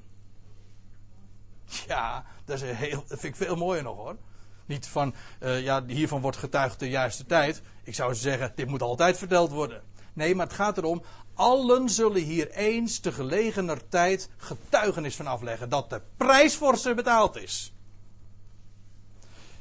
Ja, 1.87 2.25
dat, 2.45 2.61
is 2.61 2.77
heel, 2.77 3.03
vind 3.07 3.23
ik 3.23 3.35
veel 3.35 3.55
mooier 3.55 3.83
nog 3.83 3.95
hoor. 3.95 4.17
Niet 4.65 4.87
van, 4.87 5.13
uh, 5.39 5.61
ja, 5.61 5.85
hiervan 5.85 6.21
wordt 6.21 6.37
getuigd 6.37 6.79
de 6.79 6.89
juiste 6.89 7.25
tijd. 7.25 7.61
Ik 7.83 7.95
zou 7.95 8.15
zeggen, 8.15 8.51
dit 8.55 8.67
moet 8.67 8.81
altijd 8.81 9.17
verteld 9.17 9.51
worden. 9.51 9.81
Nee, 10.13 10.35
maar 10.35 10.45
het 10.45 10.55
gaat 10.55 10.77
erom, 10.77 11.03
allen 11.33 11.89
zullen 11.89 12.21
hier 12.21 12.49
eens 12.51 12.99
te 12.99 13.11
gelegener 13.11 13.87
tijd 13.87 14.29
getuigenis 14.37 15.15
van 15.15 15.27
afleggen. 15.27 15.69
Dat 15.69 15.89
de 15.89 16.01
prijs 16.17 16.55
voor 16.55 16.77
ze 16.77 16.93
betaald 16.93 17.35
is. 17.35 17.73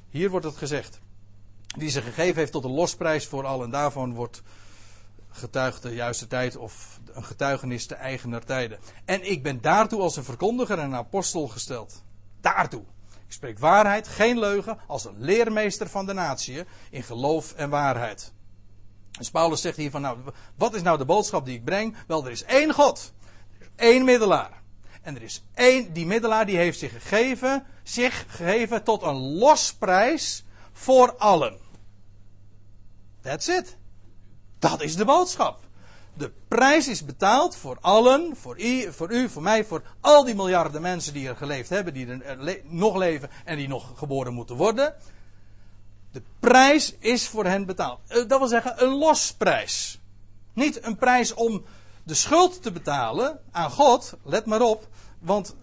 Hier 0.08 0.30
wordt 0.30 0.46
het 0.46 0.56
gezegd. 0.56 1.00
Die 1.78 1.90
ze 1.90 2.02
gegeven 2.02 2.36
heeft 2.36 2.52
tot 2.52 2.64
een 2.64 2.70
losprijs 2.70 3.26
voor 3.26 3.46
allen. 3.46 3.70
Daarvan 3.70 4.14
wordt 4.14 4.42
getuigd 5.30 5.82
de 5.82 5.94
juiste 5.94 6.26
tijd 6.26 6.56
of 6.56 7.00
een 7.12 7.24
getuigenis 7.24 7.86
te 7.86 7.94
eigener 7.94 8.44
tijden. 8.44 8.78
En 9.04 9.30
ik 9.30 9.42
ben 9.42 9.60
daartoe 9.60 10.00
als 10.00 10.16
een 10.16 10.24
verkondiger 10.24 10.78
en 10.78 10.84
een 10.84 10.94
apostel 10.94 11.48
gesteld. 11.48 12.02
Daartoe. 12.40 12.82
Ik 13.26 13.34
spreek 13.34 13.58
waarheid, 13.58 14.08
geen 14.08 14.38
leugen, 14.38 14.78
als 14.86 15.04
een 15.04 15.16
leermeester 15.18 15.88
van 15.88 16.06
de 16.06 16.12
natie 16.12 16.64
in 16.90 17.02
geloof 17.02 17.52
en 17.52 17.70
waarheid. 17.70 18.32
Dus 19.18 19.30
Paulus 19.30 19.60
zegt 19.60 19.76
hier 19.76 19.90
van, 19.90 20.00
nou, 20.00 20.18
wat 20.54 20.74
is 20.74 20.82
nou 20.82 20.98
de 20.98 21.04
boodschap 21.04 21.44
die 21.44 21.56
ik 21.56 21.64
breng? 21.64 21.96
Wel, 22.06 22.24
er 22.24 22.30
is 22.30 22.44
één 22.44 22.72
God, 22.72 23.12
er 23.58 23.60
is 23.60 23.70
één 23.76 24.04
middelaar. 24.04 24.62
En 25.02 25.16
er 25.16 25.22
is 25.22 25.44
één, 25.54 25.92
die 25.92 26.06
middelaar 26.06 26.46
die 26.46 26.56
heeft 26.56 26.78
zich 26.78 26.92
gegeven, 26.92 27.66
zich 27.82 28.24
gegeven 28.28 28.84
tot 28.84 29.02
een 29.02 29.16
losprijs 29.16 30.44
voor 30.72 31.16
allen. 31.16 31.67
That's 33.28 33.48
it. 33.48 33.76
Dat 34.58 34.82
is 34.82 34.96
de 34.96 35.04
boodschap. 35.04 35.60
De 36.14 36.32
prijs 36.48 36.88
is 36.88 37.04
betaald 37.04 37.56
voor 37.56 37.78
allen, 37.80 38.36
voor 38.36 38.60
u, 38.60 38.92
voor 38.92 39.12
u, 39.12 39.28
voor 39.28 39.42
mij, 39.42 39.64
voor 39.64 39.82
al 40.00 40.24
die 40.24 40.34
miljarden 40.34 40.82
mensen 40.82 41.12
die 41.12 41.28
er 41.28 41.36
geleefd 41.36 41.68
hebben, 41.68 41.94
die 41.94 42.06
er 42.06 42.60
nog 42.64 42.96
leven 42.96 43.30
en 43.44 43.56
die 43.56 43.68
nog 43.68 43.92
geboren 43.98 44.34
moeten 44.34 44.56
worden. 44.56 44.94
De 46.12 46.22
prijs 46.40 46.94
is 46.98 47.28
voor 47.28 47.44
hen 47.44 47.66
betaald. 47.66 48.00
Eh, 48.06 48.28
dat 48.28 48.38
wil 48.38 48.48
zeggen 48.48 48.82
een 48.82 48.92
losprijs. 48.92 50.00
Niet 50.52 50.84
een 50.84 50.96
prijs 50.96 51.34
om 51.34 51.64
de 52.02 52.14
schuld 52.14 52.62
te 52.62 52.72
betalen 52.72 53.40
aan 53.50 53.70
God, 53.70 54.14
let 54.22 54.46
maar 54.46 54.62
op, 54.62 54.88
want 55.18 55.54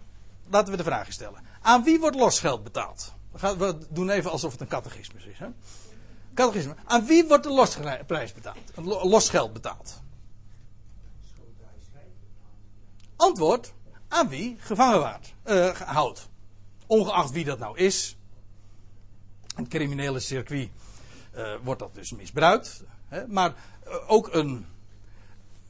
laten 0.49 0.71
we 0.71 0.77
de 0.77 0.83
vraag 0.83 1.11
stellen. 1.11 1.43
Aan 1.61 1.83
wie 1.83 1.99
wordt 1.99 2.15
losgeld 2.15 2.63
betaald? 2.63 3.13
We 3.31 3.77
doen 3.89 4.09
even 4.09 4.31
alsof 4.31 4.51
het 4.51 4.61
een 4.61 4.67
catechismus 4.67 5.25
is. 5.25 5.39
Hè? 5.39 5.47
Aan 6.85 7.05
wie 7.05 7.27
wordt 7.27 7.43
de 7.43 7.49
losprijs 7.49 8.33
betaald? 8.33 8.57
Losgeld 9.03 9.53
betaald? 9.53 10.01
Antwoord 13.15 13.73
aan 14.07 14.29
wie 14.29 14.55
gevangen 14.59 15.19
uh, 15.45 15.69
houdt. 15.75 16.29
Ongeacht 16.87 17.31
wie 17.31 17.45
dat 17.45 17.59
nou 17.59 17.77
is. 17.77 18.17
In 19.55 19.63
het 19.63 19.67
criminele 19.67 20.19
circuit 20.19 20.69
uh, 21.35 21.55
wordt 21.63 21.79
dat 21.79 21.93
dus 21.93 22.11
misbruikt. 22.11 22.83
Hè? 23.07 23.27
Maar 23.27 23.53
uh, 23.87 24.11
ook 24.11 24.33
een, 24.33 24.65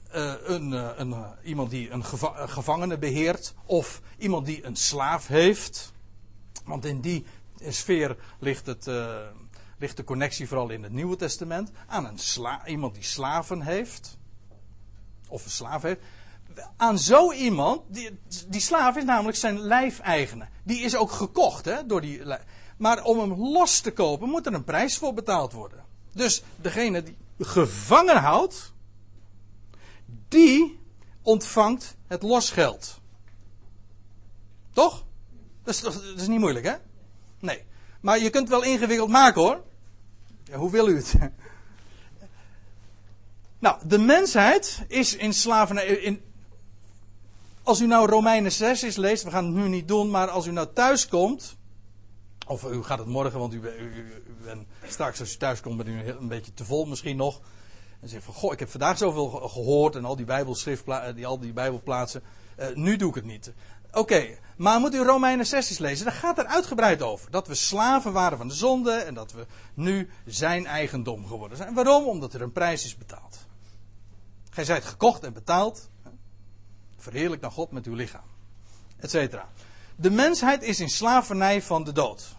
een, 0.09 0.71
een, 1.01 1.25
iemand 1.43 1.69
die 1.69 1.89
een 1.89 2.03
gevangene 2.49 2.97
beheert. 2.97 3.53
Of 3.65 4.01
iemand 4.17 4.45
die 4.45 4.65
een 4.65 4.75
slaaf 4.75 5.27
heeft. 5.27 5.93
Want 6.63 6.85
in 6.85 7.01
die 7.01 7.25
sfeer 7.69 8.17
ligt, 8.39 8.65
het, 8.65 8.87
ligt 9.77 9.97
de 9.97 10.03
connectie 10.03 10.47
vooral 10.47 10.69
in 10.69 10.83
het 10.83 10.91
Nieuwe 10.91 11.15
Testament. 11.15 11.71
Aan 11.87 12.05
een 12.05 12.19
sla 12.19 12.67
iemand 12.67 12.93
die 12.93 13.03
slaven 13.03 13.61
heeft. 13.61 14.17
Of 15.27 15.45
een 15.45 15.51
slaaf 15.51 15.81
heeft 15.81 16.01
aan 16.77 16.99
zo 16.99 17.31
iemand, 17.31 17.81
die, 17.87 18.19
die 18.47 18.61
slaaf 18.61 18.95
is 18.95 19.03
namelijk 19.03 19.37
zijn 19.37 19.59
lijfeigene. 19.59 20.47
Die 20.63 20.79
is 20.79 20.95
ook 20.95 21.11
gekocht, 21.11 21.65
hè, 21.65 21.85
door 21.85 22.01
die, 22.01 22.21
maar 22.77 23.03
om 23.03 23.19
hem 23.19 23.33
los 23.33 23.79
te 23.79 23.91
kopen 23.91 24.29
moet 24.29 24.45
er 24.45 24.53
een 24.53 24.63
prijs 24.63 24.97
voor 24.97 25.13
betaald 25.13 25.51
worden. 25.51 25.83
Dus 26.11 26.43
degene 26.61 27.03
die 27.03 27.17
gevangen 27.39 28.17
houdt, 28.17 28.73
die 30.27 30.79
ontvangt 31.21 31.95
het 32.07 32.23
losgeld. 32.23 32.99
Toch? 34.73 35.03
Dat 35.63 35.73
is, 35.73 35.81
dat 35.81 36.03
is 36.15 36.27
niet 36.27 36.39
moeilijk, 36.39 36.65
hè? 36.65 36.75
Nee. 37.39 37.63
Maar 38.05 38.19
je 38.19 38.29
kunt 38.29 38.49
het 38.49 38.59
wel 38.59 38.71
ingewikkeld 38.71 39.09
maken, 39.09 39.41
hoor. 39.41 39.63
Ja, 40.43 40.57
hoe 40.57 40.71
wil 40.71 40.87
u 40.87 40.95
het? 40.95 41.13
Nou, 43.59 43.79
de 43.87 43.97
mensheid 43.97 44.85
is 44.87 45.15
in 45.15 45.33
slavernij, 45.33 45.85
in, 45.85 46.21
Als 47.63 47.81
u 47.81 47.87
nou 47.87 48.09
Romeinen 48.09 48.51
6 48.51 48.83
is 48.83 48.95
leest, 48.95 49.23
we 49.23 49.31
gaan 49.31 49.45
het 49.45 49.55
nu 49.55 49.67
niet 49.67 49.87
doen, 49.87 50.09
maar 50.09 50.27
als 50.27 50.45
u 50.45 50.51
nou 50.51 50.67
thuis 50.73 51.07
komt, 51.07 51.57
of 52.47 52.63
u 52.63 52.83
gaat 52.83 52.97
het 52.97 53.07
morgen, 53.07 53.39
want 53.39 53.53
u, 53.53 53.59
bent 54.43 54.67
straks 54.87 55.19
als 55.19 55.33
u 55.33 55.37
thuis 55.37 55.61
komt, 55.61 55.77
bent 55.77 55.89
u 55.89 56.09
een 56.09 56.27
beetje 56.27 56.53
te 56.53 56.65
vol 56.65 56.85
misschien 56.85 57.17
nog. 57.17 57.41
En 58.01 58.09
zegt 58.09 58.23
van, 58.23 58.33
goh, 58.33 58.53
ik 58.53 58.59
heb 58.59 58.69
vandaag 58.69 58.97
zoveel 58.97 59.29
gehoord 59.29 59.95
en 59.95 60.05
al 60.05 60.15
die, 60.15 60.25
bijbelschrift, 60.25 60.85
die, 61.15 61.27
al 61.27 61.39
die 61.39 61.53
bijbelplaatsen. 61.53 62.23
Uh, 62.59 62.75
nu 62.75 62.95
doe 62.95 63.09
ik 63.09 63.15
het 63.15 63.25
niet. 63.25 63.53
Oké, 63.91 64.37
maar 64.55 64.79
moet 64.79 64.93
u 64.93 65.03
Romeinen 65.03 65.45
6 65.45 65.69
eens 65.69 65.79
lezen. 65.79 66.05
Daar 66.05 66.13
gaat 66.13 66.37
er 66.37 66.45
uitgebreid 66.45 67.01
over. 67.01 67.31
Dat 67.31 67.47
we 67.47 67.55
slaven 67.55 68.13
waren 68.13 68.37
van 68.37 68.47
de 68.47 68.53
zonde 68.53 68.91
en 68.91 69.13
dat 69.13 69.31
we 69.31 69.45
nu 69.73 70.09
zijn 70.25 70.65
eigendom 70.65 71.27
geworden 71.27 71.57
zijn. 71.57 71.73
Waarom? 71.73 72.05
Omdat 72.05 72.33
er 72.33 72.41
een 72.41 72.51
prijs 72.51 72.85
is 72.85 72.97
betaald. 72.97 73.37
Gij 74.49 74.65
zijt 74.65 74.85
gekocht 74.85 75.23
en 75.23 75.33
betaald. 75.33 75.89
Verheerlijk 76.97 77.41
dan 77.41 77.51
God 77.51 77.71
met 77.71 77.85
uw 77.85 77.93
lichaam. 77.93 78.23
Etcetera. 78.97 79.49
De 79.95 80.11
mensheid 80.11 80.63
is 80.63 80.79
in 80.79 80.89
slavernij 80.89 81.61
van 81.61 81.83
de 81.83 81.91
dood. 81.91 82.35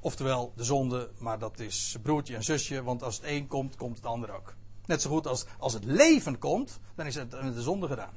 Oftewel 0.00 0.52
de 0.56 0.64
zonde, 0.64 1.10
maar 1.18 1.38
dat 1.38 1.60
is 1.60 1.96
broertje 2.02 2.34
en 2.34 2.44
zusje, 2.44 2.82
want 2.82 3.02
als 3.02 3.16
het 3.16 3.24
een 3.24 3.46
komt, 3.46 3.76
komt 3.76 3.96
het 3.96 4.06
ander 4.06 4.34
ook. 4.34 4.54
Net 4.86 5.02
zo 5.02 5.10
goed 5.10 5.26
als, 5.26 5.44
als 5.58 5.72
het 5.72 5.84
leven 5.84 6.38
komt, 6.38 6.78
dan 6.94 7.06
is 7.06 7.14
het 7.14 7.30
de 7.30 7.62
zonde 7.62 7.86
gedaan. 7.86 8.12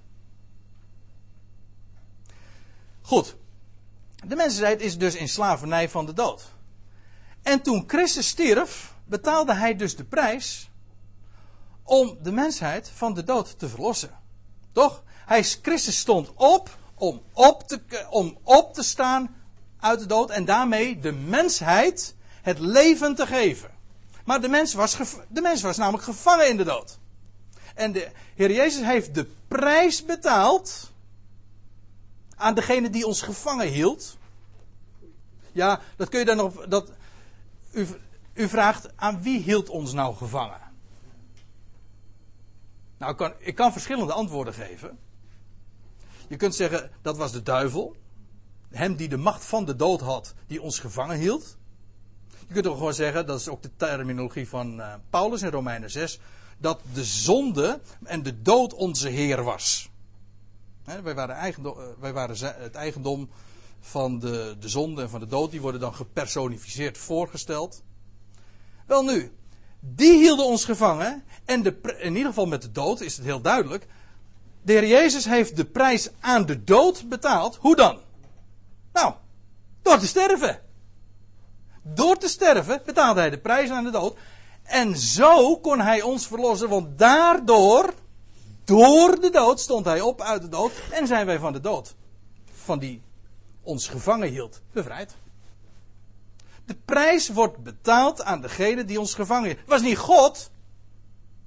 Goed. 3.09 3.35
De 4.25 4.35
mensheid 4.35 4.81
is 4.81 4.97
dus 4.97 5.15
in 5.15 5.29
slavernij 5.29 5.89
van 5.89 6.05
de 6.05 6.13
dood. 6.13 6.43
En 7.41 7.61
toen 7.61 7.83
Christus 7.87 8.27
stierf, 8.27 8.93
betaalde 9.05 9.53
hij 9.53 9.75
dus 9.75 9.95
de 9.95 10.03
prijs 10.03 10.69
om 11.83 12.17
de 12.21 12.31
mensheid 12.31 12.91
van 12.93 13.13
de 13.13 13.23
dood 13.23 13.59
te 13.59 13.69
verlossen. 13.69 14.19
Toch? 14.71 15.03
Hij, 15.25 15.43
Christus 15.43 15.97
stond 15.97 16.31
op 16.35 16.77
om 16.95 17.21
op, 17.33 17.63
te, 17.67 18.05
om 18.09 18.37
op 18.43 18.73
te 18.73 18.83
staan 18.83 19.35
uit 19.79 19.99
de 19.99 20.05
dood 20.05 20.29
en 20.29 20.45
daarmee 20.45 20.99
de 20.99 21.11
mensheid 21.11 22.15
het 22.41 22.59
leven 22.59 23.15
te 23.15 23.27
geven. 23.27 23.71
Maar 24.25 24.41
de 24.41 24.49
mens 24.49 24.73
was, 24.73 24.97
de 25.27 25.41
mens 25.41 25.61
was 25.61 25.77
namelijk 25.77 26.03
gevangen 26.03 26.49
in 26.49 26.57
de 26.57 26.63
dood. 26.63 26.99
En 27.75 27.91
de 27.91 28.11
Heer 28.35 28.51
Jezus 28.51 28.85
heeft 28.85 29.13
de 29.13 29.31
prijs 29.47 30.05
betaald 30.05 30.91
aan 32.39 32.53
degene 32.55 32.89
die 32.89 33.07
ons 33.07 33.21
gevangen 33.21 33.67
hield. 33.67 34.17
Ja, 35.51 35.81
dat 35.95 36.09
kun 36.09 36.19
je 36.19 36.25
dan 36.25 36.37
nog. 36.37 36.67
Dat, 36.67 36.91
u, 37.71 37.87
u 38.33 38.47
vraagt 38.47 38.89
aan 38.95 39.21
wie 39.21 39.39
hield 39.39 39.69
ons 39.69 39.93
nou 39.93 40.15
gevangen? 40.15 40.61
Nou, 42.97 43.11
ik 43.11 43.17
kan, 43.17 43.33
ik 43.39 43.55
kan 43.55 43.71
verschillende 43.71 44.13
antwoorden 44.13 44.53
geven. 44.53 44.99
Je 46.27 46.35
kunt 46.35 46.55
zeggen 46.55 46.91
dat 47.01 47.17
was 47.17 47.31
de 47.31 47.43
duivel. 47.43 47.95
Hem 48.69 48.95
die 48.95 49.09
de 49.09 49.17
macht 49.17 49.45
van 49.45 49.65
de 49.65 49.75
dood 49.75 50.01
had, 50.01 50.33
die 50.47 50.61
ons 50.61 50.79
gevangen 50.79 51.17
hield. 51.17 51.57
Je 52.47 52.53
kunt 52.53 52.67
ook 52.67 52.77
gewoon 52.77 52.93
zeggen, 52.93 53.25
dat 53.25 53.39
is 53.39 53.47
ook 53.47 53.61
de 53.61 53.75
terminologie 53.75 54.49
van 54.49 54.79
uh, 54.79 54.93
Paulus 55.09 55.41
in 55.41 55.49
Romeinen 55.49 55.91
6, 55.91 56.19
dat 56.57 56.81
de 56.93 57.03
zonde 57.03 57.79
en 58.03 58.23
de 58.23 58.41
dood 58.41 58.73
onze 58.73 59.09
Heer 59.09 59.43
was. 59.43 59.88
Wij, 60.83 61.15
waren 61.15 61.35
eigendom, 61.35 61.77
uh, 61.77 61.85
wij 61.99 62.13
waren 62.13 62.61
het 62.61 62.75
eigendom 62.75 63.29
van 63.79 64.19
de, 64.19 64.55
de 64.59 64.69
zonde 64.69 65.01
en 65.01 65.09
van 65.09 65.19
de 65.19 65.27
dood, 65.27 65.51
die 65.51 65.61
worden 65.61 65.81
dan 65.81 65.93
gepersonificeerd 65.93 66.97
voorgesteld. 66.97 67.83
Wel 68.85 69.03
nu, 69.03 69.31
die 69.79 70.17
hielden 70.17 70.45
ons 70.45 70.65
gevangen. 70.65 71.23
En 71.45 71.63
de, 71.63 71.97
in 71.99 72.11
ieder 72.11 72.27
geval 72.27 72.45
met 72.45 72.61
de 72.61 72.71
dood 72.71 73.01
is 73.01 73.17
het 73.17 73.25
heel 73.25 73.41
duidelijk. 73.41 73.87
De 74.61 74.73
Heer 74.73 74.87
Jezus 74.87 75.25
heeft 75.25 75.55
de 75.55 75.65
prijs 75.65 76.09
aan 76.19 76.45
de 76.45 76.63
dood 76.63 77.09
betaald. 77.09 77.55
Hoe 77.55 77.75
dan? 77.75 77.99
Nou, 78.93 79.13
door 79.81 79.97
te 79.97 80.07
sterven. 80.07 80.61
Door 81.83 82.17
te 82.17 82.27
sterven 82.27 82.81
betaalde 82.85 83.19
hij 83.19 83.29
de 83.29 83.39
prijs 83.39 83.69
aan 83.69 83.83
de 83.83 83.91
dood. 83.91 84.17
En 84.63 84.97
zo 84.97 85.57
kon 85.57 85.79
hij 85.79 86.01
ons 86.01 86.27
verlossen, 86.27 86.69
want 86.69 86.97
daardoor, 86.97 87.93
door 88.69 89.19
de 89.19 89.29
dood, 89.29 89.59
stond 89.59 89.85
hij 89.85 90.01
op 90.01 90.21
uit 90.21 90.41
de 90.41 90.49
dood 90.49 90.71
en 90.91 91.07
zijn 91.07 91.25
wij 91.25 91.39
van 91.39 91.53
de 91.53 91.59
dood, 91.59 91.95
van 92.51 92.79
die 92.79 93.01
ons 93.61 93.87
gevangen 93.87 94.29
hield, 94.29 94.61
bevrijd. 94.71 95.15
De 96.65 96.75
prijs 96.85 97.29
wordt 97.29 97.57
betaald 97.57 98.23
aan 98.23 98.41
degene 98.41 98.85
die 98.85 98.99
ons 98.99 99.13
gevangen 99.13 99.45
hield. 99.45 99.59
Het 99.59 99.69
was 99.69 99.81
niet 99.81 99.97
God. 99.97 100.51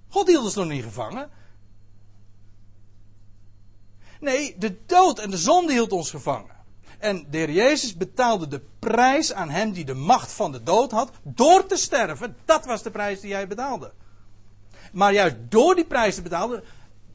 God 0.08 0.26
hield 0.26 0.44
ons 0.44 0.54
nog 0.54 0.66
niet 0.66 0.82
gevangen. 0.82 1.30
Nee, 4.20 4.58
de 4.58 4.76
dood 4.86 5.18
en 5.18 5.30
de 5.30 5.36
zonde 5.36 5.72
hield 5.72 5.92
ons 5.92 6.10
gevangen. 6.10 6.56
En 6.98 7.26
de 7.30 7.38
Heer 7.38 7.50
Jezus 7.50 7.96
betaalde 7.96 8.48
de 8.48 8.62
prijs 8.78 9.32
aan 9.32 9.50
hem 9.50 9.72
die 9.72 9.84
de 9.84 9.94
macht 9.94 10.32
van 10.32 10.52
de 10.52 10.62
dood 10.62 10.90
had, 10.90 11.10
door 11.22 11.66
te 11.66 11.76
sterven. 11.76 12.36
Dat 12.44 12.64
was 12.64 12.82
de 12.82 12.90
prijs 12.90 13.20
die 13.20 13.32
hij 13.32 13.48
betaalde. 13.48 13.92
Maar 14.92 15.12
juist 15.12 15.36
door 15.48 15.74
die 15.74 15.84
prijs 15.84 16.14
te 16.14 16.22
betalen, 16.22 16.64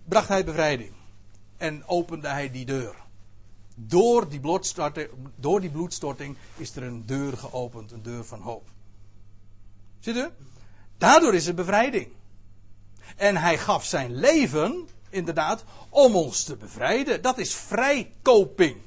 bracht 0.07 0.27
hij 0.27 0.45
bevrijding. 0.45 0.91
En 1.57 1.87
opende 1.87 2.27
hij 2.27 2.51
die 2.51 2.65
deur. 2.65 2.95
Door 3.75 4.29
die, 4.29 4.41
door 5.35 5.61
die 5.61 5.69
bloedstorting 5.69 6.37
is 6.55 6.75
er 6.75 6.83
een 6.83 7.05
deur 7.05 7.37
geopend, 7.37 7.91
een 7.91 8.01
deur 8.01 8.25
van 8.25 8.41
hoop. 8.41 8.69
Ziet 9.99 10.15
u? 10.15 10.27
Daardoor 10.97 11.33
is 11.33 11.47
er 11.47 11.53
bevrijding. 11.53 12.07
En 13.15 13.37
hij 13.37 13.57
gaf 13.57 13.85
zijn 13.85 14.15
leven, 14.15 14.87
inderdaad, 15.09 15.63
om 15.89 16.15
ons 16.15 16.43
te 16.43 16.55
bevrijden. 16.55 17.21
Dat 17.21 17.37
is 17.37 17.55
vrijkoping. 17.55 18.77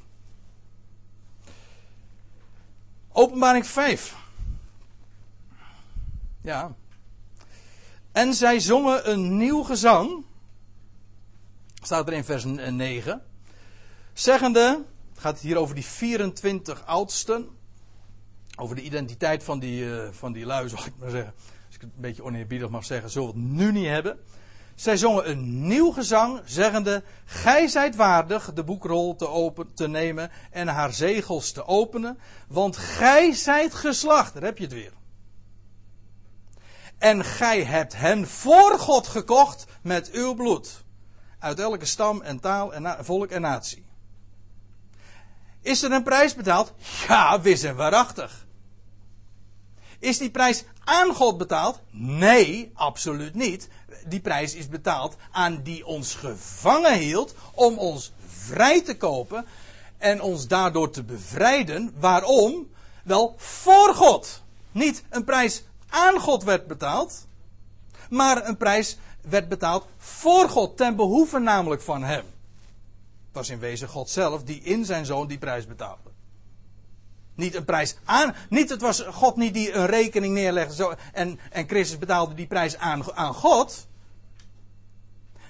Openbaring 3.13 3.67
5. 3.67 4.17
Ja. 6.43 6.75
En 8.13 8.35
zij 8.35 8.61
zongen 8.61 9.11
een 9.11 9.37
nieuw 9.37 9.63
gezang. 9.63 10.25
Staat 11.83 12.07
er 12.07 12.13
in 12.13 12.25
vers 12.25 12.45
9. 12.45 13.23
Zeggende, 14.13 14.85
het 15.11 15.19
gaat 15.19 15.41
hier 15.41 15.57
over 15.57 15.75
die 15.75 15.85
24 15.85 16.87
oudsten. 16.87 17.49
Over 18.57 18.77
de 18.77 18.83
identiteit 18.83 19.45
van 19.45 19.59
die, 19.59 19.85
uh, 19.85 20.09
van 20.11 20.33
die 20.33 20.47
lui, 20.47 20.69
zal 20.69 20.87
ik 20.87 20.93
maar 20.99 21.11
zeggen. 21.11 21.35
Als 21.67 21.75
ik 21.75 21.81
het 21.81 21.91
een 21.95 22.01
beetje 22.01 22.25
oneerbiedig 22.25 22.69
mag 22.69 22.85
zeggen, 22.85 23.11
zullen 23.11 23.29
we 23.29 23.35
het 23.35 23.49
nu 23.49 23.73
niet 23.73 23.87
hebben. 23.87 24.19
Zij 24.75 24.97
zongen 24.97 25.31
een 25.31 25.67
nieuw 25.67 25.91
gezang, 25.91 26.41
zeggende: 26.45 27.03
Gij 27.25 27.69
zijt 27.69 27.97
waardig 27.97 28.53
de 28.53 28.65
boekrol 28.65 29.17
te, 29.17 29.29
open, 29.29 29.75
te 29.75 29.89
nemen 29.89 30.31
en 30.51 30.69
haar 30.69 30.93
zegels 30.93 31.53
te 31.53 31.67
openen, 31.67 32.19
want 32.49 32.77
gij 32.77 33.33
zijt 33.33 33.75
geslacht. 33.75 34.35
Daar 34.35 34.43
heb 34.43 34.59
je 34.59 34.65
het 34.65 34.73
weer. 34.73 34.93
En 36.99 37.25
gij 37.25 37.65
hebt 37.65 37.97
hen 37.97 38.27
voor 38.29 38.79
God 38.79 39.07
gekocht 39.07 39.65
met 39.83 40.11
uw 40.11 40.35
bloed. 40.35 40.85
Uit 41.41 41.61
elke 41.61 41.85
stam 41.85 42.23
en 42.23 42.41
taal 42.41 42.75
en 42.75 43.05
volk 43.05 43.31
en 43.31 43.41
natie. 43.41 43.85
Is 45.63 45.83
er 45.83 45.93
een 45.93 46.03
prijs 46.03 46.35
betaald? 46.35 46.73
Ja, 47.09 47.41
wis 47.41 47.63
en 47.63 47.77
waarachtig. 47.77 48.47
Is 49.99 50.19
die 50.19 50.31
prijs 50.31 50.65
aan 50.85 51.15
God 51.15 51.39
betaald? 51.39 51.81
Nee, 51.91 52.71
absoluut 52.75 53.35
niet 53.35 53.69
die 54.07 54.21
prijs 54.21 54.55
is 54.55 54.69
betaald 54.69 55.17
aan 55.31 55.63
die 55.63 55.87
ons 55.87 56.15
gevangen 56.15 56.99
hield 56.99 57.35
om 57.55 57.79
ons 57.79 58.13
vrij 58.27 58.83
te 58.83 58.97
kopen 58.97 59.47
en 59.99 60.23
ons 60.23 60.47
daardoor 60.47 60.91
te 60.91 61.03
bevrijden. 61.03 61.95
Waarom? 61.99 62.71
Wel 63.05 63.35
voor 63.37 63.95
God. 63.95 64.43
Niet 64.73 65.03
een 65.09 65.25
prijs 65.25 65.63
aan 65.89 66.19
God 66.19 66.45
werd 66.45 66.67
betaald, 66.67 67.27
maar 68.11 68.49
een 68.49 68.57
prijs 68.57 68.99
werd 69.29 69.49
betaald 69.49 69.87
voor 69.97 70.49
God, 70.49 70.77
ten 70.77 70.97
behoeve 70.97 71.39
namelijk 71.39 71.83
van 71.83 72.03
Hem. 72.03 72.25
Het 72.25 73.39
was 73.39 73.51
in 73.51 73.59
wezen 73.59 73.89
God 73.89 74.11
zelf 74.11 74.43
die 74.43 74.61
in 74.61 74.85
zijn 74.85 75.07
zoon 75.07 75.27
die 75.27 75.39
prijs 75.39 75.67
betaalde. 75.67 76.11
Niet 77.35 77.55
een 77.55 77.65
prijs 77.65 77.97
aan. 78.05 78.35
Niet, 78.49 78.71
het 78.71 78.81
was 78.81 79.01
God 79.01 79.37
niet 79.37 79.55
die 79.55 79.73
een 79.73 79.87
rekening 79.87 80.35
neerlegde 80.35 80.75
zo, 80.75 80.95
en, 81.13 81.41
en 81.51 81.69
Christus 81.69 81.99
betaalde 81.99 82.35
die 82.35 82.47
prijs 82.47 82.77
aan, 82.77 83.13
aan 83.15 83.35
God. 83.35 83.87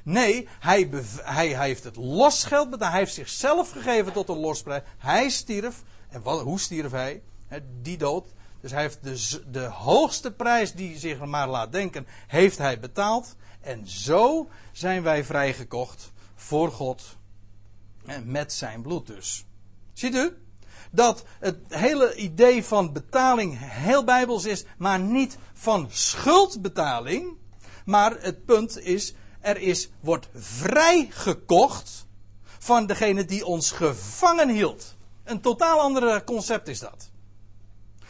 Nee, 0.03 0.49
hij, 0.61 0.89
hij, 1.23 1.49
hij, 1.49 1.67
heeft 1.67 1.85
het 1.85 1.97
losgeld 1.97 2.71
betaald. 2.71 2.91
Hij 2.91 3.01
heeft 3.01 3.15
zichzelf 3.15 3.71
gegeven 3.71 4.13
tot 4.13 4.29
een 4.29 4.39
losprijs. 4.39 4.83
Hij 4.99 5.29
stierf. 5.29 5.83
En 6.09 6.23
wat, 6.23 6.41
hoe 6.41 6.61
stierf 6.61 6.91
hij? 6.91 7.23
die 7.83 7.99
dood. 7.99 8.25
Dus 8.61 8.71
hij 8.71 8.81
heeft 8.81 8.99
de, 9.03 9.43
de 9.51 9.65
hoogste 9.65 10.33
prijs 10.33 10.73
die 10.73 10.99
zich 10.99 11.25
maar 11.25 11.49
laat 11.49 11.73
denken, 11.73 12.07
heeft 12.27 12.59
hij 12.59 12.81
betaald. 12.81 13.37
En 13.61 13.89
zo 13.89 14.49
zijn 14.73 15.03
wij 15.03 15.25
vrijgekocht 15.25 16.13
voor 16.35 16.73
God. 16.73 17.03
Met 18.25 18.53
zijn 18.53 18.83
bloed 18.83 19.07
dus. 19.07 19.45
Ziet 19.93 20.15
u? 20.15 20.37
Dat 20.91 21.25
het 21.41 21.59
hele 21.69 22.15
idee 22.15 22.65
van 22.65 22.93
betaling 22.93 23.59
heel 23.59 24.05
bijbels 24.05 24.45
is, 24.45 24.65
maar 24.79 25.01
niet 25.01 25.39
van 25.53 25.89
schuldbetaling. 25.91 27.37
Maar 27.85 28.17
het 28.21 28.45
punt 28.45 28.79
is 28.79 29.15
er 29.41 29.57
is, 29.57 29.91
wordt 30.01 30.29
vrijgekocht 30.35 32.07
van 32.59 32.87
degene 32.87 33.25
die 33.25 33.47
ons 33.47 33.71
gevangen 33.71 34.49
hield. 34.49 34.97
Een 35.25 35.41
totaal 35.41 35.81
ander 35.81 36.25
concept 36.25 36.69
is 36.69 36.79
dat. 36.79 37.11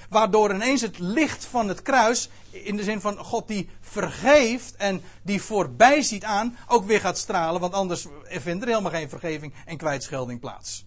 Waardoor 0.08 0.54
ineens 0.54 0.80
het 0.80 0.98
licht 0.98 1.44
van 1.44 1.68
het 1.68 1.82
kruis, 1.82 2.28
in 2.50 2.76
de 2.76 2.82
zin 2.82 3.00
van 3.00 3.16
God 3.16 3.48
die 3.48 3.68
vergeeft 3.80 4.76
en 4.76 5.02
die 5.22 5.42
voorbij 5.42 6.02
ziet 6.02 6.24
aan, 6.24 6.56
ook 6.68 6.84
weer 6.84 7.00
gaat 7.00 7.18
stralen. 7.18 7.60
Want 7.60 7.72
anders 7.72 8.06
vindt 8.24 8.62
er 8.62 8.68
helemaal 8.68 8.90
geen 8.90 9.08
vergeving 9.08 9.54
en 9.64 9.76
kwijtschelding 9.76 10.40
plaats. 10.40 10.86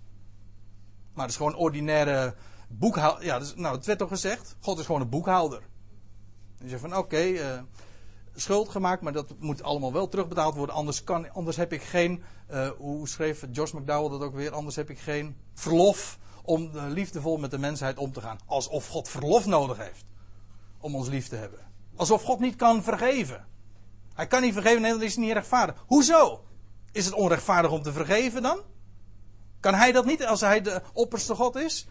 Maar 1.13 1.23
het 1.23 1.31
is 1.31 1.37
gewoon 1.37 1.55
ordinaire 1.55 2.35
boekhouder. 2.67 3.25
Ja, 3.25 3.41
nou, 3.55 3.75
het 3.75 3.85
werd 3.85 3.99
toch 3.99 4.09
gezegd? 4.09 4.55
God 4.59 4.79
is 4.79 4.85
gewoon 4.85 5.01
een 5.01 5.09
boekhouder. 5.09 5.61
Je 6.57 6.69
zegt 6.69 6.81
van 6.81 6.97
oké, 6.97 7.17
eh, 7.17 7.61
schuld 8.35 8.69
gemaakt, 8.69 9.01
maar 9.01 9.13
dat 9.13 9.33
moet 9.39 9.63
allemaal 9.63 9.93
wel 9.93 10.07
terugbetaald 10.07 10.55
worden. 10.55 10.75
Anders, 10.75 11.03
kan, 11.03 11.31
anders 11.31 11.57
heb 11.57 11.73
ik 11.73 11.81
geen, 11.81 12.23
uh, 12.51 12.69
hoe 12.77 13.07
schreef 13.07 13.45
Josh 13.51 13.71
McDowell 13.71 14.09
dat 14.09 14.21
ook 14.21 14.35
weer? 14.35 14.51
Anders 14.51 14.75
heb 14.75 14.89
ik 14.89 14.99
geen 14.99 15.35
verlof 15.53 16.19
om 16.43 16.71
liefdevol 16.73 17.37
met 17.37 17.51
de 17.51 17.57
mensheid 17.57 17.97
om 17.97 18.11
te 18.11 18.21
gaan. 18.21 18.39
Alsof 18.45 18.87
God 18.87 19.09
verlof 19.09 19.45
nodig 19.45 19.77
heeft 19.77 20.05
om 20.83 20.95
ons 20.95 21.07
lief 21.07 21.27
te 21.27 21.35
hebben. 21.35 21.59
Alsof 21.95 22.23
God 22.23 22.39
niet 22.39 22.55
kan 22.55 22.83
vergeven. 22.83 23.45
Hij 24.13 24.27
kan 24.27 24.41
niet 24.41 24.53
vergeven, 24.53 24.81
nee, 24.81 24.91
dan 24.91 25.01
is 25.01 25.15
hij 25.15 25.23
niet 25.23 25.33
rechtvaardig. 25.33 25.83
Hoezo? 25.87 26.43
Is 26.91 27.05
het 27.05 27.13
onrechtvaardig 27.13 27.71
om 27.71 27.81
te 27.81 27.91
vergeven 27.91 28.41
dan? 28.41 28.59
Kan 29.59 29.73
hij 29.73 29.91
dat 29.91 30.05
niet 30.05 30.25
als 30.25 30.41
hij 30.41 30.61
de 30.61 30.81
opperste 30.93 31.35
God 31.35 31.55
is? 31.55 31.87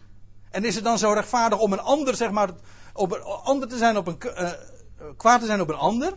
En 0.49 0.65
is 0.65 0.75
het 0.75 0.83
dan 0.83 0.97
zo 0.97 1.11
rechtvaardig 1.11 1.59
om 1.59 1.73
een 1.73 1.79
ander, 1.79 2.15
zeg 2.15 2.31
maar, 2.31 2.49
op 2.93 3.11
een 3.11 3.21
ander 3.21 3.67
te 3.67 3.77
zijn 3.77 3.97
op 3.97 4.07
een, 4.07 4.17
uh, 4.25 4.51
kwaad 5.17 5.39
te 5.39 5.45
zijn 5.45 5.61
op 5.61 5.69
een 5.69 5.75
ander? 5.75 6.13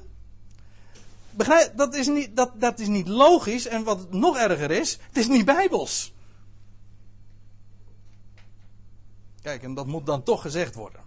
Begrijp, 1.31 1.77
dat 1.77 1.95
is 1.95 2.07
niet, 2.07 2.37
dat, 2.37 2.61
dat 2.61 2.79
is 2.79 2.89
niet 2.89 3.09
logisch. 3.09 3.67
En 3.67 3.85
wat 3.85 4.13
nog 4.13 4.37
erger 4.37 4.71
is, 4.71 4.93
het 4.93 5.17
is 5.17 5.29
niet 5.29 5.45
bijbels. 5.45 6.15
Kijk, 9.43 9.63
en 9.63 9.75
dat 9.75 9.87
moet 9.87 10.07
dan 10.07 10.23
toch 10.23 10.43
gezegd 10.43 10.75
worden. 10.75 11.06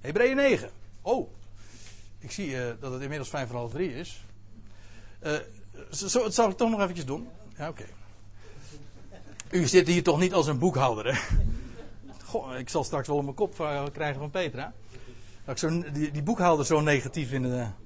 Hebreeën 0.00 0.36
9. 0.36 0.70
Oh, 1.02 1.30
ik 2.18 2.30
zie 2.30 2.50
uh, 2.50 2.62
dat 2.80 2.92
het 2.92 3.02
inmiddels 3.02 3.28
vijf 3.28 3.48
voor 3.48 3.56
half 3.56 3.70
drie 3.70 3.94
is. 3.94 4.24
Uh, 5.22 5.32
zo, 5.90 6.22
dat 6.22 6.34
zal 6.34 6.50
ik 6.50 6.56
toch 6.56 6.70
nog 6.70 6.80
eventjes 6.80 7.06
doen. 7.06 7.28
Ja, 7.56 7.68
oké. 7.68 7.84
U 9.50 9.66
zit 9.66 9.86
hier 9.86 10.02
toch 10.02 10.18
niet 10.18 10.32
als 10.32 10.46
een 10.46 10.58
boekhouder, 10.58 11.14
hè? 11.14 11.20
Goh, 12.24 12.58
ik 12.58 12.68
zal 12.68 12.84
straks 12.84 13.08
wel 13.08 13.16
op 13.16 13.22
mijn 13.22 13.34
kop 13.34 13.54
krijgen 13.92 14.20
van 14.20 14.30
Petra. 14.30 14.72
Dat 15.44 15.62
ik 15.62 15.70
zo, 15.70 15.92
die, 15.92 16.10
die 16.10 16.22
boekhouder 16.22 16.66
zo 16.66 16.80
negatief 16.80 17.28
vinden. 17.28 17.76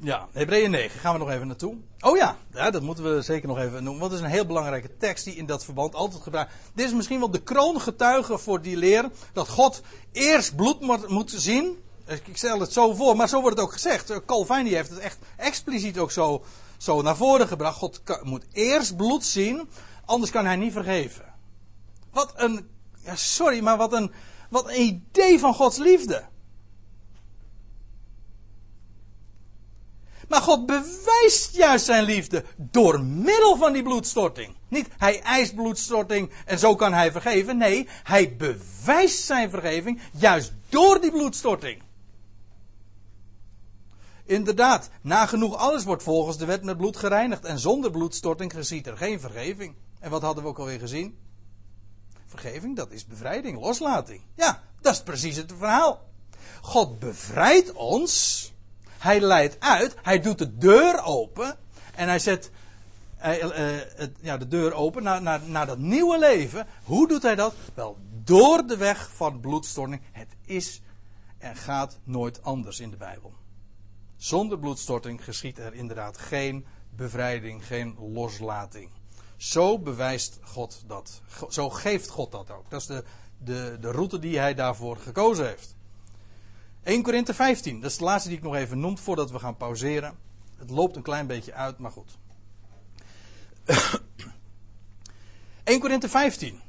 Ja, 0.00 0.28
Hebreeën 0.32 0.70
9, 0.70 1.00
gaan 1.00 1.12
we 1.12 1.18
nog 1.18 1.30
even 1.30 1.46
naartoe. 1.46 1.76
Oh 2.00 2.16
ja, 2.16 2.36
ja, 2.52 2.70
dat 2.70 2.82
moeten 2.82 3.14
we 3.14 3.22
zeker 3.22 3.48
nog 3.48 3.58
even 3.58 3.84
noemen. 3.84 4.02
Het 4.02 4.12
is 4.12 4.20
een 4.20 4.26
heel 4.26 4.46
belangrijke 4.46 4.96
tekst 4.96 5.24
die 5.24 5.34
in 5.34 5.46
dat 5.46 5.64
verband 5.64 5.94
altijd 5.94 6.22
gebruikt. 6.22 6.52
Dit 6.74 6.86
is 6.86 6.92
misschien 6.92 7.18
wel 7.18 7.30
de 7.30 7.42
kroongetuige 7.42 8.38
voor 8.38 8.62
die 8.62 8.76
leer. 8.76 9.10
Dat 9.32 9.48
God 9.48 9.82
eerst 10.12 10.56
bloed 10.56 11.08
moet 11.08 11.30
zien. 11.36 11.78
Ik 12.06 12.36
stel 12.36 12.60
het 12.60 12.72
zo 12.72 12.94
voor, 12.94 13.16
maar 13.16 13.28
zo 13.28 13.40
wordt 13.40 13.56
het 13.56 13.66
ook 13.66 13.72
gezegd. 13.72 14.24
Calvin 14.26 14.66
heeft 14.66 14.90
het 14.90 14.98
echt 14.98 15.18
expliciet 15.36 15.98
ook 15.98 16.10
zo, 16.10 16.44
zo 16.76 17.02
naar 17.02 17.16
voren 17.16 17.48
gebracht. 17.48 17.76
God 17.76 18.02
moet 18.22 18.44
eerst 18.52 18.96
bloed 18.96 19.24
zien, 19.24 19.68
anders 20.04 20.30
kan 20.30 20.44
hij 20.44 20.56
niet 20.56 20.72
vergeven. 20.72 21.24
Wat 22.12 22.32
een, 22.36 22.68
ja 23.04 23.16
sorry, 23.16 23.60
maar 23.60 23.76
wat 23.76 23.92
een, 23.92 24.12
wat 24.50 24.68
een 24.68 24.80
idee 24.80 25.38
van 25.38 25.54
Gods 25.54 25.76
liefde. 25.76 26.24
Maar 30.28 30.42
God 30.42 30.66
bewijst 30.66 31.56
juist 31.56 31.84
zijn 31.84 32.04
liefde 32.04 32.44
door 32.56 33.00
middel 33.00 33.56
van 33.56 33.72
die 33.72 33.82
bloedstorting. 33.82 34.56
Niet 34.68 34.88
hij 34.98 35.22
eist 35.22 35.54
bloedstorting 35.54 36.30
en 36.44 36.58
zo 36.58 36.74
kan 36.74 36.92
hij 36.92 37.12
vergeven. 37.12 37.56
Nee, 37.56 37.88
hij 38.02 38.36
bewijst 38.36 39.24
zijn 39.24 39.50
vergeving 39.50 40.00
juist 40.12 40.52
door 40.68 41.00
die 41.00 41.10
bloedstorting. 41.10 41.82
Inderdaad, 44.24 44.90
nagenoeg 45.00 45.56
alles 45.56 45.84
wordt 45.84 46.02
volgens 46.02 46.36
de 46.36 46.44
wet 46.44 46.64
met 46.64 46.76
bloed 46.76 46.96
gereinigd. 46.96 47.44
En 47.44 47.58
zonder 47.58 47.90
bloedstorting 47.90 48.52
geschiet 48.52 48.86
er 48.86 48.96
geen 48.96 49.20
vergeving. 49.20 49.74
En 50.00 50.10
wat 50.10 50.22
hadden 50.22 50.42
we 50.42 50.48
ook 50.48 50.58
alweer 50.58 50.78
gezien? 50.78 51.18
Vergeving, 52.26 52.76
dat 52.76 52.90
is 52.90 53.06
bevrijding, 53.06 53.60
loslating. 53.60 54.22
Ja, 54.34 54.62
dat 54.80 54.94
is 54.94 55.02
precies 55.02 55.36
het 55.36 55.52
verhaal. 55.58 56.06
God 56.60 56.98
bevrijdt 56.98 57.72
ons 57.72 58.52
hij 58.98 59.20
leidt 59.20 59.60
uit, 59.60 59.96
hij 60.02 60.20
doet 60.20 60.38
de 60.38 60.56
deur 60.56 61.02
open 61.02 61.56
en 61.94 62.08
hij 62.08 62.18
zet 62.18 62.50
uh, 63.18 63.24
het, 63.96 64.10
ja, 64.20 64.36
de 64.36 64.48
deur 64.48 64.72
open 64.72 65.02
naar, 65.02 65.22
naar, 65.22 65.40
naar 65.46 65.66
dat 65.66 65.78
nieuwe 65.78 66.18
leven. 66.18 66.66
Hoe 66.84 67.08
doet 67.08 67.22
hij 67.22 67.34
dat? 67.34 67.54
Wel, 67.74 67.96
door 68.24 68.66
de 68.66 68.76
weg 68.76 69.10
van 69.14 69.40
bloedstorting. 69.40 70.02
Het 70.12 70.36
is 70.44 70.80
en 71.38 71.56
gaat 71.56 71.98
nooit 72.04 72.42
anders 72.42 72.80
in 72.80 72.90
de 72.90 72.96
Bijbel. 72.96 73.32
Zonder 74.16 74.58
bloedstorting 74.58 75.24
geschiet 75.24 75.58
er 75.58 75.74
inderdaad 75.74 76.18
geen 76.18 76.66
bevrijding, 76.90 77.66
geen 77.66 77.96
loslating. 77.98 78.90
Zo 79.36 79.78
bewijst 79.78 80.38
God 80.42 80.82
dat. 80.86 81.20
Zo 81.48 81.70
geeft 81.70 82.08
God 82.08 82.32
dat 82.32 82.50
ook. 82.50 82.70
Dat 82.70 82.80
is 82.80 82.86
de, 82.86 83.04
de, 83.38 83.76
de 83.80 83.90
route 83.90 84.18
die 84.18 84.38
hij 84.38 84.54
daarvoor 84.54 84.96
gekozen 84.96 85.46
heeft. 85.46 85.76
1 86.88 87.02
Korinthe 87.02 87.34
15, 87.34 87.80
dat 87.80 87.90
is 87.90 87.96
de 87.96 88.04
laatste 88.04 88.28
die 88.28 88.38
ik 88.38 88.44
nog 88.44 88.54
even 88.54 88.80
noem 88.80 88.98
voordat 88.98 89.30
we 89.30 89.38
gaan 89.38 89.56
pauzeren. 89.56 90.18
Het 90.56 90.70
loopt 90.70 90.96
een 90.96 91.02
klein 91.02 91.26
beetje 91.26 91.52
uit, 91.52 91.78
maar 91.78 91.90
goed. 91.90 92.18
1 95.64 95.80
Korinthe 95.80 96.08
15. 96.08 96.60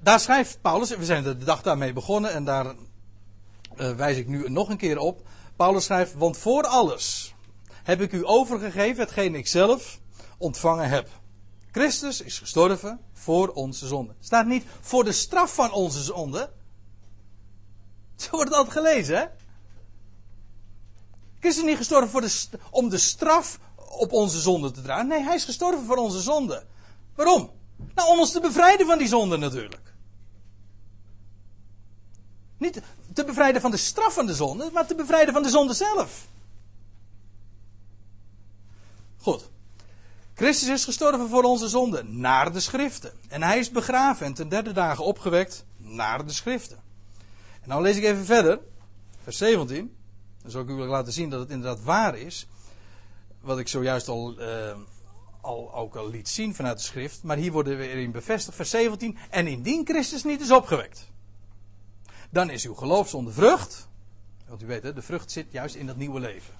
Daar 0.00 0.20
schrijft 0.20 0.58
Paulus, 0.60 0.96
we 0.96 1.04
zijn 1.04 1.22
de 1.22 1.36
dag 1.36 1.62
daarmee 1.62 1.92
begonnen 1.92 2.32
en 2.32 2.44
daar 2.44 2.66
uh, 2.66 3.96
wijs 3.96 4.16
ik 4.16 4.26
nu 4.26 4.50
nog 4.50 4.68
een 4.68 4.76
keer 4.76 4.98
op. 4.98 5.28
Paulus 5.56 5.84
schrijft, 5.84 6.14
want 6.14 6.38
voor 6.38 6.62
alles 6.62 7.34
heb 7.82 8.00
ik 8.00 8.12
u 8.12 8.26
overgegeven 8.26 9.02
hetgeen 9.02 9.34
ik 9.34 9.46
zelf 9.46 10.00
ontvangen 10.38 10.88
heb. 10.88 11.08
Christus 11.70 12.20
is 12.20 12.38
gestorven 12.38 13.00
voor 13.12 13.48
onze 13.48 13.86
zonde. 13.86 14.14
Staat 14.20 14.46
niet 14.46 14.64
voor 14.80 15.04
de 15.04 15.12
straf 15.12 15.54
van 15.54 15.72
onze 15.72 16.02
zonde, 16.02 16.50
zo 18.22 18.30
wordt 18.30 18.52
altijd 18.52 18.76
gelezen, 18.76 19.16
hè? 19.16 19.24
Christus 21.38 21.64
is 21.64 21.68
niet 21.68 21.78
gestorven 21.78 22.08
voor 22.08 22.20
de, 22.20 22.48
om 22.70 22.88
de 22.88 22.98
straf 22.98 23.58
op 23.76 24.12
onze 24.12 24.40
zonde 24.40 24.70
te 24.70 24.82
dragen. 24.82 25.06
Nee, 25.06 25.22
hij 25.22 25.34
is 25.34 25.44
gestorven 25.44 25.86
voor 25.86 25.96
onze 25.96 26.20
zonde. 26.20 26.64
Waarom? 27.14 27.50
Nou, 27.94 28.08
om 28.08 28.18
ons 28.18 28.32
te 28.32 28.40
bevrijden 28.40 28.86
van 28.86 28.98
die 28.98 29.08
zonde 29.08 29.36
natuurlijk. 29.36 29.94
Niet 32.58 32.82
te 33.12 33.24
bevrijden 33.24 33.60
van 33.60 33.70
de 33.70 33.76
straf 33.76 34.14
van 34.14 34.26
de 34.26 34.34
zonde, 34.34 34.70
maar 34.72 34.86
te 34.86 34.94
bevrijden 34.94 35.34
van 35.34 35.42
de 35.42 35.48
zonde 35.48 35.74
zelf. 35.74 36.26
Goed. 39.16 39.48
Christus 40.34 40.68
is 40.68 40.84
gestorven 40.84 41.28
voor 41.28 41.42
onze 41.42 41.68
zonde, 41.68 42.02
naar 42.02 42.52
de 42.52 42.60
schriften. 42.60 43.12
En 43.28 43.42
hij 43.42 43.58
is 43.58 43.70
begraven 43.70 44.26
en 44.26 44.34
ten 44.34 44.48
derde 44.48 44.72
dagen 44.72 45.04
opgewekt, 45.04 45.64
naar 45.76 46.26
de 46.26 46.32
schriften. 46.32 46.85
Nou 47.66 47.82
lees 47.82 47.96
ik 47.96 48.04
even 48.04 48.24
verder, 48.24 48.60
vers 49.22 49.36
17. 49.36 49.96
Dan 50.42 50.50
zal 50.50 50.62
ik 50.62 50.68
u 50.68 50.72
laten 50.72 51.12
zien 51.12 51.30
dat 51.30 51.40
het 51.40 51.50
inderdaad 51.50 51.82
waar 51.84 52.18
is. 52.18 52.46
Wat 53.40 53.58
ik 53.58 53.68
zojuist 53.68 54.08
al, 54.08 54.40
uh, 54.40 54.76
al 55.40 55.74
ook 55.74 55.96
al 55.96 56.08
liet 56.08 56.28
zien 56.28 56.54
vanuit 56.54 56.78
de 56.78 56.84
schrift. 56.84 57.22
Maar 57.22 57.36
hier 57.36 57.52
worden 57.52 57.78
we 57.78 57.84
weer 57.84 57.96
in 57.96 58.10
bevestigd, 58.10 58.56
vers 58.56 58.70
17. 58.70 59.18
En 59.30 59.46
indien 59.46 59.86
Christus 59.86 60.24
niet 60.24 60.40
is 60.40 60.50
opgewekt, 60.50 61.10
dan 62.30 62.50
is 62.50 62.66
uw 62.66 62.74
geloof 62.74 63.08
zonder 63.08 63.32
vrucht. 63.32 63.88
Want 64.48 64.62
u 64.62 64.66
weet, 64.66 64.82
hè, 64.82 64.92
de 64.92 65.02
vrucht 65.02 65.30
zit 65.30 65.52
juist 65.52 65.74
in 65.74 65.86
dat 65.86 65.96
nieuwe 65.96 66.20
leven. 66.20 66.54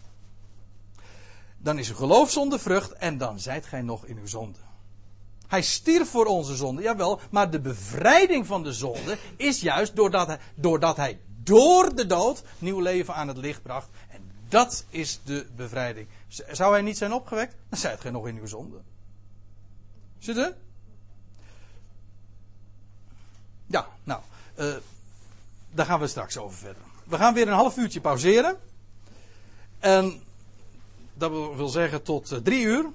Dan 1.59 1.79
is 1.79 1.89
uw 1.89 1.95
geloof 1.97 2.31
zonder 2.31 2.59
vrucht 2.59 2.93
en 2.93 3.19
dan 3.19 3.41
zijt 3.41 3.67
gij 3.67 3.83
nog 3.83 4.07
in 4.07 4.19
uw 4.19 4.27
zonde. 4.27 4.59
Hij 5.49 5.63
stierf 5.63 6.11
voor 6.11 6.27
onze 6.27 6.57
zonde, 6.57 6.83
jawel, 6.83 7.21
maar 7.31 7.51
de 7.51 7.61
bevrijding 7.61 8.47
van 8.47 8.63
de 8.63 8.73
zonde 8.73 9.19
is 9.37 9.61
juist 9.61 9.97
doordat 9.97 10.27
hij, 10.27 10.39
doordat 10.55 10.97
hij 10.97 11.21
door 11.43 11.95
de 11.95 12.07
dood 12.07 12.43
nieuw 12.59 12.81
leven 12.81 13.15
aan 13.15 13.29
het 13.29 13.37
licht 13.37 13.63
bracht. 13.63 13.89
En 14.09 14.31
dat 14.49 14.85
is 14.89 15.21
de 15.25 15.47
bevrijding. 15.57 16.09
Zou 16.29 16.73
hij 16.73 16.83
niet 16.83 16.99
zijn 16.99 17.13
opgewekt, 17.13 17.55
dan 17.69 17.79
zijt 17.79 18.01
gij 18.01 18.11
nog 18.11 18.27
in 18.27 18.39
uw 18.39 18.47
zonde. 18.47 18.77
Zit 20.19 20.37
er? 20.37 20.57
Ja, 23.67 23.89
nou, 24.05 24.21
uh, 24.59 24.75
daar 25.71 25.87
gaan 25.87 26.01
we 26.01 26.07
straks 26.07 26.37
over 26.37 26.59
verder. 26.59 26.83
We 27.05 27.17
gaan 27.17 27.35
weer 27.35 27.49
een 27.49 27.55
half 27.55 27.77
uurtje 27.77 28.01
pauzeren. 28.01 28.59
En 29.79 30.23
dat 31.15 31.31
wil 31.31 31.69
zeggen 31.69 32.03
tot 32.03 32.33
uh, 32.33 32.39
drie 32.39 32.63
uur. 32.65 32.87